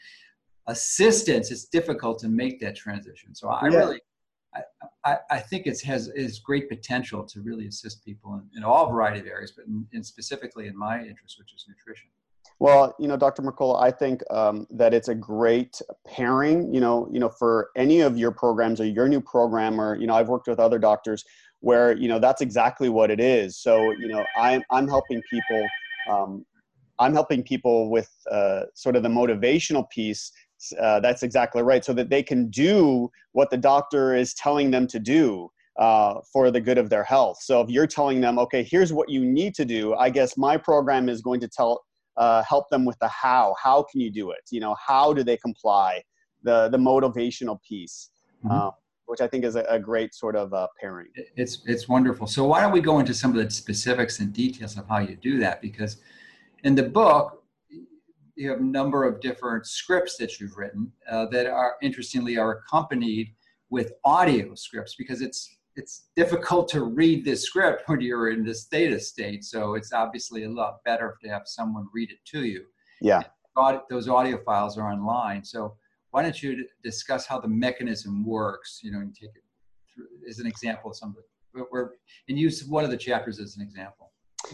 assistance, 0.67 1.51
it's 1.51 1.65
difficult 1.65 2.19
to 2.19 2.29
make 2.29 2.59
that 2.61 2.75
transition. 2.75 3.35
So 3.35 3.49
I 3.49 3.69
yeah. 3.69 3.77
really, 3.77 4.01
I, 4.55 4.61
I, 5.05 5.17
I, 5.31 5.39
think 5.39 5.65
it 5.65 5.81
has 5.81 6.09
is 6.09 6.39
great 6.39 6.69
potential 6.69 7.23
to 7.23 7.41
really 7.41 7.67
assist 7.67 8.03
people 8.03 8.33
in, 8.35 8.57
in 8.57 8.63
all 8.63 8.91
variety 8.91 9.21
of 9.21 9.25
areas, 9.25 9.53
but 9.55 9.65
in, 9.65 9.87
in, 9.93 10.03
specifically 10.03 10.67
in 10.67 10.77
my 10.77 10.99
interest, 10.99 11.37
which 11.39 11.53
is 11.53 11.65
nutrition. 11.67 12.09
Well, 12.59 12.95
you 12.99 13.07
know, 13.07 13.17
Dr. 13.17 13.41
Mercola, 13.41 13.81
I 13.81 13.89
think 13.89 14.21
um, 14.29 14.67
that 14.69 14.93
it's 14.93 15.07
a 15.07 15.15
great 15.15 15.81
pairing. 16.07 16.71
You 16.71 16.79
know, 16.79 17.09
you 17.11 17.19
know, 17.19 17.29
for 17.29 17.71
any 17.75 18.01
of 18.01 18.17
your 18.17 18.31
programs 18.31 18.79
or 18.79 18.85
your 18.85 19.07
new 19.07 19.21
program, 19.21 19.81
or 19.81 19.95
you 19.95 20.05
know, 20.05 20.13
I've 20.13 20.29
worked 20.29 20.47
with 20.47 20.59
other 20.59 20.77
doctors 20.77 21.25
where 21.61 21.95
you 21.97 22.07
know 22.07 22.19
that's 22.19 22.41
exactly 22.41 22.89
what 22.89 23.09
it 23.09 23.19
is. 23.19 23.57
So, 23.57 23.91
you 23.91 24.07
know, 24.07 24.23
I'm 24.37 24.61
I'm 24.69 24.87
helping 24.87 25.21
people. 25.29 25.67
Um, 26.09 26.45
I'm 26.99 27.13
helping 27.13 27.41
people 27.41 27.89
with 27.89 28.09
uh, 28.29 28.63
sort 28.75 28.95
of 28.95 29.01
the 29.01 29.09
motivational 29.09 29.89
piece 29.89 30.31
uh, 30.79 30.99
that's 30.99 31.23
exactly 31.23 31.61
right. 31.61 31.83
So 31.83 31.93
that 31.93 32.09
they 32.09 32.23
can 32.23 32.49
do 32.49 33.09
what 33.31 33.49
the 33.49 33.57
doctor 33.57 34.15
is 34.15 34.33
telling 34.33 34.71
them 34.71 34.87
to 34.87 34.99
do 34.99 35.49
uh, 35.77 36.15
for 36.31 36.51
the 36.51 36.61
good 36.61 36.77
of 36.77 36.89
their 36.89 37.03
health. 37.03 37.37
So 37.41 37.61
if 37.61 37.69
you're 37.69 37.87
telling 37.87 38.21
them, 38.21 38.37
okay, 38.39 38.63
here's 38.63 38.93
what 38.93 39.09
you 39.09 39.25
need 39.25 39.55
to 39.55 39.65
do, 39.65 39.95
I 39.95 40.09
guess 40.09 40.37
my 40.37 40.57
program 40.57 41.09
is 41.09 41.21
going 41.21 41.39
to 41.41 41.47
tell 41.47 41.83
uh, 42.17 42.43
help 42.43 42.69
them 42.69 42.85
with 42.85 42.99
the 42.99 43.07
how. 43.07 43.55
How 43.61 43.83
can 43.89 44.01
you 44.01 44.11
do 44.11 44.31
it? 44.31 44.41
You 44.51 44.59
know, 44.59 44.75
how 44.85 45.13
do 45.13 45.23
they 45.23 45.37
comply? 45.37 46.03
The 46.43 46.69
the 46.69 46.77
motivational 46.77 47.59
piece. 47.61 48.09
Mm-hmm. 48.43 48.69
Which 49.11 49.19
I 49.19 49.27
think 49.27 49.43
is 49.43 49.57
a, 49.57 49.65
a 49.67 49.77
great 49.77 50.15
sort 50.15 50.37
of 50.37 50.53
uh, 50.53 50.67
pairing. 50.79 51.09
It's 51.35 51.63
it's 51.65 51.89
wonderful. 51.89 52.27
So 52.27 52.45
why 52.45 52.61
don't 52.61 52.71
we 52.71 52.79
go 52.79 52.99
into 52.99 53.13
some 53.13 53.31
of 53.31 53.43
the 53.43 53.51
specifics 53.51 54.21
and 54.21 54.31
details 54.31 54.77
of 54.77 54.87
how 54.87 54.99
you 54.99 55.17
do 55.17 55.37
that? 55.39 55.61
Because 55.61 55.97
in 56.63 56.75
the 56.75 56.83
book, 56.83 57.43
you 58.35 58.49
have 58.49 58.59
a 58.59 58.63
number 58.63 59.03
of 59.03 59.19
different 59.19 59.65
scripts 59.65 60.15
that 60.15 60.39
you've 60.39 60.55
written 60.55 60.91
uh, 61.09 61.25
that 61.25 61.45
are 61.45 61.75
interestingly 61.81 62.37
are 62.37 62.59
accompanied 62.59 63.35
with 63.69 63.91
audio 64.05 64.55
scripts 64.55 64.95
because 64.95 65.21
it's 65.21 65.57
it's 65.75 66.07
difficult 66.15 66.69
to 66.69 66.83
read 66.83 67.25
this 67.25 67.43
script 67.43 67.83
when 67.87 67.99
you're 67.99 68.29
in 68.29 68.45
this 68.45 68.65
theta 68.65 68.99
state. 68.99 69.43
So 69.43 69.75
it's 69.75 69.91
obviously 69.91 70.43
a 70.43 70.49
lot 70.49 70.83
better 70.85 71.17
to 71.21 71.29
have 71.29 71.43
someone 71.45 71.87
read 71.93 72.11
it 72.11 72.19
to 72.27 72.45
you. 72.45 72.63
Yeah. 73.01 73.23
Those 73.89 74.07
audio 74.07 74.37
files 74.43 74.77
are 74.77 74.89
online. 74.89 75.43
So 75.43 75.75
why 76.11 76.21
don't 76.21 76.41
you 76.41 76.65
discuss 76.83 77.25
how 77.25 77.39
the 77.39 77.47
mechanism 77.47 78.25
works? 78.25 78.79
You 78.83 78.91
know, 78.91 78.99
and 78.99 79.15
take 79.15 79.29
it 79.35 79.43
through 79.93 80.05
as 80.29 80.39
an 80.39 80.47
example 80.47 80.91
of 80.91 80.97
some 80.97 81.09
of 81.09 81.15
it. 81.17 81.65
Where, 81.69 81.91
and 82.29 82.39
use 82.39 82.63
one 82.65 82.85
of 82.85 82.91
the 82.91 82.97
chapters 82.97 83.39
as 83.39 83.57
an 83.57 83.61
example. 83.61 84.11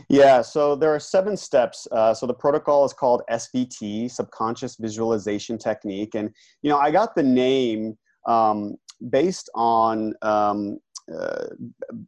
Yeah, 0.10 0.41
so 0.41 0.76
there 0.76 0.93
are 0.93 0.99
seven 0.99 1.38
steps. 1.38 1.88
Uh, 1.91 2.14
so 2.14 2.26
the 2.26 2.34
protocol 2.34 2.86
is 2.86 2.93
called 2.93 3.22
SVT, 3.30 4.10
Subconscious 4.12 4.76
Visualization 4.78 5.58
Technique, 5.58 6.16
and 6.16 6.30
you 6.62 6.70
know 6.70 6.78
I 6.78 6.91
got 6.91 7.16
the 7.16 7.24
name 7.24 7.97
um, 8.28 8.76
based 9.10 9.49
on 9.55 10.14
um, 10.22 10.80
uh, 11.14 11.45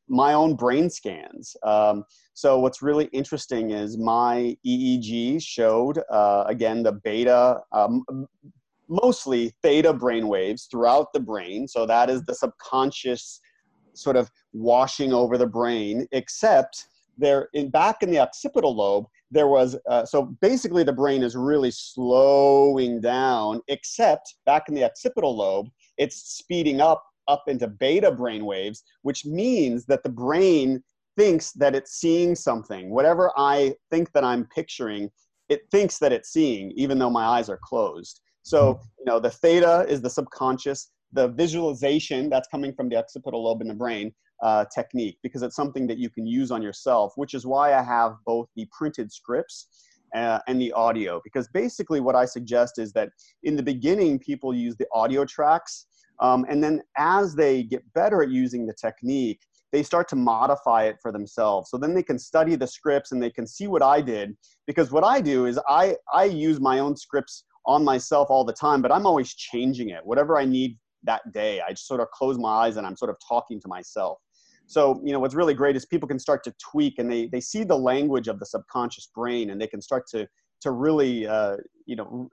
my 0.08 0.34
own 0.34 0.56
brain 0.56 0.90
scans. 0.90 1.56
Um, 1.64 2.04
so 2.34 2.60
what's 2.60 2.82
really 2.82 3.06
interesting 3.06 3.72
is 3.72 3.98
my 3.98 4.58
EEG 4.66 5.42
showed 5.42 6.00
uh, 6.12 6.44
again 6.48 6.84
the 6.84 6.94
beta, 6.94 7.62
um, 7.72 8.04
mostly 8.90 9.54
theta 9.64 9.94
brain 9.94 10.28
waves 10.28 10.68
throughout 10.70 11.14
the 11.14 11.20
brain. 11.20 11.68
So 11.68 11.86
that 11.86 12.10
is 12.10 12.24
the 12.24 12.36
subconscious 12.36 13.40
sort 13.94 14.16
of 14.16 14.30
washing 14.54 15.14
over 15.14 15.38
the 15.38 15.48
brain, 15.48 16.08
except 16.12 16.88
there 17.20 17.50
in 17.54 17.70
back 17.70 18.02
in 18.02 18.10
the 18.10 18.20
occipital 18.20 18.76
lobe 18.76 19.06
there 19.32 19.48
was 19.48 19.78
uh, 19.90 20.06
so 20.06 20.38
basically 20.42 20.84
the 20.84 20.94
brain 20.94 21.22
is 21.22 21.36
really 21.36 21.70
slowing 21.70 23.00
down 23.00 23.62
except 23.68 24.36
back 24.46 24.70
in 24.70 24.74
the 24.74 24.84
occipital 24.84 25.36
lobe 25.36 25.68
it's 25.98 26.16
speeding 26.16 26.82
up 26.82 27.04
up 27.28 27.44
into 27.48 27.68
beta 27.68 28.12
brain 28.12 28.46
waves 28.46 28.84
which 29.04 29.26
means 29.26 29.86
that 29.86 30.02
the 30.04 30.10
brain 30.10 30.82
thinks 31.18 31.52
that 31.52 31.76
it's 31.76 32.00
seeing 32.00 32.34
something 32.34 32.90
whatever 32.90 33.32
i 33.38 33.74
think 33.92 34.12
that 34.14 34.24
i'm 34.24 34.46
picturing 34.56 35.10
it 35.50 35.62
thinks 35.72 36.00
that 36.00 36.14
it's 36.14 36.30
seeing 36.30 36.72
even 36.72 36.98
though 36.98 37.10
my 37.10 37.26
eyes 37.26 37.50
are 37.50 37.60
closed 37.62 38.22
so 38.44 38.74
mm-hmm. 38.74 38.84
you 39.00 39.06
know 39.06 39.20
the 39.20 39.30
theta 39.30 39.86
is 39.88 40.02
the 40.02 40.10
subconscious 40.10 40.92
the 41.14 41.30
visualization 41.30 42.30
that's 42.30 42.48
coming 42.50 42.74
from 42.74 42.90
the 42.90 42.96
occipital 42.96 43.44
lobe 43.44 43.62
in 43.62 43.68
the 43.68 43.74
brain 43.74 44.14
uh, 44.42 44.66
technique 44.74 45.18
because 45.24 45.42
it's 45.42 45.56
something 45.56 45.88
that 45.88 45.98
you 45.98 46.10
can 46.10 46.26
use 46.26 46.52
on 46.52 46.62
yourself, 46.62 47.14
which 47.16 47.34
is 47.34 47.46
why 47.46 47.74
I 47.74 47.82
have 47.82 48.16
both 48.26 48.48
the 48.56 48.68
printed 48.72 49.12
scripts 49.12 49.68
uh, 50.16 50.40
and 50.48 50.62
the 50.62 50.72
audio. 50.74 51.20
Because 51.24 51.48
basically, 51.50 52.00
what 52.00 52.16
I 52.16 52.26
suggest 52.26 52.80
is 52.80 52.94
that 52.94 53.10
in 53.44 53.56
the 53.56 53.64
beginning, 53.64 54.20
people 54.20 54.54
use 54.54 54.76
the 54.78 54.88
audio 54.94 55.26
tracks, 55.26 55.88
um, 56.22 56.46
and 56.50 56.64
then 56.64 56.82
as 56.98 57.36
they 57.36 57.64
get 57.64 57.84
better 57.94 58.22
at 58.22 58.30
using 58.30 58.66
the 58.66 58.74
technique, 58.74 59.40
they 59.72 59.84
start 59.84 60.08
to 60.10 60.16
modify 60.16 60.86
it 60.86 60.98
for 61.02 61.12
themselves. 61.12 61.70
So 61.70 61.78
then 61.78 61.94
they 61.94 62.02
can 62.02 62.18
study 62.18 62.56
the 62.56 62.66
scripts 62.66 63.12
and 63.12 63.22
they 63.22 63.30
can 63.30 63.46
see 63.46 63.68
what 63.68 63.84
I 63.84 64.02
did. 64.02 64.36
Because 64.66 64.92
what 64.92 65.04
I 65.04 65.22
do 65.22 65.46
is 65.46 65.60
I, 65.70 65.96
I 66.12 66.24
use 66.24 66.60
my 66.60 66.80
own 66.80 66.96
scripts 66.98 67.44
on 67.70 67.84
myself 67.84 68.32
all 68.32 68.44
the 68.44 68.52
time, 68.54 68.82
but 68.82 68.92
I'm 68.92 69.06
always 69.06 69.36
changing 69.36 69.90
it. 69.90 70.02
Whatever 70.04 70.40
I 70.40 70.44
need 70.44 70.80
that 71.04 71.22
day, 71.32 71.62
I 71.62 71.70
just 71.70 71.86
sort 71.88 72.02
of 72.02 72.10
close 72.10 72.38
my 72.40 72.50
eyes 72.50 72.78
and 72.78 72.88
I'm 72.88 72.98
sort 72.98 73.12
of 73.12 73.18
talking 73.26 73.62
to 73.62 73.68
myself. 73.68 74.18
So, 74.66 75.00
you 75.06 75.14
know, 75.14 75.20
what's 75.20 75.36
really 75.36 75.54
great 75.54 75.76
is 75.76 75.86
people 75.86 76.08
can 76.08 76.18
start 76.18 76.44
to 76.46 76.54
tweak 76.60 76.98
and 76.98 77.12
they, 77.12 77.28
they 77.28 77.40
see 77.40 77.64
the 77.64 77.78
language 77.78 78.28
of 78.28 78.40
the 78.40 78.46
subconscious 78.46 79.10
brain 79.14 79.52
and 79.52 79.62
they 79.62 79.68
can 79.68 79.82
start 79.82 80.08
to, 80.08 80.28
to 80.62 80.72
really, 80.72 81.28
uh, 81.28 81.58
you 81.86 81.96
know, 81.96 82.28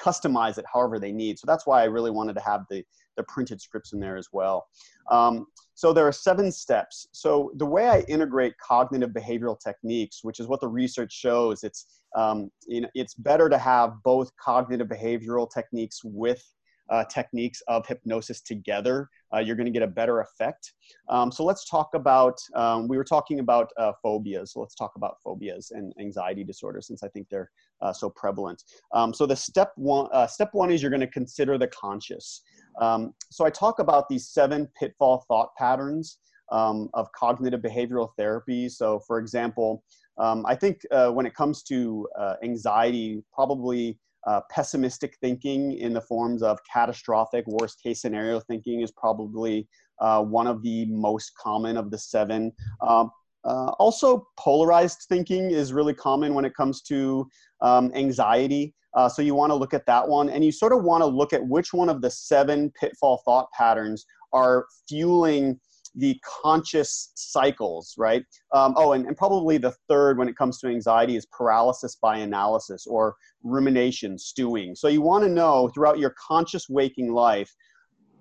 customize 0.00 0.56
it 0.56 0.64
however 0.72 1.00
they 1.00 1.12
need. 1.12 1.36
So 1.36 1.46
that's 1.46 1.66
why 1.66 1.82
I 1.82 1.86
really 1.86 2.12
wanted 2.12 2.34
to 2.34 2.42
have 2.42 2.62
the, 2.70 2.84
the 3.16 3.24
printed 3.24 3.60
scripts 3.60 3.92
in 3.92 3.98
there 3.98 4.16
as 4.16 4.28
well. 4.32 4.66
Um, 5.10 5.46
so 5.76 5.92
there 5.92 6.06
are 6.08 6.12
seven 6.12 6.50
steps. 6.50 7.06
So 7.12 7.52
the 7.56 7.66
way 7.66 7.86
I 7.86 8.00
integrate 8.08 8.54
cognitive 8.58 9.10
behavioral 9.10 9.60
techniques, 9.60 10.24
which 10.24 10.40
is 10.40 10.48
what 10.48 10.60
the 10.60 10.68
research 10.68 11.12
shows, 11.12 11.64
it's, 11.64 12.00
um, 12.16 12.50
you 12.66 12.80
know, 12.80 12.88
it's 12.94 13.14
better 13.14 13.50
to 13.50 13.58
have 13.58 14.02
both 14.02 14.30
cognitive 14.38 14.88
behavioral 14.88 15.48
techniques 15.52 16.00
with 16.02 16.42
uh, 16.88 17.04
techniques 17.04 17.62
of 17.68 17.86
hypnosis 17.86 18.40
together, 18.40 19.08
uh, 19.34 19.38
you're 19.38 19.56
going 19.56 19.66
to 19.66 19.72
get 19.72 19.82
a 19.82 19.86
better 19.86 20.20
effect. 20.20 20.72
Um, 21.08 21.32
so 21.32 21.44
let's 21.44 21.68
talk 21.68 21.90
about, 21.94 22.38
um, 22.54 22.88
we 22.88 22.96
were 22.96 23.04
talking 23.04 23.40
about 23.40 23.70
uh, 23.76 23.92
phobias. 24.02 24.52
So 24.52 24.60
let's 24.60 24.74
talk 24.74 24.92
about 24.96 25.16
phobias 25.22 25.72
and 25.72 25.92
anxiety 25.98 26.44
disorders 26.44 26.86
since 26.86 27.02
I 27.02 27.08
think 27.08 27.28
they're 27.28 27.50
uh, 27.82 27.92
so 27.92 28.08
prevalent. 28.10 28.62
Um, 28.92 29.12
so 29.12 29.26
the 29.26 29.36
step 29.36 29.72
one, 29.76 30.08
uh, 30.12 30.26
step 30.26 30.50
one 30.52 30.70
is 30.70 30.80
you're 30.80 30.90
going 30.90 31.00
to 31.00 31.06
consider 31.06 31.58
the 31.58 31.68
conscious. 31.68 32.42
Um, 32.80 33.14
so 33.30 33.44
I 33.44 33.50
talk 33.50 33.78
about 33.78 34.08
these 34.08 34.28
seven 34.28 34.68
pitfall 34.78 35.24
thought 35.28 35.54
patterns 35.56 36.18
um, 36.52 36.88
of 36.94 37.10
cognitive 37.12 37.60
behavioral 37.60 38.10
therapy. 38.16 38.68
So 38.68 39.00
for 39.00 39.18
example, 39.18 39.82
um, 40.18 40.44
I 40.46 40.54
think 40.54 40.80
uh, 40.90 41.10
when 41.10 41.26
it 41.26 41.34
comes 41.34 41.62
to 41.64 42.08
anxiety, 42.42 43.22
probably 43.32 43.98
uh, 44.26 44.40
pessimistic 44.50 45.16
thinking 45.20 45.78
in 45.78 45.92
the 45.92 46.00
forms 46.00 46.42
of 46.42 46.58
catastrophic 46.70 47.46
worst 47.46 47.80
case 47.82 48.00
scenario 48.00 48.40
thinking 48.40 48.80
is 48.80 48.90
probably 48.90 49.68
uh, 50.00 50.20
one 50.22 50.46
of 50.46 50.62
the 50.62 50.84
most 50.86 51.32
common 51.36 51.76
of 51.76 51.90
the 51.90 51.98
seven. 51.98 52.52
Um, 52.86 53.10
uh, 53.44 53.70
also, 53.78 54.26
polarized 54.36 55.06
thinking 55.08 55.52
is 55.52 55.72
really 55.72 55.94
common 55.94 56.34
when 56.34 56.44
it 56.44 56.54
comes 56.54 56.82
to 56.82 57.28
um, 57.60 57.92
anxiety. 57.94 58.74
Uh, 58.96 59.08
so 59.08 59.22
you 59.22 59.34
want 59.34 59.50
to 59.50 59.54
look 59.54 59.74
at 59.74 59.86
that 59.86 60.08
one, 60.08 60.30
and 60.30 60.44
you 60.44 60.50
sort 60.50 60.72
of 60.72 60.82
want 60.82 61.02
to 61.02 61.06
look 61.06 61.32
at 61.32 61.46
which 61.46 61.72
one 61.72 61.88
of 61.88 62.00
the 62.00 62.10
seven 62.10 62.72
pitfall 62.80 63.22
thought 63.24 63.46
patterns 63.52 64.06
are 64.32 64.66
fueling 64.88 65.60
the 65.94 66.18
conscious 66.42 67.10
cycles, 67.14 67.94
right? 67.96 68.24
Um, 68.52 68.74
oh, 68.76 68.92
and, 68.92 69.06
and 69.06 69.16
probably 69.16 69.58
the 69.58 69.74
third 69.88 70.18
when 70.18 70.28
it 70.28 70.36
comes 70.36 70.58
to 70.58 70.68
anxiety 70.68 71.16
is 71.16 71.26
paralysis 71.26 71.96
by 71.96 72.18
analysis 72.18 72.86
or 72.86 73.16
rumination, 73.42 74.18
stewing. 74.18 74.74
So 74.74 74.88
you 74.88 75.00
want 75.00 75.24
to 75.24 75.30
know 75.30 75.68
throughout 75.68 75.98
your 75.98 76.14
conscious 76.18 76.68
waking 76.68 77.12
life, 77.12 77.54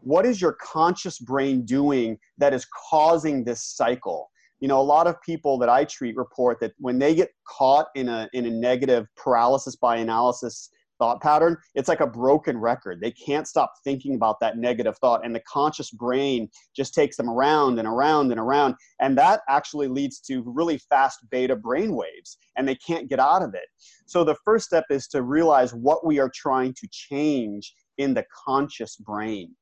what 0.01 0.25
is 0.25 0.39
your 0.39 0.53
conscious 0.53 1.19
brain 1.19 1.65
doing 1.65 2.17
that 2.37 2.53
is 2.53 2.65
causing 2.89 3.43
this 3.43 3.63
cycle? 3.63 4.29
You 4.59 4.67
know, 4.67 4.79
a 4.79 4.83
lot 4.83 5.07
of 5.07 5.21
people 5.21 5.57
that 5.59 5.69
I 5.69 5.85
treat 5.85 6.15
report 6.15 6.59
that 6.61 6.73
when 6.77 6.97
they 6.97 7.13
get 7.13 7.29
caught 7.47 7.87
in 7.95 8.09
a, 8.09 8.29
in 8.33 8.45
a 8.45 8.49
negative 8.49 9.05
paralysis 9.17 9.75
by 9.75 9.97
analysis 9.97 10.69
thought 10.97 11.21
pattern, 11.21 11.57
it's 11.73 11.89
like 11.89 11.99
a 11.99 12.07
broken 12.07 12.57
record. 12.57 13.01
They 13.01 13.11
can't 13.11 13.47
stop 13.47 13.73
thinking 13.83 14.15
about 14.15 14.39
that 14.39 14.57
negative 14.57 14.97
thought, 14.99 15.25
and 15.25 15.35
the 15.35 15.41
conscious 15.41 15.91
brain 15.91 16.49
just 16.75 16.93
takes 16.93 17.17
them 17.17 17.29
around 17.29 17.79
and 17.79 17.87
around 17.87 18.31
and 18.31 18.39
around. 18.39 18.75
And 19.01 19.17
that 19.17 19.41
actually 19.49 19.87
leads 19.87 20.19
to 20.21 20.43
really 20.45 20.77
fast 20.77 21.19
beta 21.29 21.55
brain 21.55 21.95
waves, 21.95 22.37
and 22.57 22.67
they 22.67 22.75
can't 22.75 23.09
get 23.09 23.19
out 23.19 23.41
of 23.41 23.53
it. 23.53 23.67
So, 24.05 24.23
the 24.23 24.37
first 24.45 24.65
step 24.65 24.85
is 24.89 25.07
to 25.09 25.21
realize 25.21 25.73
what 25.73 26.05
we 26.05 26.19
are 26.19 26.31
trying 26.33 26.73
to 26.75 26.87
change 26.91 27.73
in 27.97 28.13
the 28.13 28.25
conscious 28.45 28.95
brain. 28.95 29.53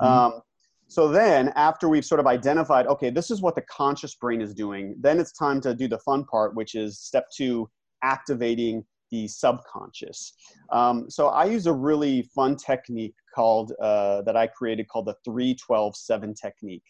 Mm-hmm. 0.00 0.34
Um, 0.36 0.40
so 0.88 1.08
then, 1.08 1.52
after 1.54 1.88
we've 1.88 2.04
sort 2.04 2.18
of 2.18 2.26
identified, 2.26 2.86
okay, 2.86 3.10
this 3.10 3.30
is 3.30 3.42
what 3.42 3.54
the 3.54 3.62
conscious 3.62 4.14
brain 4.14 4.40
is 4.40 4.54
doing, 4.54 4.96
then 4.98 5.20
it's 5.20 5.32
time 5.32 5.60
to 5.60 5.74
do 5.74 5.86
the 5.86 5.98
fun 5.98 6.24
part, 6.24 6.54
which 6.54 6.74
is 6.74 6.98
step 6.98 7.26
two 7.34 7.68
activating 8.02 8.84
the 9.10 9.28
subconscious. 9.28 10.32
Um, 10.70 11.10
so 11.10 11.28
I 11.28 11.44
use 11.44 11.66
a 11.66 11.72
really 11.72 12.22
fun 12.34 12.56
technique 12.56 13.14
called 13.34 13.72
uh, 13.80 14.22
that 14.22 14.36
I 14.36 14.46
created 14.46 14.88
called 14.88 15.06
the 15.06 15.14
3-12-7 15.28 16.34
technique. 16.40 16.82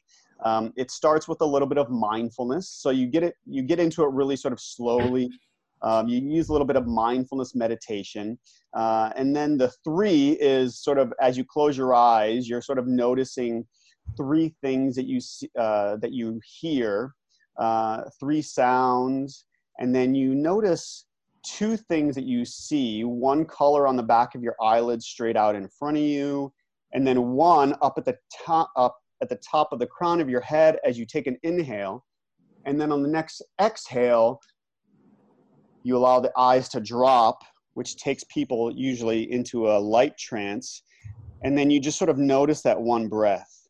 Um, 0.45 0.73
it 0.77 0.91
starts 0.91 1.27
with 1.27 1.41
a 1.41 1.47
little 1.47 1.69
bit 1.69 1.79
of 1.79 1.91
mindfulness. 1.91 2.71
So 2.71 2.91
you 2.91 3.07
get 3.07 3.25
it, 3.25 3.35
you 3.47 3.63
get 3.63 3.81
into 3.81 4.05
it 4.05 4.13
really 4.13 4.37
sort 4.37 4.53
of 4.53 4.61
slowly. 4.61 5.31
Um, 5.83 6.09
you 6.09 6.19
use 6.21 6.49
a 6.49 6.53
little 6.53 6.67
bit 6.67 6.77
of 6.77 6.87
mindfulness 6.87 7.55
meditation. 7.55 8.39
Uh, 8.75 9.11
and 9.17 9.35
then 9.35 9.57
the 9.57 9.73
three 9.85 10.31
is 10.41 10.81
sort 10.81 10.99
of 10.99 11.13
as 11.21 11.37
you 11.37 11.45
close 11.45 11.77
your 11.77 11.95
eyes, 11.95 12.49
you're 12.49 12.63
sort 12.63 12.79
of 12.79 12.87
noticing 12.87 13.67
three 14.17 14.55
things 14.63 14.97
that 14.97 15.07
you 15.07 15.21
see, 15.21 15.51
uh, 15.59 15.97
that 15.97 16.13
you 16.13 16.41
hear, 16.45 17.15
uh, 17.59 18.03
three 18.19 18.43
sounds, 18.43 19.47
and 19.79 19.95
then 19.95 20.15
you 20.15 20.35
notice 20.35 21.07
two 21.45 21.77
things 21.77 22.15
that 22.15 22.25
you 22.25 22.45
see 22.45 23.05
one 23.05 23.45
color 23.45 23.87
on 23.87 23.97
the 23.97 24.03
back 24.03 24.35
of 24.35 24.43
your 24.43 24.57
eyelids 24.61 25.07
straight 25.07 25.37
out 25.37 25.55
in 25.55 25.69
front 25.69 25.97
of 25.97 26.03
you 26.03 26.53
and 26.93 27.07
then 27.07 27.31
one 27.31 27.75
up 27.83 27.95
at 27.97 28.05
the 28.05 28.17
top 28.45 28.71
up 28.77 28.97
at 29.23 29.29
the 29.29 29.37
top 29.37 29.73
of 29.73 29.79
the 29.79 29.87
crown 29.87 30.21
of 30.21 30.29
your 30.29 30.41
head 30.41 30.79
as 30.85 30.99
you 30.99 31.07
take 31.07 31.27
an 31.27 31.37
inhale 31.43 32.05
and 32.67 32.81
then 32.81 32.93
on 32.93 33.03
the 33.03 33.09
next 33.09 33.43
exhale 33.61 34.41
you 35.85 35.97
allow 35.97 36.19
the 36.21 36.33
eyes 36.37 36.69
to 36.69 36.81
drop 36.81 37.43
which 37.75 37.97
takes 37.97 38.25
people 38.25 38.73
usually 38.75 39.31
into 39.33 39.69
a 39.69 39.79
light 39.79 40.17
trance 40.19 40.83
and 41.45 41.57
then 41.57 41.71
you 41.71 41.79
just 41.81 41.99
sort 41.99 42.11
of 42.11 42.19
notice 42.19 42.63
that 42.63 42.79
one 42.79 43.09
breath 43.09 43.68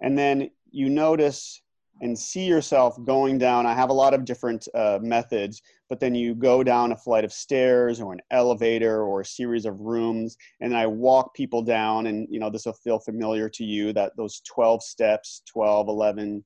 and 0.00 0.16
then 0.16 0.50
you 0.70 0.88
notice 0.88 1.60
and 2.00 2.16
see 2.16 2.44
yourself 2.44 2.96
going 3.04 3.38
down. 3.38 3.66
I 3.66 3.74
have 3.74 3.90
a 3.90 3.94
lot 3.94 4.14
of 4.14 4.24
different 4.24 4.68
uh, 4.74 4.98
methods, 5.02 5.62
but 5.88 5.98
then 5.98 6.14
you 6.14 6.34
go 6.34 6.62
down 6.62 6.92
a 6.92 6.96
flight 6.96 7.24
of 7.24 7.32
stairs 7.32 8.00
or 8.00 8.12
an 8.12 8.20
elevator 8.30 9.02
or 9.02 9.20
a 9.20 9.24
series 9.24 9.64
of 9.64 9.80
rooms, 9.80 10.36
and 10.60 10.76
I 10.76 10.86
walk 10.86 11.34
people 11.34 11.62
down. 11.62 12.06
And 12.06 12.28
you 12.30 12.38
know, 12.38 12.50
this 12.50 12.66
will 12.66 12.72
feel 12.72 13.00
familiar 13.00 13.48
to 13.48 13.64
you 13.64 13.92
that 13.94 14.16
those 14.16 14.40
12 14.46 14.82
steps 14.82 15.42
12, 15.52 15.88
11, 15.88 16.44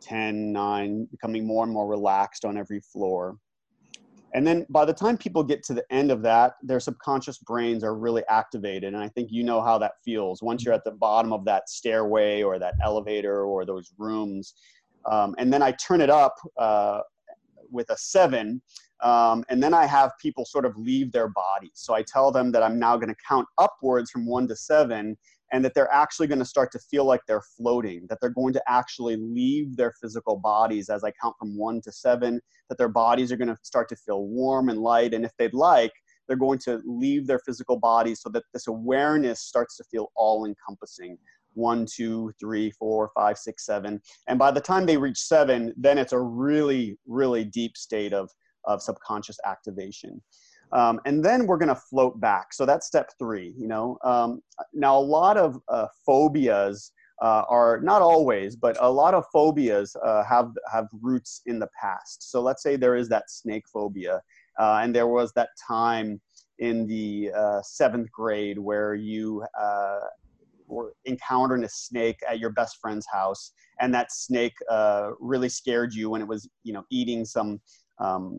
10, 0.00 0.52
9, 0.52 1.08
becoming 1.10 1.46
more 1.46 1.64
and 1.64 1.72
more 1.72 1.86
relaxed 1.86 2.44
on 2.44 2.56
every 2.56 2.80
floor. 2.80 3.36
And 4.34 4.46
then 4.46 4.66
by 4.68 4.84
the 4.84 4.92
time 4.92 5.16
people 5.16 5.42
get 5.42 5.62
to 5.64 5.74
the 5.74 5.84
end 5.90 6.10
of 6.10 6.22
that, 6.22 6.54
their 6.62 6.80
subconscious 6.80 7.38
brains 7.38 7.82
are 7.82 7.94
really 7.94 8.22
activated. 8.28 8.94
And 8.94 9.02
I 9.02 9.08
think 9.08 9.30
you 9.32 9.42
know 9.42 9.60
how 9.62 9.78
that 9.78 9.92
feels. 10.04 10.42
Once 10.42 10.64
you're 10.64 10.74
at 10.74 10.84
the 10.84 10.90
bottom 10.90 11.32
of 11.32 11.44
that 11.46 11.68
stairway 11.68 12.42
or 12.42 12.58
that 12.58 12.74
elevator 12.82 13.44
or 13.44 13.64
those 13.64 13.92
rooms, 13.96 14.54
um, 15.06 15.34
and 15.38 15.52
then 15.52 15.62
I 15.62 15.72
turn 15.72 16.00
it 16.00 16.10
up 16.10 16.34
uh, 16.58 17.00
with 17.70 17.88
a 17.90 17.96
seven. 17.96 18.60
Um, 19.00 19.44
and 19.48 19.62
then 19.62 19.72
I 19.72 19.86
have 19.86 20.12
people 20.20 20.44
sort 20.44 20.64
of 20.64 20.76
leave 20.76 21.12
their 21.12 21.28
bodies. 21.28 21.70
So 21.74 21.94
I 21.94 22.02
tell 22.02 22.32
them 22.32 22.50
that 22.52 22.62
I'm 22.62 22.78
now 22.78 22.96
going 22.96 23.08
to 23.08 23.20
count 23.26 23.46
upwards 23.56 24.10
from 24.10 24.26
one 24.26 24.48
to 24.48 24.56
seven 24.56 25.16
and 25.52 25.64
that 25.64 25.74
they're 25.74 25.92
actually 25.92 26.26
going 26.26 26.38
to 26.38 26.44
start 26.44 26.70
to 26.72 26.78
feel 26.78 27.04
like 27.04 27.20
they're 27.26 27.42
floating, 27.56 28.06
that 28.08 28.18
they're 28.20 28.30
going 28.30 28.52
to 28.52 28.62
actually 28.68 29.16
leave 29.16 29.76
their 29.76 29.92
physical 30.00 30.36
bodies 30.36 30.88
as 30.88 31.04
I 31.04 31.12
count 31.20 31.36
from 31.38 31.56
one 31.56 31.80
to 31.82 31.92
seven, 31.92 32.40
that 32.68 32.78
their 32.78 32.88
bodies 32.88 33.32
are 33.32 33.36
going 33.36 33.48
to 33.48 33.58
start 33.62 33.88
to 33.90 33.96
feel 33.96 34.26
warm 34.26 34.68
and 34.68 34.80
light. 34.80 35.14
And 35.14 35.24
if 35.24 35.32
they'd 35.38 35.54
like, 35.54 35.92
they're 36.26 36.36
going 36.36 36.58
to 36.60 36.80
leave 36.84 37.26
their 37.26 37.38
physical 37.38 37.78
bodies 37.78 38.20
so 38.20 38.28
that 38.30 38.44
this 38.52 38.66
awareness 38.66 39.40
starts 39.40 39.76
to 39.78 39.84
feel 39.84 40.12
all 40.14 40.44
encompassing 40.44 41.16
one, 41.54 41.86
two, 41.86 42.32
three, 42.38 42.70
four, 42.72 43.10
five, 43.14 43.38
six, 43.38 43.64
seven. 43.66 44.00
And 44.28 44.38
by 44.38 44.50
the 44.50 44.60
time 44.60 44.86
they 44.86 44.96
reach 44.96 45.18
seven, 45.18 45.72
then 45.76 45.98
it's 45.98 46.12
a 46.12 46.20
really, 46.20 46.98
really 47.06 47.44
deep 47.44 47.76
state 47.76 48.12
of, 48.12 48.30
of 48.64 48.82
subconscious 48.82 49.38
activation. 49.44 50.22
Um, 50.72 51.00
and 51.06 51.24
then 51.24 51.46
we're 51.46 51.56
going 51.56 51.68
to 51.68 51.74
float 51.74 52.20
back. 52.20 52.52
So 52.52 52.66
that's 52.66 52.86
step 52.86 53.12
three. 53.18 53.54
You 53.56 53.68
know, 53.68 53.98
um, 54.04 54.42
now 54.72 54.98
a 54.98 55.00
lot 55.00 55.36
of 55.36 55.58
uh, 55.68 55.86
phobias 56.04 56.92
uh, 57.20 57.42
are 57.48 57.80
not 57.80 58.02
always, 58.02 58.54
but 58.54 58.76
a 58.80 58.90
lot 58.90 59.14
of 59.14 59.24
phobias 59.32 59.96
uh, 60.04 60.22
have 60.24 60.52
have 60.72 60.86
roots 61.00 61.42
in 61.46 61.58
the 61.58 61.68
past. 61.80 62.30
So 62.30 62.40
let's 62.40 62.62
say 62.62 62.76
there 62.76 62.96
is 62.96 63.08
that 63.08 63.30
snake 63.30 63.64
phobia, 63.72 64.22
uh, 64.58 64.80
and 64.82 64.94
there 64.94 65.08
was 65.08 65.32
that 65.32 65.48
time 65.66 66.20
in 66.58 66.86
the 66.86 67.30
uh, 67.34 67.62
seventh 67.62 68.10
grade 68.12 68.58
where 68.58 68.94
you 68.94 69.44
uh, 69.58 70.00
were 70.66 70.94
encountering 71.06 71.64
a 71.64 71.68
snake 71.68 72.20
at 72.28 72.38
your 72.38 72.50
best 72.50 72.78
friend's 72.80 73.06
house, 73.12 73.52
and 73.80 73.92
that 73.94 74.12
snake 74.12 74.54
really 75.18 75.48
scared 75.48 75.94
you 75.94 76.10
when 76.10 76.20
it 76.20 76.28
was, 76.28 76.48
you 76.62 76.72
know, 76.72 76.84
eating 76.90 77.24
some 77.24 77.60
um, 78.00 78.38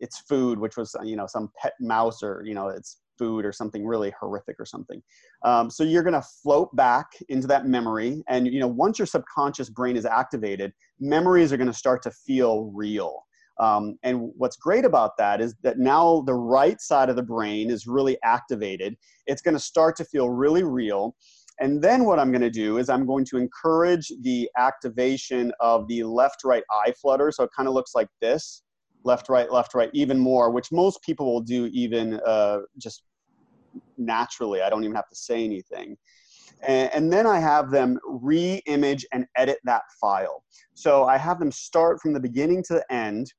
its 0.00 0.18
food, 0.20 0.58
which 0.58 0.76
was, 0.76 0.94
you 1.02 1.16
know, 1.16 1.26
some 1.26 1.50
pet 1.60 1.72
mouse 1.80 2.22
or 2.22 2.42
you 2.44 2.54
know, 2.54 2.68
its 2.68 2.98
food 3.18 3.44
or 3.44 3.52
something 3.52 3.84
really 3.84 4.12
horrific 4.18 4.56
or 4.58 4.64
something. 4.64 5.02
Um, 5.44 5.70
so 5.70 5.82
you're 5.82 6.02
going 6.02 6.14
to 6.14 6.26
float 6.42 6.74
back 6.76 7.06
into 7.28 7.46
that 7.48 7.66
memory, 7.66 8.22
and 8.28 8.46
you 8.46 8.60
know, 8.60 8.68
once 8.68 8.98
your 8.98 9.06
subconscious 9.06 9.70
brain 9.70 9.96
is 9.96 10.04
activated, 10.04 10.72
memories 11.00 11.52
are 11.52 11.56
going 11.56 11.66
to 11.66 11.72
start 11.72 12.02
to 12.04 12.10
feel 12.10 12.70
real. 12.74 13.24
Um, 13.60 13.98
and 14.04 14.30
what's 14.36 14.56
great 14.56 14.84
about 14.84 15.16
that 15.18 15.40
is 15.40 15.56
that 15.62 15.78
now 15.78 16.22
the 16.26 16.34
right 16.34 16.80
side 16.80 17.08
of 17.08 17.16
the 17.16 17.24
brain 17.24 17.70
is 17.70 17.86
really 17.88 18.16
activated. 18.22 18.96
It's 19.26 19.42
going 19.42 19.54
to 19.54 19.60
start 19.60 19.96
to 19.96 20.04
feel 20.04 20.30
really 20.30 20.62
real. 20.62 21.16
And 21.60 21.82
then 21.82 22.04
what 22.04 22.20
I'm 22.20 22.30
going 22.30 22.42
to 22.42 22.50
do 22.50 22.78
is 22.78 22.88
I'm 22.88 23.04
going 23.04 23.24
to 23.26 23.36
encourage 23.36 24.12
the 24.22 24.48
activation 24.56 25.52
of 25.58 25.88
the 25.88 26.04
left 26.04 26.44
right 26.44 26.62
eye 26.70 26.92
flutter. 27.00 27.32
So 27.32 27.42
it 27.42 27.50
kind 27.56 27.68
of 27.68 27.74
looks 27.74 27.96
like 27.96 28.06
this 28.20 28.62
left, 29.04 29.28
right, 29.28 29.50
left, 29.50 29.74
right, 29.74 29.90
even 29.92 30.18
more, 30.18 30.50
which 30.50 30.72
most 30.72 31.02
people 31.02 31.32
will 31.32 31.40
do 31.40 31.66
even 31.72 32.20
uh, 32.26 32.60
just 32.78 33.02
naturally. 33.96 34.62
I 34.62 34.70
don't 34.70 34.84
even 34.84 34.96
have 34.96 35.08
to 35.08 35.16
say 35.16 35.44
anything. 35.44 35.96
And, 36.66 36.90
and 36.92 37.12
then 37.12 37.26
I 37.26 37.38
have 37.38 37.70
them 37.70 37.98
re 38.04 38.62
image 38.66 39.06
and 39.12 39.26
edit 39.36 39.58
that 39.64 39.82
file. 40.00 40.42
So 40.74 41.04
I 41.04 41.16
have 41.16 41.38
them 41.38 41.52
start 41.52 42.00
from 42.00 42.12
the 42.12 42.20
beginning 42.20 42.62
to 42.64 42.74
the 42.74 42.92
end 42.92 43.32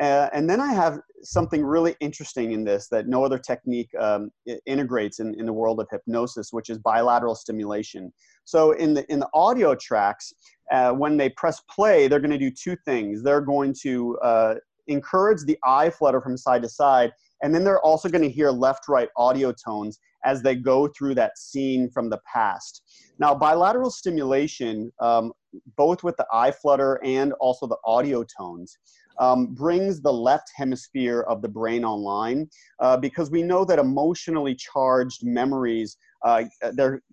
uh, 0.00 0.28
and 0.32 0.50
then 0.50 0.60
I 0.60 0.72
have 0.72 0.98
something 1.22 1.64
really 1.64 1.94
interesting 2.00 2.52
in 2.52 2.64
this 2.64 2.88
that 2.88 3.06
no 3.06 3.24
other 3.24 3.38
technique 3.38 3.90
um, 3.98 4.30
integrates 4.66 5.20
in, 5.20 5.38
in 5.38 5.46
the 5.46 5.52
world 5.52 5.78
of 5.78 5.86
hypnosis, 5.90 6.52
which 6.52 6.68
is 6.68 6.78
bilateral 6.78 7.34
stimulation. 7.34 8.12
So 8.44 8.72
in 8.72 8.94
the 8.94 9.10
in 9.10 9.20
the 9.20 9.28
audio 9.34 9.74
tracks, 9.76 10.32
uh, 10.72 10.92
when 10.92 11.16
they 11.16 11.30
press 11.30 11.60
play, 11.70 12.08
they're 12.08 12.20
going 12.20 12.32
to 12.32 12.38
do 12.38 12.50
two 12.50 12.76
things. 12.84 13.22
They're 13.22 13.40
going 13.40 13.74
to 13.82 14.18
uh, 14.18 14.54
encourage 14.86 15.42
the 15.44 15.58
eye 15.64 15.90
flutter 15.90 16.20
from 16.20 16.36
side 16.36 16.62
to 16.62 16.68
side, 16.68 17.12
and 17.42 17.54
then 17.54 17.64
they're 17.64 17.80
also 17.80 18.08
going 18.08 18.22
to 18.22 18.30
hear 18.30 18.50
left-right 18.50 19.08
audio 19.16 19.52
tones 19.52 19.98
as 20.24 20.42
they 20.42 20.54
go 20.54 20.88
through 20.88 21.14
that 21.14 21.36
scene 21.38 21.90
from 21.90 22.08
the 22.08 22.18
past. 22.32 22.82
Now, 23.18 23.34
bilateral 23.34 23.90
stimulation, 23.90 24.90
um, 25.00 25.32
both 25.76 26.02
with 26.02 26.16
the 26.16 26.26
eye 26.32 26.50
flutter 26.50 27.00
and 27.04 27.32
also 27.34 27.66
the 27.66 27.76
audio 27.84 28.24
tones 28.24 28.78
um, 29.18 29.54
brings 29.54 30.00
the 30.00 30.12
left 30.12 30.50
hemisphere 30.56 31.20
of 31.22 31.42
the 31.42 31.48
brain 31.48 31.84
online 31.84 32.48
uh, 32.80 32.96
because 32.96 33.30
we 33.30 33.42
know 33.42 33.64
that 33.64 33.78
emotionally 33.78 34.54
charged 34.54 35.24
memories 35.24 35.96
uh, 36.24 36.44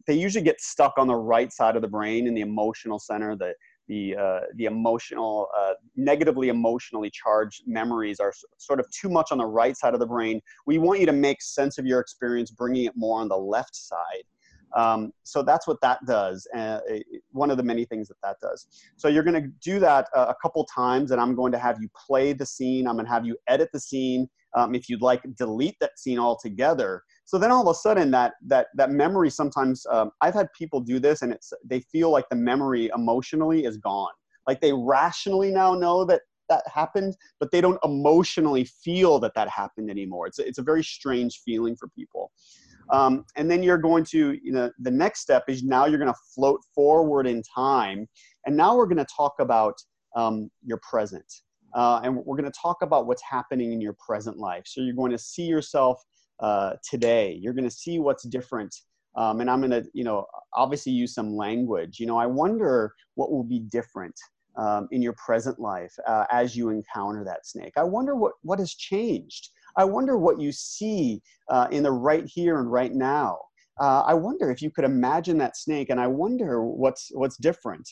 they 0.08 0.14
usually 0.14 0.44
get 0.44 0.62
stuck 0.62 0.94
on 0.98 1.06
the 1.06 1.16
right 1.16 1.52
side 1.52 1.76
of 1.76 1.82
the 1.82 1.88
brain 1.88 2.28
in 2.28 2.34
the 2.34 2.42
emotional 2.42 2.98
center 2.98 3.36
the 3.36 3.54
the, 3.92 4.16
uh, 4.16 4.40
the 4.56 4.66
emotional, 4.66 5.50
uh, 5.60 5.74
negatively 5.98 6.48
emotionally 6.48 7.12
charged 7.12 7.64
memories 7.68 8.22
are 8.22 8.34
sort 8.58 8.80
of 8.80 8.90
too 8.90 9.10
much 9.10 9.34
on 9.34 9.40
the 9.40 9.46
right 9.46 9.76
side 9.76 9.94
of 9.94 10.00
the 10.00 10.06
brain. 10.06 10.40
We 10.66 10.78
want 10.78 11.02
you 11.02 11.06
to 11.08 11.12
make 11.12 11.42
sense 11.42 11.78
of 11.78 11.86
your 11.86 12.00
experience, 12.00 12.52
bringing 12.52 12.86
it 12.86 12.94
more 12.96 13.20
on 13.20 13.28
the 13.28 13.38
left 13.38 13.76
side. 13.76 14.24
Um, 14.78 15.12
so 15.24 15.44
that's 15.44 15.68
what 15.68 15.76
that 15.82 16.00
does. 16.06 16.48
Uh, 16.56 16.80
one 17.32 17.52
of 17.52 17.58
the 17.58 17.64
many 17.64 17.84
things 17.84 18.08
that 18.08 18.16
that 18.24 18.38
does. 18.42 18.68
So 18.96 19.10
you're 19.10 19.24
going 19.24 19.44
to 19.44 19.50
do 19.62 19.78
that 19.80 20.08
uh, 20.16 20.28
a 20.30 20.36
couple 20.42 20.66
times, 20.74 21.12
and 21.12 21.20
I'm 21.20 21.36
going 21.36 21.52
to 21.52 21.60
have 21.60 21.82
you 21.82 21.90
play 22.08 22.32
the 22.32 22.46
scene. 22.46 22.88
I'm 22.88 22.96
going 22.96 23.06
to 23.06 23.12
have 23.12 23.26
you 23.26 23.36
edit 23.50 23.68
the 23.74 23.82
scene. 23.82 24.30
Um, 24.56 24.74
if 24.74 24.88
you'd 24.88 25.02
like, 25.02 25.22
delete 25.38 25.76
that 25.82 26.00
scene 26.00 26.20
altogether. 26.20 27.04
So 27.26 27.38
then 27.38 27.52
all 27.52 27.62
of 27.62 27.68
a 27.68 27.78
sudden, 27.78 28.12
that 28.12 28.34
that 28.48 28.68
that 28.76 28.92
memory. 28.92 29.30
Sometimes 29.30 29.86
um, 29.90 30.12
I've 30.22 30.34
had 30.34 30.48
people 30.54 30.82
do 30.82 31.00
this, 31.00 31.22
and 31.22 31.32
it's 31.32 31.54
they 31.64 31.80
feel 31.80 32.10
like 32.10 32.28
the 32.30 32.36
memory 32.36 32.90
emotionally 32.94 33.66
is 33.66 33.78
gone. 33.78 34.12
Like 34.48 34.60
they 34.60 34.74
rationally 34.74 35.52
now 35.52 35.74
know 35.74 36.04
that 36.06 36.22
that 36.50 36.64
happened, 36.68 37.16
but 37.40 37.52
they 37.52 37.62
don't 37.62 37.80
emotionally 37.84 38.66
feel 38.66 39.20
that 39.20 39.34
that 39.36 39.48
happened 39.48 39.90
anymore. 39.90 40.28
It's 40.28 40.40
a, 40.40 40.48
it's 40.48 40.58
a 40.58 40.64
very 40.64 40.84
strange 40.84 41.42
feeling 41.46 41.76
for 41.78 41.88
people. 41.88 42.32
Um, 42.92 43.26
and 43.38 43.50
then 43.50 43.64
you're 43.64 43.78
going 43.78 44.04
to, 44.06 44.38
you 44.44 44.52
know, 44.52 44.70
the 44.80 44.92
next 44.92 45.22
step 45.22 45.46
is 45.48 45.64
now 45.64 45.86
you're 45.86 46.00
going 46.00 46.12
to 46.12 46.20
float 46.36 46.60
forward 46.76 47.26
in 47.26 47.42
time. 47.44 48.08
And 48.46 48.58
now 48.58 48.76
we're 48.76 48.86
going 48.86 48.98
to 48.98 49.08
talk 49.16 49.36
about 49.40 49.76
um, 50.16 50.52
your 50.64 50.80
present. 50.88 51.32
Uh, 51.74 52.02
and 52.04 52.18
we're 52.18 52.36
going 52.36 52.52
to 52.52 52.60
talk 52.62 52.82
about 52.82 53.08
what's 53.08 53.24
happening 53.24 53.72
in 53.72 53.80
your 53.80 53.96
present 54.06 54.38
life. 54.38 54.64
So 54.66 54.82
you're 54.82 54.94
going 54.94 55.12
to 55.12 55.18
see 55.18 55.44
yourself 55.44 56.04
uh, 56.42 56.74
today. 56.84 57.38
You're 57.40 57.54
going 57.54 57.70
to 57.70 57.76
see 57.76 58.00
what's 58.00 58.24
different. 58.24 58.76
Um, 59.16 59.42
and 59.42 59.50
I'm 59.50 59.60
going 59.60 59.72
to, 59.72 59.86
you 59.94 60.04
know, 60.04 60.26
obviously 60.54 60.92
use 60.92 61.14
some 61.14 61.36
language. 61.36 62.00
You 62.00 62.06
know, 62.06 62.18
I 62.18 62.26
wonder 62.26 62.94
what 63.16 63.32
will 63.32 63.44
be 63.44 63.60
different 63.60 64.16
um, 64.56 64.88
in 64.92 65.02
your 65.02 65.14
present 65.14 65.60
life 65.60 65.94
uh, 66.08 66.26
as 66.32 66.56
you 66.56 66.70
encounter 66.70 67.24
that 67.26 67.46
snake. 67.46 67.74
I 67.78 67.84
wonder 67.84 68.16
what, 68.16 68.34
what 68.42 68.60
has 68.60 68.74
changed. 68.74 69.50
I 69.78 69.86
wonder 69.86 70.18
what 70.18 70.40
you 70.40 70.52
see 70.52 71.22
uh, 71.50 71.68
in 71.72 71.84
the 71.84 71.92
right 71.92 72.26
here 72.26 72.60
and 72.60 72.72
right 72.72 72.94
now. 72.94 73.38
Uh, 73.80 74.04
I 74.06 74.14
wonder 74.14 74.52
if 74.52 74.62
you 74.62 74.70
could 74.70 74.84
imagine 74.84 75.38
that 75.40 75.58
snake, 75.58 75.90
and 75.90 76.00
I 76.00 76.06
wonder 76.06 76.64
what's 76.64 77.10
what's 77.14 77.38
different. 77.38 77.90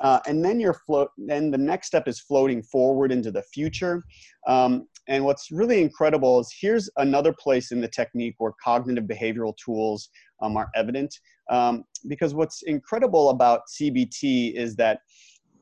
Uh, 0.00 0.20
and 0.26 0.44
then 0.44 0.60
you're 0.60 0.74
float. 0.74 1.10
Then 1.16 1.50
the 1.50 1.56
next 1.56 1.86
step 1.86 2.08
is 2.08 2.20
floating 2.20 2.62
forward 2.62 3.10
into 3.10 3.30
the 3.30 3.42
future. 3.42 4.04
Um, 4.46 4.86
and 5.10 5.24
what's 5.24 5.50
really 5.50 5.82
incredible 5.82 6.40
is 6.40 6.54
here's 6.58 6.88
another 6.96 7.32
place 7.32 7.72
in 7.72 7.80
the 7.80 7.88
technique 7.88 8.36
where 8.38 8.52
cognitive 8.62 9.04
behavioral 9.04 9.54
tools 9.62 10.08
um, 10.40 10.56
are 10.56 10.70
evident. 10.74 11.14
Um, 11.50 11.84
because 12.06 12.32
what's 12.32 12.62
incredible 12.62 13.30
about 13.30 13.62
CBT 13.78 14.54
is 14.54 14.76
that 14.76 15.00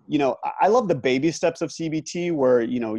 you 0.09 0.19
know 0.19 0.37
i 0.61 0.67
love 0.67 0.89
the 0.89 0.95
baby 0.95 1.31
steps 1.31 1.61
of 1.61 1.71
cbt 1.71 2.33
where 2.33 2.63
you 2.63 2.81
know 2.81 2.99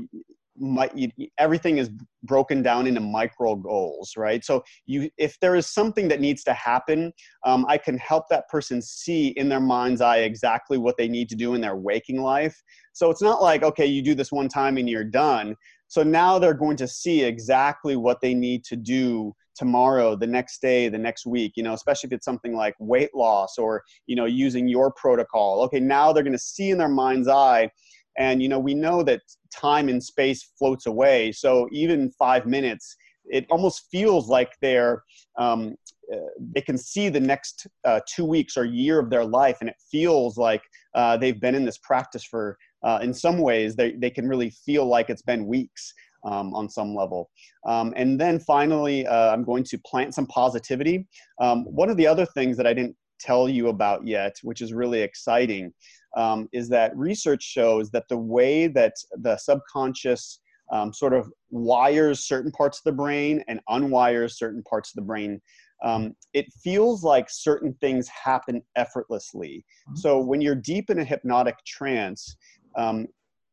my, 0.61 0.89
everything 1.37 1.77
is 1.77 1.89
broken 2.23 2.61
down 2.61 2.85
into 2.85 2.99
micro 2.99 3.55
goals 3.55 4.13
right 4.17 4.43
so 4.43 4.61
you 4.85 5.09
if 5.17 5.39
there 5.39 5.55
is 5.55 5.67
something 5.67 6.07
that 6.09 6.19
needs 6.19 6.43
to 6.43 6.53
happen 6.53 7.11
um, 7.45 7.65
i 7.67 7.77
can 7.77 7.97
help 7.97 8.25
that 8.29 8.47
person 8.49 8.81
see 8.81 9.29
in 9.29 9.49
their 9.49 9.61
mind's 9.61 10.01
eye 10.01 10.17
exactly 10.17 10.77
what 10.77 10.97
they 10.97 11.07
need 11.07 11.29
to 11.29 11.35
do 11.35 11.53
in 11.55 11.61
their 11.61 11.77
waking 11.77 12.21
life 12.21 12.61
so 12.93 13.09
it's 13.09 13.21
not 13.21 13.41
like 13.41 13.63
okay 13.63 13.85
you 13.85 14.01
do 14.01 14.13
this 14.13 14.31
one 14.31 14.49
time 14.49 14.77
and 14.77 14.89
you're 14.89 15.03
done 15.03 15.55
so 15.89 16.03
now 16.03 16.39
they're 16.39 16.53
going 16.53 16.77
to 16.77 16.87
see 16.87 17.23
exactly 17.23 17.97
what 17.97 18.21
they 18.21 18.33
need 18.33 18.63
to 18.63 18.77
do 18.77 19.35
tomorrow 19.55 20.15
the 20.15 20.25
next 20.25 20.61
day 20.61 20.87
the 20.87 20.97
next 20.97 21.25
week 21.25 21.51
you 21.57 21.63
know 21.63 21.73
especially 21.73 22.07
if 22.07 22.13
it's 22.13 22.23
something 22.23 22.55
like 22.55 22.73
weight 22.79 23.13
loss 23.13 23.57
or 23.57 23.83
you 24.07 24.15
know 24.15 24.25
using 24.25 24.67
your 24.69 24.91
protocol. 24.93 25.61
Okay 25.63 25.81
now 25.81 26.13
they're 26.13 26.23
going 26.23 26.31
to 26.31 26.39
see 26.39 26.69
in 26.69 26.77
their 26.77 26.87
mind's 26.87 27.27
eye 27.27 27.69
and 28.17 28.41
you 28.41 28.47
know 28.47 28.59
we 28.59 28.73
know 28.73 29.03
that 29.03 29.21
time 29.53 29.89
and 29.89 30.01
space 30.01 30.51
floats 30.57 30.85
away. 30.85 31.31
So 31.31 31.67
even 31.71 32.11
five 32.11 32.45
minutes 32.45 32.95
it 33.25 33.45
almost 33.49 33.87
feels 33.91 34.27
like 34.27 34.53
they're 34.61 35.03
um, 35.37 35.75
uh, 36.11 36.17
they 36.53 36.61
can 36.61 36.77
see 36.77 37.09
the 37.09 37.19
next 37.19 37.67
uh, 37.85 37.99
two 38.07 38.25
weeks 38.25 38.57
or 38.57 38.65
year 38.65 38.99
of 38.99 39.09
their 39.09 39.25
life 39.25 39.57
and 39.61 39.69
it 39.69 39.75
feels 39.91 40.37
like 40.37 40.63
uh, 40.95 41.17
they've 41.17 41.39
been 41.39 41.53
in 41.53 41.65
this 41.65 41.77
practice 41.77 42.23
for 42.23 42.57
uh, 42.83 42.99
in 43.01 43.13
some 43.13 43.39
ways 43.39 43.75
they, 43.75 43.91
they 43.93 44.09
can 44.09 44.27
really 44.27 44.49
feel 44.49 44.85
like 44.85 45.09
it's 45.09 45.21
been 45.21 45.45
weeks 45.45 45.93
um, 46.23 46.53
on 46.53 46.69
some 46.69 46.95
level. 46.95 47.29
Um, 47.65 47.93
and 47.95 48.19
then 48.19 48.39
finally, 48.39 49.07
uh, 49.07 49.31
I'm 49.31 49.43
going 49.43 49.63
to 49.65 49.77
plant 49.85 50.13
some 50.13 50.27
positivity. 50.27 51.07
Um, 51.39 51.63
one 51.65 51.89
of 51.89 51.97
the 51.97 52.07
other 52.07 52.25
things 52.25 52.57
that 52.57 52.67
I 52.67 52.73
didn't 52.73 52.95
tell 53.19 53.49
you 53.49 53.69
about 53.69 54.05
yet, 54.05 54.35
which 54.43 54.61
is 54.61 54.73
really 54.73 55.01
exciting, 55.01 55.73
um, 56.17 56.47
is 56.51 56.69
that 56.69 56.95
research 56.97 57.43
shows 57.43 57.89
that 57.91 58.07
the 58.09 58.17
way 58.17 58.67
that 58.67 58.93
the 59.21 59.37
subconscious 59.37 60.39
um, 60.71 60.93
sort 60.93 61.13
of 61.13 61.31
wires 61.49 62.27
certain 62.27 62.51
parts 62.51 62.79
of 62.79 62.83
the 62.83 62.91
brain 62.91 63.43
and 63.47 63.59
unwires 63.69 64.33
certain 64.33 64.63
parts 64.63 64.91
of 64.91 64.95
the 64.95 65.05
brain 65.05 65.41
um, 65.83 66.15
it 66.33 66.51
feels 66.61 67.03
like 67.03 67.29
certain 67.29 67.73
things 67.79 68.07
happen 68.09 68.61
effortlessly. 68.75 69.65
Mm-hmm. 69.87 69.95
So 69.95 70.19
when 70.19 70.41
you're 70.41 70.55
deep 70.55 70.89
in 70.89 70.99
a 70.99 71.05
hypnotic 71.05 71.55
trance, 71.65 72.35
um, 72.75 73.07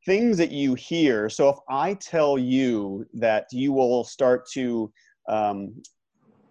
things 0.04 0.38
that 0.38 0.52
you 0.52 0.74
hear. 0.74 1.28
So 1.28 1.48
if 1.48 1.56
I 1.68 1.94
tell 1.94 2.38
you 2.38 3.06
that 3.14 3.46
you 3.52 3.72
will 3.72 4.04
start 4.04 4.48
to 4.52 4.92
um, 5.28 5.74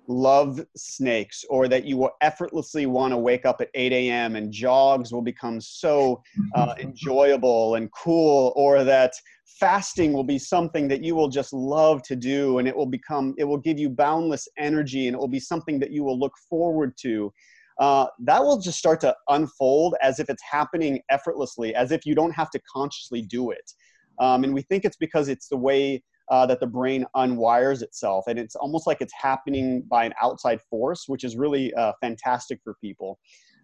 love 0.08 0.64
snakes 0.76 1.44
or 1.50 1.68
that 1.68 1.86
you 1.86 1.98
will 1.98 2.12
effortlessly 2.22 2.86
want 2.86 3.12
to 3.12 3.18
wake 3.18 3.46
up 3.46 3.62
at 3.62 3.70
8 3.74 3.92
a.m. 3.92 4.36
and 4.36 4.52
jogs 4.52 5.12
will 5.12 5.22
become 5.22 5.60
so 5.60 6.22
uh, 6.54 6.76
enjoyable 6.80 7.76
and 7.76 7.92
cool, 7.92 8.54
or 8.56 8.84
that 8.84 9.14
fasting 9.60 10.12
will 10.12 10.24
be 10.24 10.38
something 10.38 10.88
that 10.88 11.04
you 11.04 11.16
will 11.16 11.30
just 11.30 11.54
love 11.54 12.04
to 12.04 12.16
do 12.16 12.60
and 12.60 12.68
it 12.68 12.76
will 12.76 12.86
become, 12.86 13.34
it 13.38 13.46
will 13.46 13.58
give 13.58 13.80
you 13.80 13.90
boundless 13.90 14.48
energy 14.58 15.08
and 15.08 15.16
it 15.16 15.20
will 15.20 15.28
be 15.28 15.40
something 15.40 15.80
that 15.80 15.92
you 15.92 16.04
will 16.04 16.20
look 16.20 16.34
forward 16.50 16.94
to 16.98 17.32
uh, 17.80 18.08
that 18.20 18.42
will 18.44 18.60
just 18.60 18.78
start 18.78 19.02
to 19.02 19.16
unfold 19.30 19.96
as 20.02 20.20
if 20.20 20.30
it's 20.30 20.44
happening 20.50 21.02
effortlessly, 21.10 21.76
as 21.76 21.92
if 21.92 22.06
you 22.06 22.16
don't 22.16 22.32
have 22.32 22.50
to 22.52 22.60
consciously 22.72 23.22
do 23.22 23.52
it. 23.52 23.72
Um, 24.20 24.44
and 24.44 24.54
we 24.54 24.62
think 24.62 24.86
it's 24.86 24.98
because 24.98 25.28
it's 25.28 25.50
the 25.50 25.58
way 25.58 26.04
uh, 26.30 26.46
that 26.46 26.60
the 26.60 26.68
brain 26.68 27.06
unwires 27.16 27.82
itself. 27.82 28.26
And 28.28 28.40
it's 28.40 28.56
almost 28.56 28.88
like 28.88 29.02
it's 29.02 29.14
happening 29.14 29.84
by 29.90 30.06
an 30.06 30.14
outside 30.22 30.60
force, 30.70 31.06
which 31.08 31.24
is 31.24 31.36
really 31.36 31.74
uh, 31.74 31.94
fantastic 32.02 32.60
for 32.64 32.76
people. 32.82 33.20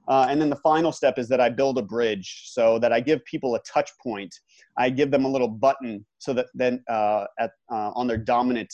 Uh, 0.07 0.28
and 0.30 0.41
then 0.41 0.49
the 0.49 0.57
final 0.57 0.91
step 0.91 1.18
is 1.18 1.28
that 1.30 1.39
I 1.39 1.49
build 1.49 1.78
a 1.78 1.82
bridge 1.82 2.43
so 2.45 2.80
that 2.80 2.91
I 2.91 2.99
give 2.99 3.24
people 3.26 3.55
a 3.55 3.59
touch 3.62 3.91
point. 4.01 4.34
I 4.78 4.89
give 4.89 5.12
them 5.12 5.26
a 5.26 5.28
little 5.28 5.47
button 5.47 6.05
so 6.18 6.34
that 6.34 6.47
then 6.53 6.84
uh, 6.89 7.26
at, 7.39 7.51
uh, 7.72 7.91
on 7.95 8.07
their 8.07 8.18
dominant 8.18 8.74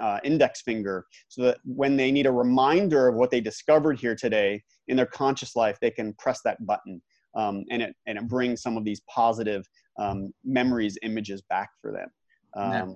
uh, 0.00 0.20
index 0.24 0.62
finger 0.62 1.06
so 1.28 1.42
that 1.42 1.58
when 1.64 1.96
they 1.96 2.10
need 2.10 2.26
a 2.26 2.32
reminder 2.32 3.08
of 3.08 3.16
what 3.16 3.30
they 3.30 3.40
discovered 3.40 3.98
here 3.98 4.14
today 4.14 4.62
in 4.88 4.96
their 4.96 5.06
conscious 5.06 5.56
life, 5.56 5.78
they 5.80 5.90
can 5.90 6.12
press 6.14 6.40
that 6.44 6.64
button 6.66 7.00
um, 7.34 7.64
and, 7.70 7.82
it, 7.82 7.96
and 8.06 8.18
it 8.18 8.28
brings 8.28 8.62
some 8.62 8.76
of 8.76 8.84
these 8.84 9.00
positive 9.08 9.68
um, 9.98 10.32
memories, 10.44 10.98
images 11.02 11.42
back 11.42 11.70
for 11.80 11.92
them. 11.92 12.08
Um, 12.56 12.72
yeah. 12.72 12.94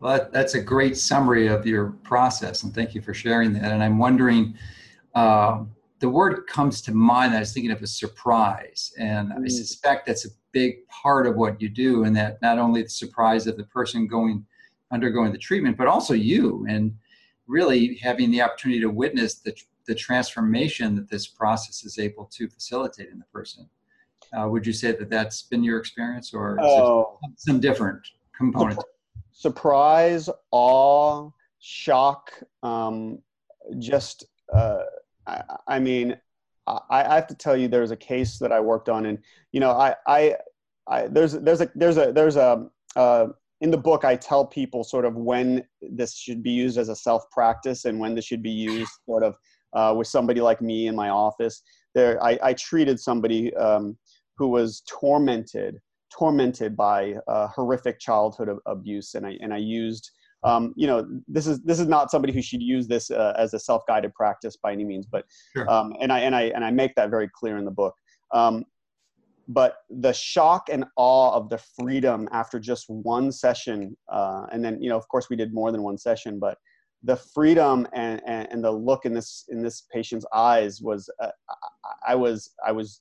Well, 0.00 0.28
that's 0.32 0.54
a 0.54 0.60
great 0.60 0.96
summary 0.96 1.46
of 1.46 1.66
your 1.66 1.90
process, 2.02 2.62
and 2.62 2.74
thank 2.74 2.94
you 2.94 3.02
for 3.02 3.12
sharing 3.12 3.52
that. 3.54 3.70
And 3.70 3.82
I'm 3.82 3.98
wondering, 3.98 4.56
uh, 5.14 5.64
the 5.98 6.08
word 6.08 6.46
comes 6.46 6.80
to 6.82 6.92
mind. 6.92 7.32
that 7.32 7.38
I 7.38 7.40
was 7.40 7.52
thinking 7.52 7.70
of 7.70 7.82
a 7.82 7.86
surprise, 7.86 8.92
and 8.98 9.30
mm. 9.30 9.44
I 9.44 9.48
suspect 9.48 10.06
that's 10.06 10.24
a 10.24 10.30
big 10.52 10.86
part 10.88 11.26
of 11.26 11.36
what 11.36 11.60
you 11.60 11.68
do, 11.68 12.04
and 12.04 12.16
that 12.16 12.40
not 12.40 12.58
only 12.58 12.82
the 12.82 12.88
surprise 12.88 13.46
of 13.46 13.58
the 13.58 13.64
person 13.64 14.06
going 14.06 14.46
undergoing 14.92 15.32
the 15.32 15.38
treatment, 15.38 15.76
but 15.76 15.86
also 15.86 16.14
you 16.14 16.66
and 16.68 16.94
really 17.46 17.96
having 17.96 18.30
the 18.30 18.40
opportunity 18.40 18.80
to 18.80 18.90
witness 18.90 19.34
the, 19.36 19.54
the 19.86 19.94
transformation 19.94 20.94
that 20.94 21.10
this 21.10 21.26
process 21.26 21.84
is 21.84 21.98
able 21.98 22.24
to 22.26 22.48
facilitate 22.48 23.08
in 23.08 23.18
the 23.18 23.24
person. 23.32 23.68
Uh, 24.32 24.48
would 24.48 24.66
you 24.66 24.72
say 24.72 24.92
that 24.92 25.10
that's 25.10 25.42
been 25.42 25.64
your 25.64 25.78
experience 25.78 26.32
or 26.32 26.56
oh. 26.60 27.18
some 27.36 27.58
different 27.58 28.00
component? 28.36 28.78
Surprise, 29.32 30.28
awe, 30.52 31.30
shock, 31.58 32.32
um, 32.62 33.18
just, 33.78 34.26
uh, 34.52 34.82
I, 35.26 35.42
I, 35.66 35.78
mean, 35.78 36.16
I, 36.66 36.78
I, 36.90 37.14
have 37.14 37.26
to 37.28 37.34
tell 37.34 37.56
you, 37.56 37.66
there's 37.66 37.90
a 37.90 37.96
case 37.96 38.38
that 38.38 38.52
I 38.52 38.60
worked 38.60 38.88
on 38.88 39.06
and, 39.06 39.18
you 39.52 39.60
know, 39.60 39.70
I, 39.70 39.94
I, 40.06 40.36
I 40.86 41.08
there's, 41.08 41.32
there's 41.32 41.60
a, 41.60 41.70
there's 41.74 41.96
a, 41.96 42.12
there's 42.12 42.36
a, 42.36 42.68
uh, 42.94 43.28
in 43.60 43.70
the 43.70 43.76
book, 43.76 44.04
I 44.04 44.16
tell 44.16 44.46
people 44.46 44.84
sort 44.84 45.04
of 45.04 45.14
when 45.14 45.64
this 45.82 46.16
should 46.16 46.42
be 46.42 46.50
used 46.50 46.78
as 46.78 46.88
a 46.88 46.96
self 46.96 47.28
practice 47.30 47.84
and 47.84 48.00
when 48.00 48.14
this 48.14 48.24
should 48.24 48.42
be 48.42 48.50
used 48.50 48.90
sort 49.06 49.22
of 49.22 49.34
uh, 49.74 49.94
with 49.96 50.06
somebody 50.06 50.40
like 50.40 50.60
me 50.60 50.86
in 50.86 50.96
my 50.96 51.10
office. 51.10 51.62
There, 51.94 52.22
I, 52.22 52.38
I 52.42 52.54
treated 52.54 52.98
somebody 52.98 53.54
um, 53.56 53.98
who 54.36 54.48
was 54.48 54.82
tormented, 54.88 55.78
tormented 56.16 56.76
by 56.76 57.16
uh, 57.28 57.48
horrific 57.48 57.98
childhood 58.00 58.48
abuse, 58.66 59.14
and 59.14 59.26
I 59.26 59.36
and 59.40 59.52
I 59.52 59.58
used. 59.58 60.10
Um, 60.42 60.72
you 60.74 60.86
know, 60.86 61.06
this 61.28 61.46
is 61.46 61.60
this 61.62 61.78
is 61.78 61.86
not 61.86 62.10
somebody 62.10 62.32
who 62.32 62.40
should 62.40 62.62
use 62.62 62.88
this 62.88 63.10
uh, 63.10 63.34
as 63.36 63.52
a 63.52 63.58
self-guided 63.58 64.14
practice 64.14 64.56
by 64.56 64.72
any 64.72 64.84
means, 64.84 65.04
but 65.04 65.26
sure. 65.54 65.68
um, 65.68 65.92
and 66.00 66.10
I 66.10 66.20
and 66.20 66.34
I 66.34 66.42
and 66.54 66.64
I 66.64 66.70
make 66.70 66.94
that 66.94 67.10
very 67.10 67.28
clear 67.34 67.58
in 67.58 67.66
the 67.66 67.70
book. 67.70 67.94
Um, 68.32 68.64
but 69.52 69.78
the 69.88 70.12
shock 70.12 70.68
and 70.70 70.84
awe 70.96 71.32
of 71.34 71.48
the 71.48 71.58
freedom 71.58 72.28
after 72.30 72.60
just 72.60 72.84
one 72.88 73.32
session 73.32 73.96
uh, 74.08 74.46
and 74.52 74.64
then 74.64 74.80
you 74.80 74.88
know 74.88 74.96
of 74.96 75.06
course 75.08 75.28
we 75.28 75.36
did 75.36 75.52
more 75.52 75.72
than 75.72 75.82
one 75.82 75.98
session 75.98 76.38
but 76.38 76.56
the 77.02 77.16
freedom 77.16 77.86
and, 77.92 78.22
and, 78.26 78.48
and 78.52 78.62
the 78.62 78.70
look 78.70 79.06
in 79.06 79.12
this 79.12 79.44
in 79.48 79.60
this 79.60 79.86
patient's 79.92 80.26
eyes 80.32 80.80
was 80.80 81.10
uh, 81.20 81.30
i 82.06 82.14
was 82.14 82.52
i 82.64 82.70
was 82.70 83.00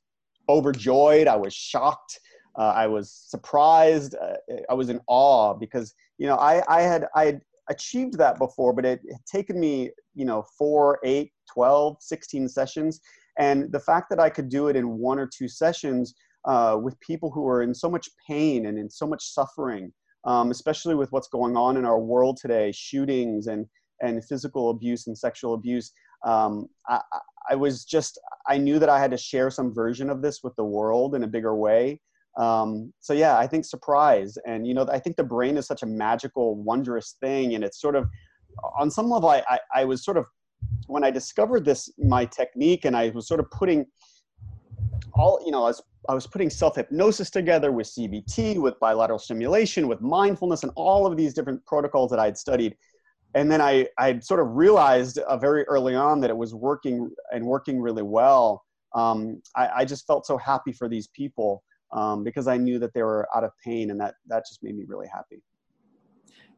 overjoyed 0.50 1.28
i 1.28 1.36
was 1.36 1.54
shocked 1.54 2.20
uh, 2.58 2.74
i 2.76 2.88
was 2.88 3.12
surprised 3.12 4.16
uh, 4.16 4.38
i 4.70 4.74
was 4.74 4.90
in 4.90 5.00
awe 5.08 5.54
because 5.54 5.94
you 6.18 6.26
know 6.26 6.38
i 6.38 6.64
i 6.68 6.82
had 6.82 7.06
i 7.16 7.26
had 7.26 7.42
achieved 7.70 8.18
that 8.18 8.40
before 8.40 8.74
but 8.74 8.86
it 8.86 9.00
had 9.12 9.26
taken 9.26 9.60
me 9.60 9.92
you 10.16 10.26
know 10.26 10.44
four 10.58 11.00
eight 11.04 11.32
12 11.54 11.98
16 12.00 12.48
sessions. 12.48 13.02
And 13.38 13.72
the 13.72 13.80
fact 13.80 14.10
that 14.10 14.20
i 14.20 14.30
could 14.30 14.50
do 14.50 14.68
it 14.68 14.76
in 14.76 14.98
one 14.98 15.20
or 15.20 15.28
two 15.28 15.48
sessions 15.48 16.16
uh, 16.46 16.78
with 16.82 17.00
people 17.00 17.32
who 17.32 17.48
are 17.48 17.62
in 17.62 17.74
so 17.74 17.90
much 17.90 18.10
pain 18.28 18.66
and 18.66 18.78
in 18.78 18.90
so 18.90 19.06
much 19.06 19.24
suffering, 19.24 19.92
um, 20.26 20.52
especially 20.52 20.96
with 20.96 21.12
what's 21.12 21.28
going 21.28 21.58
on 21.58 21.78
in 21.78 21.86
our 21.86 22.00
world 22.00 22.38
today, 22.42 22.72
shootings 22.72 23.48
and 23.48 23.66
and 24.02 24.24
physical 24.24 24.70
abuse 24.70 25.08
and 25.08 25.18
sexual 25.18 25.54
abuse. 25.54 25.92
Um, 26.26 26.68
I, 26.88 27.02
I, 27.50 27.56
was 27.56 27.84
just 27.84 28.20
I 28.48 28.58
knew 28.58 28.80
that 28.80 28.90
I 28.90 29.00
had 29.00 29.12
to 29.12 29.18
share 29.18 29.50
some 29.52 29.74
version 29.74 30.10
of 30.10 30.22
this 30.22 30.40
with 30.44 30.56
the 30.56 30.64
world 30.64 31.16
in 31.16 31.24
a 31.24 31.28
bigger 31.28 31.56
way. 31.56 32.00
Um, 32.38 32.94
so 33.00 33.14
yeah, 33.14 33.38
I 33.38 33.48
think 33.48 33.66
surprise 33.66 34.38
and 34.46 34.66
you 34.66 34.74
know 34.74 34.88
I 34.90 35.00
think 35.00 35.18
the 35.18 35.24
brain 35.24 35.58
is 35.58 35.66
such 35.66 35.84
a 35.84 35.86
magical, 35.86 36.56
wondrous 36.56 37.16
thing, 37.20 37.56
and 37.56 37.64
it's 37.64 37.82
sort 37.82 37.96
of 37.96 38.08
on 38.80 38.90
some 38.90 39.10
level 39.10 39.30
I, 39.30 39.44
I, 39.50 39.60
I 39.76 39.86
was 39.86 40.04
sort 40.04 40.18
of 40.18 40.26
when 40.88 41.04
I 41.04 41.12
discovered 41.12 41.66
this 41.66 41.90
my 41.98 42.26
technique 42.26 42.86
and 42.86 42.96
I 42.96 43.10
was 43.10 43.28
sort 43.28 43.40
of 43.40 43.50
putting 43.52 43.86
all 45.14 45.42
you 45.46 45.52
know 45.52 45.64
I 45.64 45.68
was 45.68 45.82
I 46.08 46.14
was 46.14 46.26
putting 46.28 46.50
self 46.50 46.76
hypnosis 46.76 47.30
together 47.30 47.72
with 47.72 47.88
CBT, 47.88 48.60
with 48.60 48.80
bilateral 48.80 49.20
stimulation, 49.20 49.88
with 49.88 50.02
mindfulness, 50.02 50.64
and 50.64 50.72
all 50.76 51.06
of 51.06 51.18
these 51.18 51.34
different 51.34 51.66
protocols 51.66 52.10
that 52.12 52.20
I 52.20 52.26
had 52.26 52.38
studied. 52.38 52.76
And 53.36 53.52
then 53.52 53.62
I 53.62 53.88
I 53.98 54.20
sort 54.20 54.40
of 54.40 54.56
realized 54.56 55.20
uh, 55.20 55.38
very 55.38 55.64
early 55.64 55.96
on 55.96 56.20
that 56.22 56.30
it 56.30 56.38
was 56.38 56.56
working 56.56 57.12
and 57.32 57.46
working 57.46 57.80
really 57.80 58.04
well. 58.04 58.64
Um, 58.96 59.42
I, 59.56 59.70
I, 59.78 59.86
just 59.86 60.08
felt 60.08 60.26
so 60.26 60.36
happy 60.36 60.74
for 60.74 60.90
these 60.90 61.10
people 61.10 61.64
um, 61.94 62.24
because 62.24 62.48
I 62.48 62.58
knew 62.58 62.80
that 62.80 62.92
they 62.96 63.04
were 63.04 63.28
out 63.36 63.44
of 63.44 63.52
pain, 63.64 63.92
and 63.92 64.00
that 64.00 64.16
that 64.28 64.46
just 64.50 64.64
made 64.64 64.76
me 64.76 64.84
really 64.88 65.08
happy. 65.08 65.44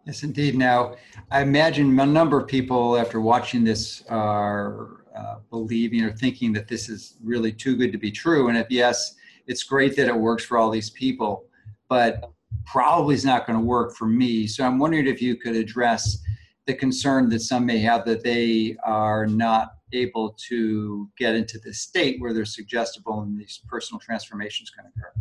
Yes, 0.06 0.24
indeed. 0.24 0.58
Now, 0.58 0.96
I 1.30 1.42
imagine 1.42 2.00
a 2.00 2.06
number 2.06 2.39
of 2.39 2.48
people, 2.48 2.98
after 2.98 3.20
watching 3.20 3.66
this, 3.66 4.04
are 4.10 5.01
uh, 5.16 5.38
believing 5.49 6.03
or 6.03 6.12
thinking 6.12 6.53
that 6.53 6.68
this 6.68 6.89
is 6.89 7.18
really 7.24 7.51
too 7.51 7.76
good 7.76 7.91
to 7.91 7.97
be 7.97 8.12
true. 8.12 8.47
And 8.47 8.57
if 8.57 8.68
yes, 8.70 9.16
it's 9.47 9.64
great 9.64 9.95
that 9.97 10.07
it 10.07 10.16
works 10.16 10.43
for 10.43 10.57
all 10.57 10.70
these 10.70 10.89
people, 10.89 11.45
but 11.89 12.32
probably 12.66 13.16
is 13.16 13.26
not 13.26 13.45
going 13.45 13.59
to 13.59 13.66
work 13.66 13.95
for 13.95 14.05
me. 14.05 14.47
So 14.47 14.64
I'm 14.64 14.80
wondering 14.80 15.07
if 15.07 15.22
you 15.22 15.36
could 15.36 15.55
address 15.55 16.20
the 16.66 16.74
concern 16.74 17.30
that 17.30 17.41
some 17.41 17.66
may 17.66 17.80
have 17.80 18.05
that 18.05 18.24
they 18.24 18.78
are 18.84 19.26
not 19.26 19.74
able 19.93 20.36
to 20.49 21.09
get 21.18 21.36
into 21.36 21.59
the 21.59 21.74
state 21.74 22.22
where 22.22 22.34
they're 22.34 22.45
suggestible 22.45 23.22
and 23.22 23.38
these 23.38 23.62
personal 23.68 23.99
transformations 23.99 24.70
can 24.70 24.86
occur. 24.86 25.12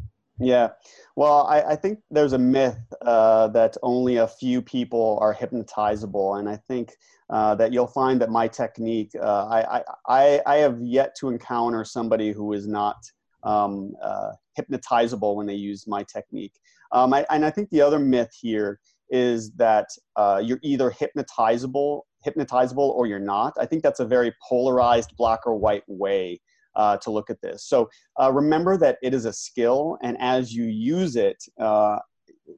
Yeah. 0.40 0.70
Well, 1.16 1.46
I, 1.46 1.60
I 1.62 1.76
think 1.76 2.00
there's 2.10 2.32
a 2.32 2.38
myth 2.38 2.78
uh, 3.02 3.48
that 3.48 3.76
only 3.82 4.16
a 4.16 4.26
few 4.26 4.62
people 4.62 5.18
are 5.20 5.34
hypnotizable. 5.34 6.38
And 6.38 6.48
I 6.48 6.56
think 6.56 6.96
uh, 7.28 7.54
that 7.56 7.72
you'll 7.72 7.86
find 7.86 8.20
that 8.22 8.30
my 8.30 8.48
technique, 8.48 9.10
uh, 9.20 9.46
I, 9.46 9.82
I, 10.08 10.40
I 10.46 10.54
have 10.56 10.80
yet 10.80 11.14
to 11.20 11.28
encounter 11.28 11.84
somebody 11.84 12.32
who 12.32 12.54
is 12.54 12.66
not 12.66 12.96
um, 13.42 13.92
uh, 14.02 14.32
hypnotizable 14.58 15.36
when 15.36 15.46
they 15.46 15.54
use 15.54 15.86
my 15.86 16.02
technique. 16.04 16.54
Um, 16.92 17.12
I, 17.12 17.26
and 17.30 17.44
I 17.44 17.50
think 17.50 17.68
the 17.70 17.82
other 17.82 17.98
myth 17.98 18.30
here 18.40 18.80
is 19.10 19.52
that 19.52 19.88
uh, 20.16 20.40
you're 20.42 20.60
either 20.62 20.90
hypnotizable, 20.90 22.02
hypnotizable 22.26 22.78
or 22.78 23.06
you're 23.06 23.18
not. 23.18 23.52
I 23.60 23.66
think 23.66 23.82
that's 23.82 24.00
a 24.00 24.04
very 24.06 24.32
polarized 24.48 25.16
black 25.16 25.40
or 25.46 25.56
white 25.56 25.84
way 25.86 26.40
uh, 26.76 26.96
to 26.98 27.10
look 27.10 27.30
at 27.30 27.40
this. 27.40 27.64
So 27.64 27.88
uh, 28.20 28.32
remember 28.32 28.76
that 28.78 28.98
it 29.02 29.14
is 29.14 29.24
a 29.24 29.32
skill, 29.32 29.98
and 30.02 30.16
as 30.20 30.52
you 30.52 30.64
use 30.64 31.16
it, 31.16 31.42
uh, 31.60 31.98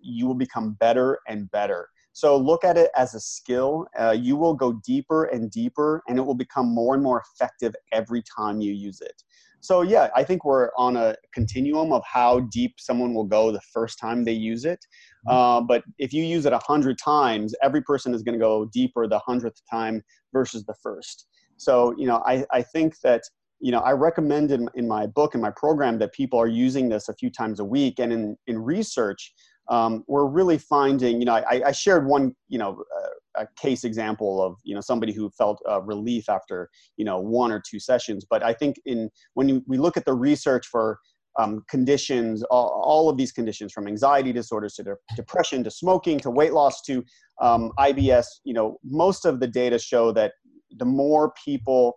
you 0.01 0.27
will 0.27 0.35
become 0.35 0.73
better 0.75 1.19
and 1.29 1.51
better. 1.51 1.89
So 2.15 2.37
look 2.37 2.65
at 2.65 2.77
it 2.77 2.91
as 2.95 3.15
a 3.15 3.21
skill. 3.21 3.87
Uh, 3.99 4.11
you 4.11 4.37
will 4.37 4.55
go 4.55 4.75
deeper 4.85 5.25
and 5.25 5.51
deeper, 5.51 6.03
and 6.09 6.19
it 6.19 6.23
will 6.23 6.35
become 6.35 6.67
more 6.67 6.95
and 6.95 7.03
more 7.03 7.23
effective 7.35 7.75
every 7.93 8.23
time 8.37 8.61
you 8.61 8.73
use 8.73 9.01
it. 9.01 9.23
So 9.61 9.83
yeah, 9.83 10.09
I 10.17 10.25
think 10.25 10.45
we're 10.45 10.71
on 10.77 10.97
a 10.97 11.15
continuum 11.33 11.93
of 11.93 12.03
how 12.05 12.41
deep 12.53 12.75
someone 12.79 13.15
will 13.15 13.25
go 13.25 13.53
the 13.53 13.61
first 13.61 13.99
time 13.99 14.25
they 14.25 14.33
use 14.33 14.65
it. 14.65 14.85
Mm-hmm. 15.27 15.37
Uh, 15.37 15.61
but 15.61 15.85
if 15.99 16.13
you 16.13 16.25
use 16.25 16.47
it 16.47 16.53
a 16.53 16.59
hundred 16.59 16.99
times, 16.99 17.55
every 17.63 17.81
person 17.81 18.13
is 18.13 18.25
going 18.25 18.37
to 18.39 18.45
go 18.45 18.69
deeper 18.73 19.07
the 19.07 19.21
hundredth 19.21 19.63
time 19.71 20.03
versus 20.33 20.65
the 20.65 20.75
first. 20.83 21.27
So 21.59 21.95
you 21.97 22.07
know, 22.07 22.23
I, 22.27 22.45
I 22.51 22.63
think 22.63 22.99
that 23.05 23.23
you 23.63 23.71
know, 23.71 23.79
I 23.79 23.93
recommend 23.93 24.51
in, 24.51 24.69
in 24.75 24.89
my 24.89 25.07
book 25.07 25.35
and 25.35 25.43
my 25.43 25.53
program 25.53 25.99
that 26.01 26.13
people 26.13 26.39
are 26.39 26.49
using 26.49 26.89
this 26.89 27.09
a 27.09 27.15
few 27.15 27.31
times 27.31 27.61
a 27.61 27.65
week. 27.65 28.01
And 28.01 28.13
in, 28.13 28.37
in 28.49 28.59
research, 28.59 29.33
um, 29.69 30.03
we're 30.09 30.27
really 30.27 30.59
finding, 30.59 31.21
you 31.21 31.25
know, 31.25 31.35
I, 31.35 31.63
I 31.67 31.73
shared 31.73 32.07
one, 32.07 32.35
you 32.49 32.59
know, 32.59 32.83
uh, 32.99 33.43
a 33.45 33.47
case 33.57 33.85
example 33.85 34.43
of, 34.43 34.57
you 34.65 34.75
know, 34.75 34.81
somebody 34.81 35.13
who 35.13 35.31
felt 35.31 35.63
uh, 35.71 35.81
relief 35.81 36.29
after, 36.29 36.69
you 36.97 37.05
know, 37.05 37.21
one 37.21 37.53
or 37.53 37.63
two 37.65 37.79
sessions. 37.79 38.27
But 38.29 38.43
I 38.43 38.53
think 38.53 38.77
in 38.85 39.09
when 39.35 39.49
you, 39.49 39.63
we 39.69 39.79
look 39.79 39.97
at 39.97 40.05
the 40.05 40.13
research 40.13 40.67
for 40.67 40.99
um, 41.39 41.65
conditions, 41.71 42.43
all, 42.51 42.83
all, 42.85 43.09
of 43.09 43.17
these 43.17 43.33
conditions 43.33 43.73
from 43.73 43.87
anxiety 43.87 44.33
disorders 44.33 44.75
to 44.75 44.83
de- 44.83 44.97
depression 45.17 45.65
to 45.65 45.71
smoking 45.71 46.19
to 46.21 46.31
weight 46.31 46.53
loss 46.53 46.83
to 46.83 47.03
um, 47.41 47.71
IBS, 47.79 48.27
you 48.45 48.53
know, 48.53 48.77
most 48.85 49.25
of 49.25 49.41
the 49.41 49.47
data 49.47 49.79
show 49.79 50.13
that 50.13 50.33
the 50.77 50.85
more 50.85 51.33
people 51.43 51.97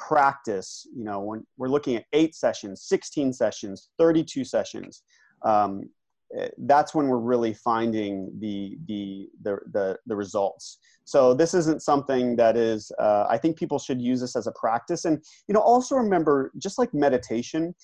practice, 0.00 0.86
you 0.96 1.04
know, 1.04 1.20
when 1.20 1.46
we're 1.58 1.68
looking 1.68 1.94
at 1.94 2.04
eight 2.12 2.34
sessions, 2.34 2.82
16 2.82 3.32
sessions, 3.32 3.90
32 3.98 4.44
sessions, 4.44 5.02
um, 5.42 5.88
eh, 6.36 6.48
that's 6.58 6.94
when 6.94 7.06
we're 7.06 7.18
really 7.18 7.52
finding 7.52 8.32
the, 8.40 8.78
the, 8.86 9.28
the, 9.42 9.58
the, 9.72 9.98
the, 10.06 10.16
results. 10.16 10.78
So 11.04 11.34
this 11.34 11.54
isn't 11.54 11.82
something 11.82 12.34
that 12.36 12.56
is, 12.56 12.90
uh, 12.98 13.26
I 13.28 13.36
think 13.36 13.58
people 13.58 13.78
should 13.78 14.00
use 14.00 14.20
this 14.20 14.36
as 14.36 14.46
a 14.46 14.52
practice. 14.52 15.04
And, 15.04 15.22
you 15.46 15.52
know, 15.52 15.60
also 15.60 15.96
remember, 15.96 16.50
just 16.58 16.78
like 16.78 16.92
meditation, 16.94 17.74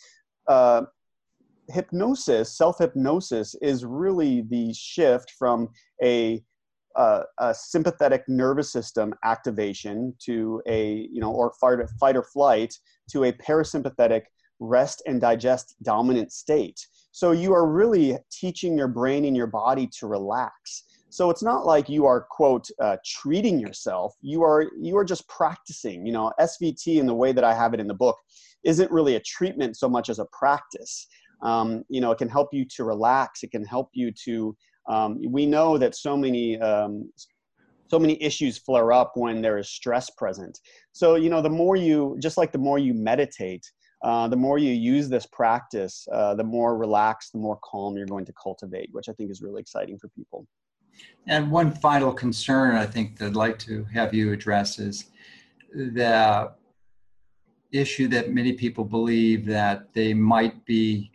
uh, 0.49 0.83
hypnosis, 1.69 2.57
self-hypnosis 2.57 3.55
is 3.61 3.85
really 3.85 4.43
the 4.43 4.73
shift 4.73 5.33
from 5.39 5.69
a 6.03 6.43
a, 6.97 7.23
a, 7.39 7.55
sympathetic 7.55 8.25
nervous 8.29 8.73
system 8.73 9.15
activation 9.25 10.15
to 10.21 10.63
a 10.67 11.09
you 11.13 11.21
know 11.21 11.31
or 11.31 11.53
fight, 11.61 11.79
fight 12.01 12.17
or 12.17 12.23
flight 12.23 12.75
to 13.11 13.25
a 13.25 13.33
parasympathetic 13.33 14.23
rest 14.59 15.03
and 15.07 15.21
digest 15.21 15.77
dominant 15.83 16.33
state. 16.33 16.87
So 17.13 17.33
you 17.33 17.53
are 17.55 17.67
really 17.67 18.19
teaching 18.31 18.77
your 18.77 18.89
brain 18.89 19.25
and 19.25 19.37
your 19.37 19.47
body 19.47 19.89
to 19.99 20.07
relax. 20.07 20.85
So 21.09 21.31
it's 21.31 21.43
not 21.43 21.65
like 21.65 21.89
you 21.89 22.05
are 22.07 22.27
quote 22.31 22.69
uh, 22.81 22.97
treating 23.05 23.59
yourself. 23.59 24.15
You 24.21 24.43
are 24.43 24.67
you 24.79 24.97
are 24.97 25.05
just 25.05 25.29
practicing 25.29 26.07
you 26.07 26.13
know. 26.13 26.33
Svt 26.41 26.99
in 26.99 27.07
the 27.07 27.15
way 27.15 27.33
that 27.33 27.45
i 27.45 27.55
have 27.55 27.75
it 27.75 27.81
in 27.81 27.87
the 27.87 27.95
book 27.95 28.19
isn't 28.65 28.91
really 28.91 29.15
a 29.15 29.21
treatment 29.21 29.77
so 29.77 29.89
much 29.89 30.09
as 30.09 30.19
a 30.19 30.27
practice. 30.33 31.07
Um, 31.43 31.85
you 31.89 32.01
know 32.01 32.11
it 32.11 32.19
can 32.19 32.29
help 32.29 32.49
you 32.53 32.65
to 32.77 32.85
relax. 32.85 33.43
It 33.43 33.51
can 33.51 33.65
help 33.65 33.91
you 33.93 34.13
to 34.25 34.57
um, 34.89 35.21
we 35.29 35.47
know 35.47 35.79
that 35.79 35.95
so 35.95 36.17
many 36.17 36.59
um, 36.61 37.11
so 37.89 37.99
many 37.99 38.21
issues 38.21 38.59
flare 38.59 38.93
up 38.93 39.13
when 39.15 39.41
there 39.41 39.59
is 39.59 39.69
stress 39.69 40.11
present. 40.11 40.59
So 40.93 41.15
you 41.15 41.31
know, 41.31 41.43
the 41.43 41.51
more 41.51 41.77
you, 41.77 42.17
just 42.21 42.37
like 42.37 42.53
the 42.53 42.59
more 42.59 42.79
you 42.79 42.95
meditate, 42.95 43.65
uh, 44.03 44.29
the 44.29 44.37
more 44.37 44.59
you 44.59 44.73
use 44.73 45.09
this 45.09 45.27
practice, 45.27 46.07
uh, 46.13 46.35
the 46.35 46.45
more 46.45 46.77
relaxed, 46.77 47.33
the 47.33 47.39
more 47.39 47.59
calm 47.65 47.97
you're 47.97 48.07
going 48.07 48.27
to 48.27 48.35
cultivate, 48.41 48.89
which 48.93 49.09
I 49.09 49.13
think 49.13 49.31
is 49.31 49.41
really 49.41 49.61
exciting 49.61 49.99
for 49.99 50.09
people. 50.09 50.47
And 51.27 51.51
one 51.51 51.73
final 51.73 52.13
concern 52.13 52.77
I 52.77 52.87
think 52.87 53.19
that 53.19 53.27
I'd 53.27 53.37
like 53.37 53.59
to 53.61 53.85
have 53.93 54.15
you 54.15 54.33
address 54.33 54.79
is 54.79 55.07
the 55.75 56.53
issue 57.73 58.09
that 58.09 58.33
many 58.33 58.53
people 58.53 58.85
believe 58.85 59.45
that 59.47 59.93
they 59.93 60.15
might 60.15 60.65
be 60.65 61.11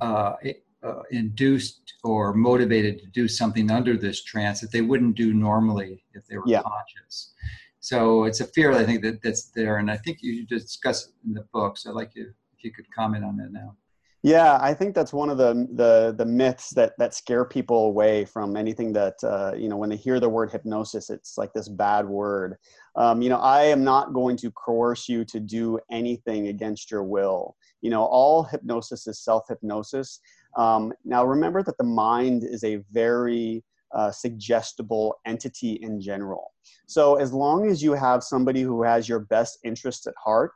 uh, 0.00 0.34
uh, 0.82 1.02
induced 1.10 1.94
or 2.04 2.32
motivated 2.34 2.98
to 2.98 3.06
do 3.06 3.28
something 3.28 3.70
under 3.70 3.96
this 3.96 4.22
trance 4.22 4.60
that 4.60 4.72
they 4.72 4.80
wouldn't 4.80 5.16
do 5.16 5.34
normally 5.34 6.02
if 6.14 6.26
they 6.26 6.38
were 6.38 6.44
yeah. 6.46 6.62
conscious. 6.62 7.32
So 7.80 8.24
it's 8.24 8.40
a 8.40 8.46
fear 8.46 8.72
I 8.72 8.84
think 8.84 9.02
that 9.02 9.22
that's 9.22 9.50
there, 9.50 9.78
and 9.78 9.90
I 9.90 9.96
think 9.96 10.18
you 10.20 10.46
discuss 10.46 11.06
it 11.06 11.14
in 11.26 11.34
the 11.34 11.46
book. 11.52 11.78
So 11.78 11.90
I'd 11.90 11.96
like 11.96 12.12
you 12.14 12.32
if 12.56 12.64
you 12.64 12.72
could 12.72 12.86
comment 12.94 13.24
on 13.24 13.36
that 13.38 13.52
now. 13.52 13.76
Yeah, 14.22 14.58
I 14.60 14.74
think 14.74 14.94
that's 14.94 15.14
one 15.14 15.30
of 15.30 15.38
the 15.38 15.66
the 15.72 16.14
the 16.16 16.26
myths 16.26 16.70
that 16.74 16.92
that 16.98 17.14
scare 17.14 17.46
people 17.46 17.86
away 17.86 18.26
from 18.26 18.54
anything 18.54 18.92
that 18.92 19.14
uh, 19.24 19.54
you 19.56 19.70
know 19.70 19.78
when 19.78 19.88
they 19.88 19.96
hear 19.96 20.20
the 20.20 20.28
word 20.28 20.50
hypnosis, 20.50 21.08
it's 21.08 21.38
like 21.38 21.54
this 21.54 21.68
bad 21.68 22.06
word. 22.06 22.56
Um, 22.96 23.22
you 23.22 23.30
know, 23.30 23.38
I 23.38 23.62
am 23.62 23.82
not 23.82 24.12
going 24.12 24.36
to 24.38 24.50
coerce 24.50 25.08
you 25.08 25.24
to 25.24 25.40
do 25.40 25.78
anything 25.90 26.48
against 26.48 26.90
your 26.90 27.02
will. 27.02 27.56
You 27.80 27.88
know, 27.88 28.04
all 28.04 28.42
hypnosis 28.42 29.06
is 29.06 29.24
self 29.24 29.44
hypnosis. 29.48 30.20
Um, 30.56 30.92
now, 31.04 31.24
remember 31.24 31.62
that 31.62 31.78
the 31.78 31.84
mind 31.84 32.44
is 32.44 32.64
a 32.64 32.82
very 32.92 33.64
uh, 33.94 34.10
suggestible 34.10 35.16
entity 35.26 35.78
in 35.82 36.00
general. 36.00 36.52
So, 36.86 37.16
as 37.16 37.32
long 37.32 37.68
as 37.68 37.82
you 37.82 37.92
have 37.92 38.22
somebody 38.22 38.62
who 38.62 38.82
has 38.82 39.08
your 39.08 39.20
best 39.20 39.58
interests 39.64 40.06
at 40.06 40.14
heart, 40.22 40.52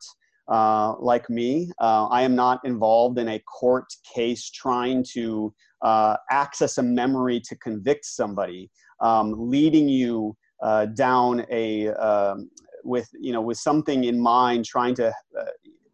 uh, 0.49 0.95
like 0.99 1.31
me, 1.31 1.71
uh, 1.81 2.07
I 2.07 2.23
am 2.23 2.35
not 2.35 2.61
involved 2.65 3.19
in 3.19 3.29
a 3.29 3.39
court 3.41 3.87
case 4.15 4.51
trying 4.51 5.05
to 5.15 5.55
uh, 5.83 6.17
access 6.31 6.79
a 6.79 6.83
memory 6.83 7.41
to 7.41 7.57
convict 7.57 8.05
somebody, 8.05 8.71
um, 9.01 9.35
leading 9.37 9.89
you 9.89 10.37
uh, 10.63 10.87
down 10.87 11.45
a 11.51 11.89
um, 11.89 12.51
with 12.85 13.09
you 13.19 13.33
know 13.33 13.41
with 13.41 13.59
something 13.59 14.05
in 14.05 14.21
mind, 14.21 14.65
trying 14.65 14.95
to 14.97 15.09
uh, 15.09 15.45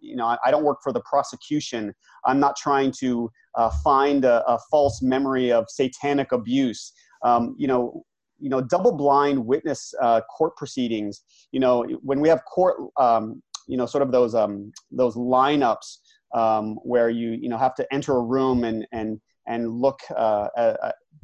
you 0.00 0.16
know 0.16 0.26
I, 0.26 0.36
I, 0.44 0.50
don't 0.50 0.64
work 0.64 0.78
for 0.82 0.92
the 0.92 1.00
prosecution. 1.00 1.94
I'm 2.24 2.40
not 2.40 2.56
trying 2.56 2.92
to 3.00 3.30
uh, 3.54 3.70
find 3.82 4.24
a, 4.24 4.44
a, 4.46 4.58
false 4.70 5.02
memory 5.02 5.52
of 5.52 5.66
satanic 5.68 6.32
abuse. 6.32 6.92
Um, 7.24 7.54
you 7.58 7.66
know, 7.66 8.04
you 8.38 8.48
know, 8.48 8.60
double-blind 8.60 9.44
witness 9.44 9.92
uh, 10.00 10.20
court 10.22 10.56
proceedings. 10.56 11.22
You 11.52 11.60
know, 11.60 11.84
when 12.02 12.20
we 12.20 12.28
have 12.28 12.44
court, 12.44 12.76
um, 12.96 13.42
you 13.68 13.76
know, 13.76 13.86
sort 13.86 14.02
of 14.02 14.12
those 14.12 14.34
um, 14.34 14.72
those 14.90 15.16
lineups 15.16 15.98
um, 16.34 16.76
where 16.76 17.10
you 17.10 17.32
you 17.32 17.48
know 17.48 17.58
have 17.58 17.74
to 17.74 17.86
enter 17.92 18.16
a 18.16 18.22
room 18.22 18.64
and 18.64 18.86
and 18.92 19.20
and 19.46 19.70
look 19.70 19.98
uh, 20.16 20.48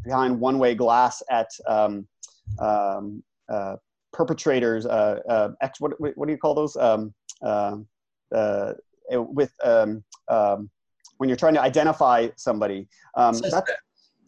behind 0.04 0.38
one-way 0.38 0.74
glass 0.74 1.22
at 1.30 1.48
um, 1.68 2.06
um, 2.58 3.22
uh, 3.48 3.76
perpetrators. 4.12 4.86
Uh, 4.86 5.20
uh, 5.28 5.48
ex, 5.62 5.80
what, 5.80 5.92
what 5.98 6.26
do 6.26 6.32
you 6.32 6.38
call 6.38 6.54
those? 6.54 6.76
Um, 6.76 7.14
uh, 7.42 8.72
with 9.12 9.52
um, 9.62 10.02
um, 10.28 10.68
when 11.18 11.28
you're 11.28 11.36
trying 11.36 11.54
to 11.54 11.60
identify 11.60 12.28
somebody. 12.36 12.88
Um, 13.16 13.34
suspects. 13.34 13.72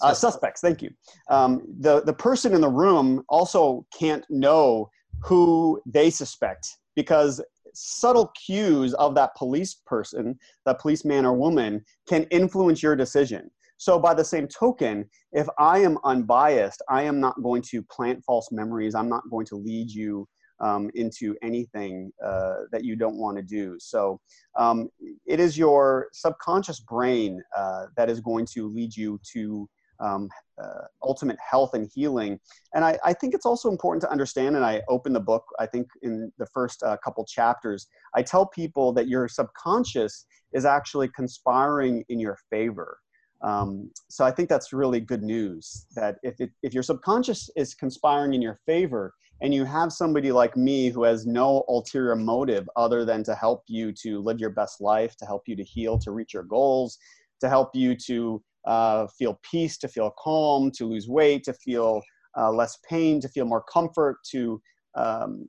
Uh, 0.01 0.15
suspects. 0.15 0.61
Thank 0.61 0.81
you. 0.81 0.91
Um, 1.29 1.63
the 1.81 2.03
the 2.03 2.13
person 2.13 2.55
in 2.55 2.61
the 2.61 2.69
room 2.69 3.25
also 3.29 3.85
can't 3.99 4.25
know 4.31 4.91
who 5.25 5.81
they 5.87 6.11
suspect 6.11 6.69
because 6.95 7.41
subtle 7.75 8.33
cues 8.47 8.95
of 8.95 9.15
that 9.15 9.35
police 9.37 9.75
person, 9.87 10.39
that 10.67 10.81
policeman 10.81 11.25
or 11.25 11.33
woman, 11.33 11.85
can 12.09 12.25
influence 12.25 12.83
your 12.83 12.97
decision. 12.97 13.51
So, 13.77 13.99
by 13.99 14.15
the 14.15 14.25
same 14.25 14.49
token, 14.49 15.09
if 15.33 15.47
I 15.59 15.79
am 15.79 15.99
unbiased, 16.05 16.83
I 16.89 17.03
am 17.03 17.21
not 17.21 17.41
going 17.43 17.63
to 17.71 17.83
plant 17.83 18.25
false 18.25 18.51
memories. 18.51 18.95
I'm 18.95 19.09
not 19.09 19.23
going 19.31 19.47
to 19.47 19.57
lead 19.57 19.91
you 19.91 20.29
um, 20.61 20.91
into 20.95 21.37
anything 21.43 22.13
uh, 22.25 22.63
that 22.73 22.85
you 22.85 22.97
don't 22.97 23.17
want 23.17 23.37
to 23.37 23.43
do. 23.43 23.77
So 23.79 24.21
um, 24.57 24.89
it 25.27 25.41
is 25.41 25.57
your 25.57 26.09
subconscious 26.13 26.81
brain 26.81 27.43
uh, 27.57 27.87
that 27.97 28.11
is 28.11 28.21
going 28.21 28.47
to 28.55 28.69
lead 28.69 28.97
you 28.97 29.21
to 29.33 29.69
um, 30.01 30.29
uh, 30.63 30.85
ultimate 31.03 31.39
health 31.41 31.75
and 31.75 31.89
healing. 31.93 32.39
And 32.75 32.85
I, 32.85 32.99
I, 33.05 33.13
think 33.13 33.35
it's 33.35 33.47
also 33.47 33.69
important 33.69 34.01
to 34.03 34.11
understand, 34.11 34.55
and 34.55 34.65
I 34.65 34.83
open 34.89 35.13
the 35.13 35.21
book, 35.21 35.45
I 35.59 35.67
think 35.67 35.89
in 36.03 36.33
the 36.39 36.47
first 36.47 36.83
uh, 36.83 36.97
couple 37.03 37.25
chapters, 37.25 37.89
I 38.15 38.23
tell 38.23 38.47
people 38.47 38.93
that 38.93 39.09
your 39.09 39.27
subconscious 39.29 40.27
is 40.53 40.65
actually 40.65 41.09
conspiring 41.09 42.05
in 42.09 42.21
your 42.21 42.39
favor. 42.51 42.99
Um, 43.43 43.91
so 44.09 44.25
I 44.25 44.31
think 44.31 44.49
that's 44.49 44.73
really 44.73 45.01
good 45.01 45.23
news 45.23 45.87
that 45.95 46.17
if, 46.23 46.41
it, 46.41 46.51
if 46.63 46.75
your 46.75 46.83
subconscious 46.83 47.51
is 47.57 47.75
conspiring 47.75 48.35
in 48.35 48.43
your 48.43 48.59
favor 48.67 49.15
and 49.41 49.55
you 49.55 49.65
have 49.65 49.93
somebody 49.93 50.33
like 50.33 50.57
me 50.57 50.89
who 50.89 51.05
has 51.05 51.27
no 51.27 51.65
ulterior 51.69 52.17
motive 52.17 52.69
other 52.77 53.05
than 53.05 53.23
to 53.25 53.35
help 53.35 53.63
you 53.69 53.93
to 53.93 54.21
live 54.21 54.41
your 54.41 54.51
best 54.51 54.81
life, 54.81 55.17
to 55.17 55.27
help 55.27 55.43
you 55.47 55.55
to 55.57 55.63
heal, 55.63 55.99
to 55.99 56.11
reach 56.11 56.35
your 56.35 56.43
goals, 56.43 56.99
to 57.41 57.49
help 57.49 57.75
you 57.75 57.95
to 57.95 58.43
uh, 58.67 59.07
feel 59.19 59.39
peace, 59.49 59.79
to 59.79 59.89
feel 59.89 60.13
calm, 60.19 60.71
to 60.73 60.87
lose 60.87 61.09
weight, 61.09 61.45
to 61.45 61.53
feel 61.53 62.03
uh, 62.37 62.51
less 62.51 62.79
pain, 62.89 63.21
to 63.21 63.29
feel 63.29 63.45
more 63.45 63.65
comfort, 63.73 64.19
to 64.31 64.61
um, 64.97 65.47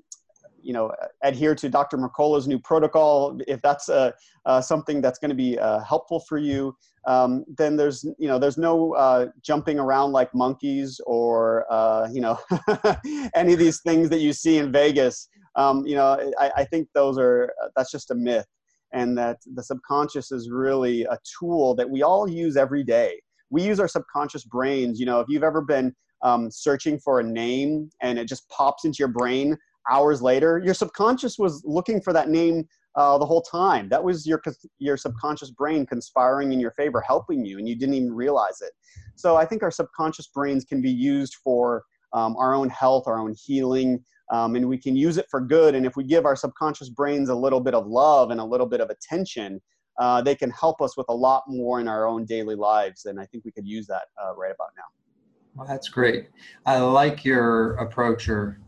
you 0.64 0.74
know 0.74 0.92
adhere 1.24 1.56
to 1.56 1.70
Dr. 1.70 1.98
Mercola's 1.98 2.48
new 2.48 2.60
protocol. 2.60 3.40
If 3.48 3.62
that's 3.62 3.90
uh, 3.90 4.12
uh 4.46 4.62
something 4.62 5.02
that's 5.02 5.20
going 5.20 5.30
to 5.30 5.36
be 5.36 5.58
uh, 5.58 5.80
helpful 5.80 6.20
for 6.20 6.38
you, 6.38 6.76
um, 7.08 7.46
then 7.58 7.76
there's 7.76 8.04
you 8.18 8.28
know 8.28 8.40
there's 8.40 8.58
no 8.58 8.94
uh, 8.94 9.28
jumping 9.42 9.80
around 9.80 10.12
like 10.12 10.34
monkeys 10.34 11.00
or 11.06 11.66
you 12.12 12.22
know 12.22 12.40
any 13.36 13.54
of 13.54 13.60
these 13.60 13.82
things 13.82 14.10
that 14.10 14.20
you 14.20 14.34
see 14.34 14.58
in 14.58 14.72
Vegas. 14.72 15.28
Um, 15.56 15.86
you 15.86 15.96
know, 15.96 16.32
I, 16.40 16.52
I 16.58 16.64
think 16.64 16.88
those 16.94 17.18
are 17.18 17.52
that's 17.76 17.92
just 17.92 18.12
a 18.12 18.16
myth 18.16 18.46
and 18.94 19.18
that 19.18 19.38
the 19.54 19.64
subconscious 19.64 20.32
is 20.32 20.50
really 20.50 21.04
a 21.04 21.18
tool 21.40 21.76
that 21.76 21.90
we 21.90 22.02
all 22.04 22.30
use 22.30 22.58
every 22.58 22.84
day. 22.84 23.20
We 23.50 23.64
use 23.64 23.80
our 23.80 23.88
subconscious 23.88 24.44
brains. 24.46 25.00
You 25.00 25.06
know, 25.06 25.20
if 25.20 25.28
you've 25.30 25.44
ever 25.44 25.62
been 25.62 25.94
um, 26.22 26.52
searching 26.52 27.00
for 27.00 27.20
a 27.20 27.24
name 27.24 27.90
and 28.02 28.20
it 28.20 28.26
just 28.26 28.48
pops 28.50 28.86
into 28.86 28.98
your 29.00 29.08
brain 29.08 29.58
hours 29.90 30.22
later, 30.22 30.62
your 30.64 30.74
subconscious 30.74 31.38
was 31.38 31.64
looking 31.66 32.02
for 32.02 32.14
that 32.14 32.30
name 32.30 32.68
uh, 32.96 33.18
the 33.18 33.26
whole 33.26 33.42
time. 33.42 33.88
That 33.90 34.04
was 34.04 34.26
your 34.26 34.42
your 34.80 34.98
subconscious 34.98 35.52
brain 35.52 35.86
conspiring 35.86 36.52
in 36.52 36.60
your 36.60 36.72
favor, 36.72 37.02
helping 37.02 37.46
you, 37.46 37.58
and 37.58 37.68
you 37.68 37.76
didn't 37.76 37.96
even 37.96 38.14
realize 38.14 38.62
it. 38.62 38.72
So 39.16 39.36
I 39.36 39.46
think 39.46 39.64
our 39.64 39.72
subconscious 39.72 40.28
brains 40.28 40.66
can 40.66 40.82
be 40.82 40.92
used 40.92 41.36
for 41.44 41.84
um, 42.14 42.36
our 42.38 42.54
own 42.54 42.70
health, 42.70 43.04
our 43.08 43.20
own 43.20 43.36
healing, 43.46 44.04
um, 44.32 44.56
and 44.56 44.68
we 44.68 44.78
can 44.78 44.96
use 44.96 45.18
it 45.18 45.28
for 45.30 45.42
good. 45.42 45.76
And 45.76 45.86
if 45.86 45.96
we 45.96 46.04
give 46.04 46.26
our 46.26 46.36
subconscious 46.36 46.90
brains 46.90 47.30
a 47.30 47.36
little 47.36 47.60
bit 47.60 47.74
of 47.74 47.88
love 47.88 48.32
and 48.32 48.40
a 48.40 48.44
little 48.44 48.66
bit 48.66 48.82
of 48.82 48.90
attention, 48.90 49.62
uh, 50.00 50.22
they 50.22 50.36
can 50.36 50.50
help 50.52 50.82
us 50.82 50.96
with 50.96 51.08
a 51.10 51.14
lot 51.14 51.44
more 51.48 51.80
in 51.80 51.88
our 51.88 52.08
own 52.08 52.26
daily 52.26 52.56
lives. 52.56 53.06
And 53.06 53.20
I 53.20 53.26
think 53.26 53.44
we 53.46 53.52
could 53.52 53.68
use 53.68 53.86
that 53.88 54.04
uh, 54.22 54.36
right 54.36 54.52
about 54.52 54.70
now. 54.78 54.84
Well, 55.56 55.68
that's 55.68 55.90
great. 55.90 56.30
I 56.66 56.78
like 56.78 57.26
your 57.26 57.76
approach 57.76 58.30
or 58.30 58.60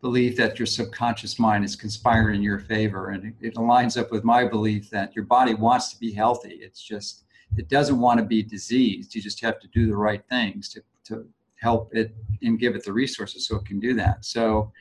belief 0.00 0.36
that 0.36 0.58
your 0.58 0.66
subconscious 0.66 1.38
mind 1.38 1.64
is 1.64 1.76
conspiring 1.76 2.36
in 2.36 2.42
your 2.42 2.58
favor. 2.58 3.10
And 3.10 3.34
it, 3.40 3.54
aligns 3.54 4.00
up 4.00 4.10
with 4.10 4.24
my 4.24 4.46
belief 4.46 4.90
that 4.90 5.14
your 5.14 5.24
body 5.24 5.54
wants 5.54 5.92
to 5.92 5.98
be 5.98 6.12
healthy. 6.12 6.58
It's 6.60 6.82
just, 6.82 7.24
it 7.56 7.68
doesn't 7.68 7.98
want 7.98 8.20
to 8.20 8.26
be 8.26 8.42
diseased. 8.42 9.14
You 9.14 9.22
just 9.22 9.42
have 9.42 9.58
to 9.60 9.68
do 9.68 9.86
the 9.86 9.96
right 9.96 10.22
things 10.28 10.68
to, 10.70 10.82
to 11.04 11.26
help 11.60 11.94
it 11.94 12.14
and 12.42 12.58
give 12.58 12.76
it 12.76 12.84
the 12.84 12.92
resources 12.92 13.46
so 13.46 13.56
it 13.56 13.64
can 13.64 13.80
do 13.80 13.94
that. 13.94 14.24
So, 14.24 14.72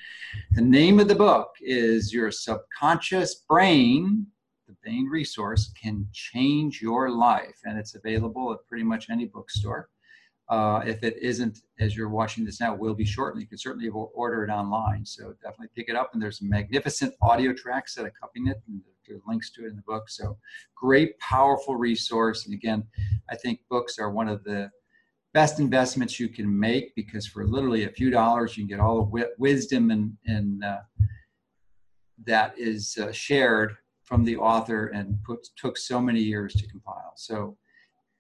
the 0.52 0.62
name 0.62 1.00
of 1.00 1.08
the 1.08 1.16
book 1.16 1.56
is 1.62 2.14
Your 2.14 2.30
Subconscious 2.30 3.36
Brain, 3.50 4.28
the 4.68 4.76
Brain 4.84 5.08
Resource 5.08 5.74
Can 5.82 6.08
Change 6.14 6.82
Your 6.82 7.10
Life. 7.10 7.60
And 7.66 7.80
it's 7.80 7.96
available 7.96 8.54
at 8.54 8.68
pretty 8.68 8.84
much 8.84 9.10
any 9.10 9.26
bookstore. 9.26 9.90
Uh, 10.50 10.82
if 10.86 11.04
it 11.04 11.18
isn't, 11.22 11.60
as 11.80 11.96
you're 11.96 12.10
watching 12.10 12.46
this 12.46 12.62
now, 12.62 12.74
will 12.74 12.94
be 12.94 13.06
shortly. 13.06 13.42
You 13.42 13.48
can 13.48 13.58
certainly 13.58 13.90
order 13.90 14.44
it 14.46 14.50
online. 14.50 15.06
So 15.06 15.34
definitely 15.44 15.68
pick 15.76 15.90
it 15.90 15.96
up. 15.96 16.12
And 16.14 16.22
there's 16.22 16.42
magnificent 16.42 17.14
audio 17.22 17.54
tracks 17.54 17.96
that 17.96 18.06
accompany 18.06 18.52
it, 18.52 18.62
and 18.68 18.82
there 19.08 19.18
are 19.18 19.22
links 19.28 19.52
to 19.52 19.66
it 19.66 19.70
in 19.70 19.76
the 19.76 19.82
book. 19.82 20.10
So 20.10 20.38
great, 20.76 21.20
powerful 21.20 21.76
resource. 21.76 22.46
And 22.46 22.54
again, 22.54 22.86
I 23.30 23.36
think 23.36 23.60
books 23.70 24.00
are 24.00 24.10
one 24.10 24.30
of 24.30 24.44
the 24.46 24.72
best 25.34 25.60
investments 25.60 26.20
you 26.20 26.30
can 26.30 26.60
make 26.60 26.96
because 26.96 27.28
for 27.28 27.46
literally 27.46 27.84
a 27.84 27.90
few 27.90 28.10
dollars 28.10 28.58
you 28.58 28.64
can 28.64 28.70
get 28.70 28.80
all 28.80 29.06
the 29.06 29.30
wisdom 29.38 29.92
and, 29.92 30.14
and 30.26 30.64
uh, 30.64 30.80
that 32.26 32.58
is 32.58 32.98
uh, 33.02 33.12
shared 33.12 33.76
from 34.06 34.24
the 34.24 34.38
author 34.38 34.88
and 34.88 35.22
put, 35.24 35.46
took 35.58 35.78
so 35.78 36.00
many 36.00 36.22
years 36.22 36.54
to 36.54 36.66
compile. 36.68 37.12
So 37.18 37.58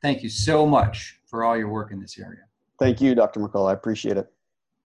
thank 0.01 0.23
you 0.23 0.29
so 0.29 0.65
much 0.65 1.19
for 1.25 1.43
all 1.43 1.57
your 1.57 1.69
work 1.69 1.91
in 1.91 1.99
this 1.99 2.19
area. 2.19 2.41
Thank 2.79 3.01
you, 3.01 3.15
Dr. 3.15 3.39
Mercola. 3.39 3.71
I 3.71 3.73
appreciate 3.73 4.17
it. 4.17 4.31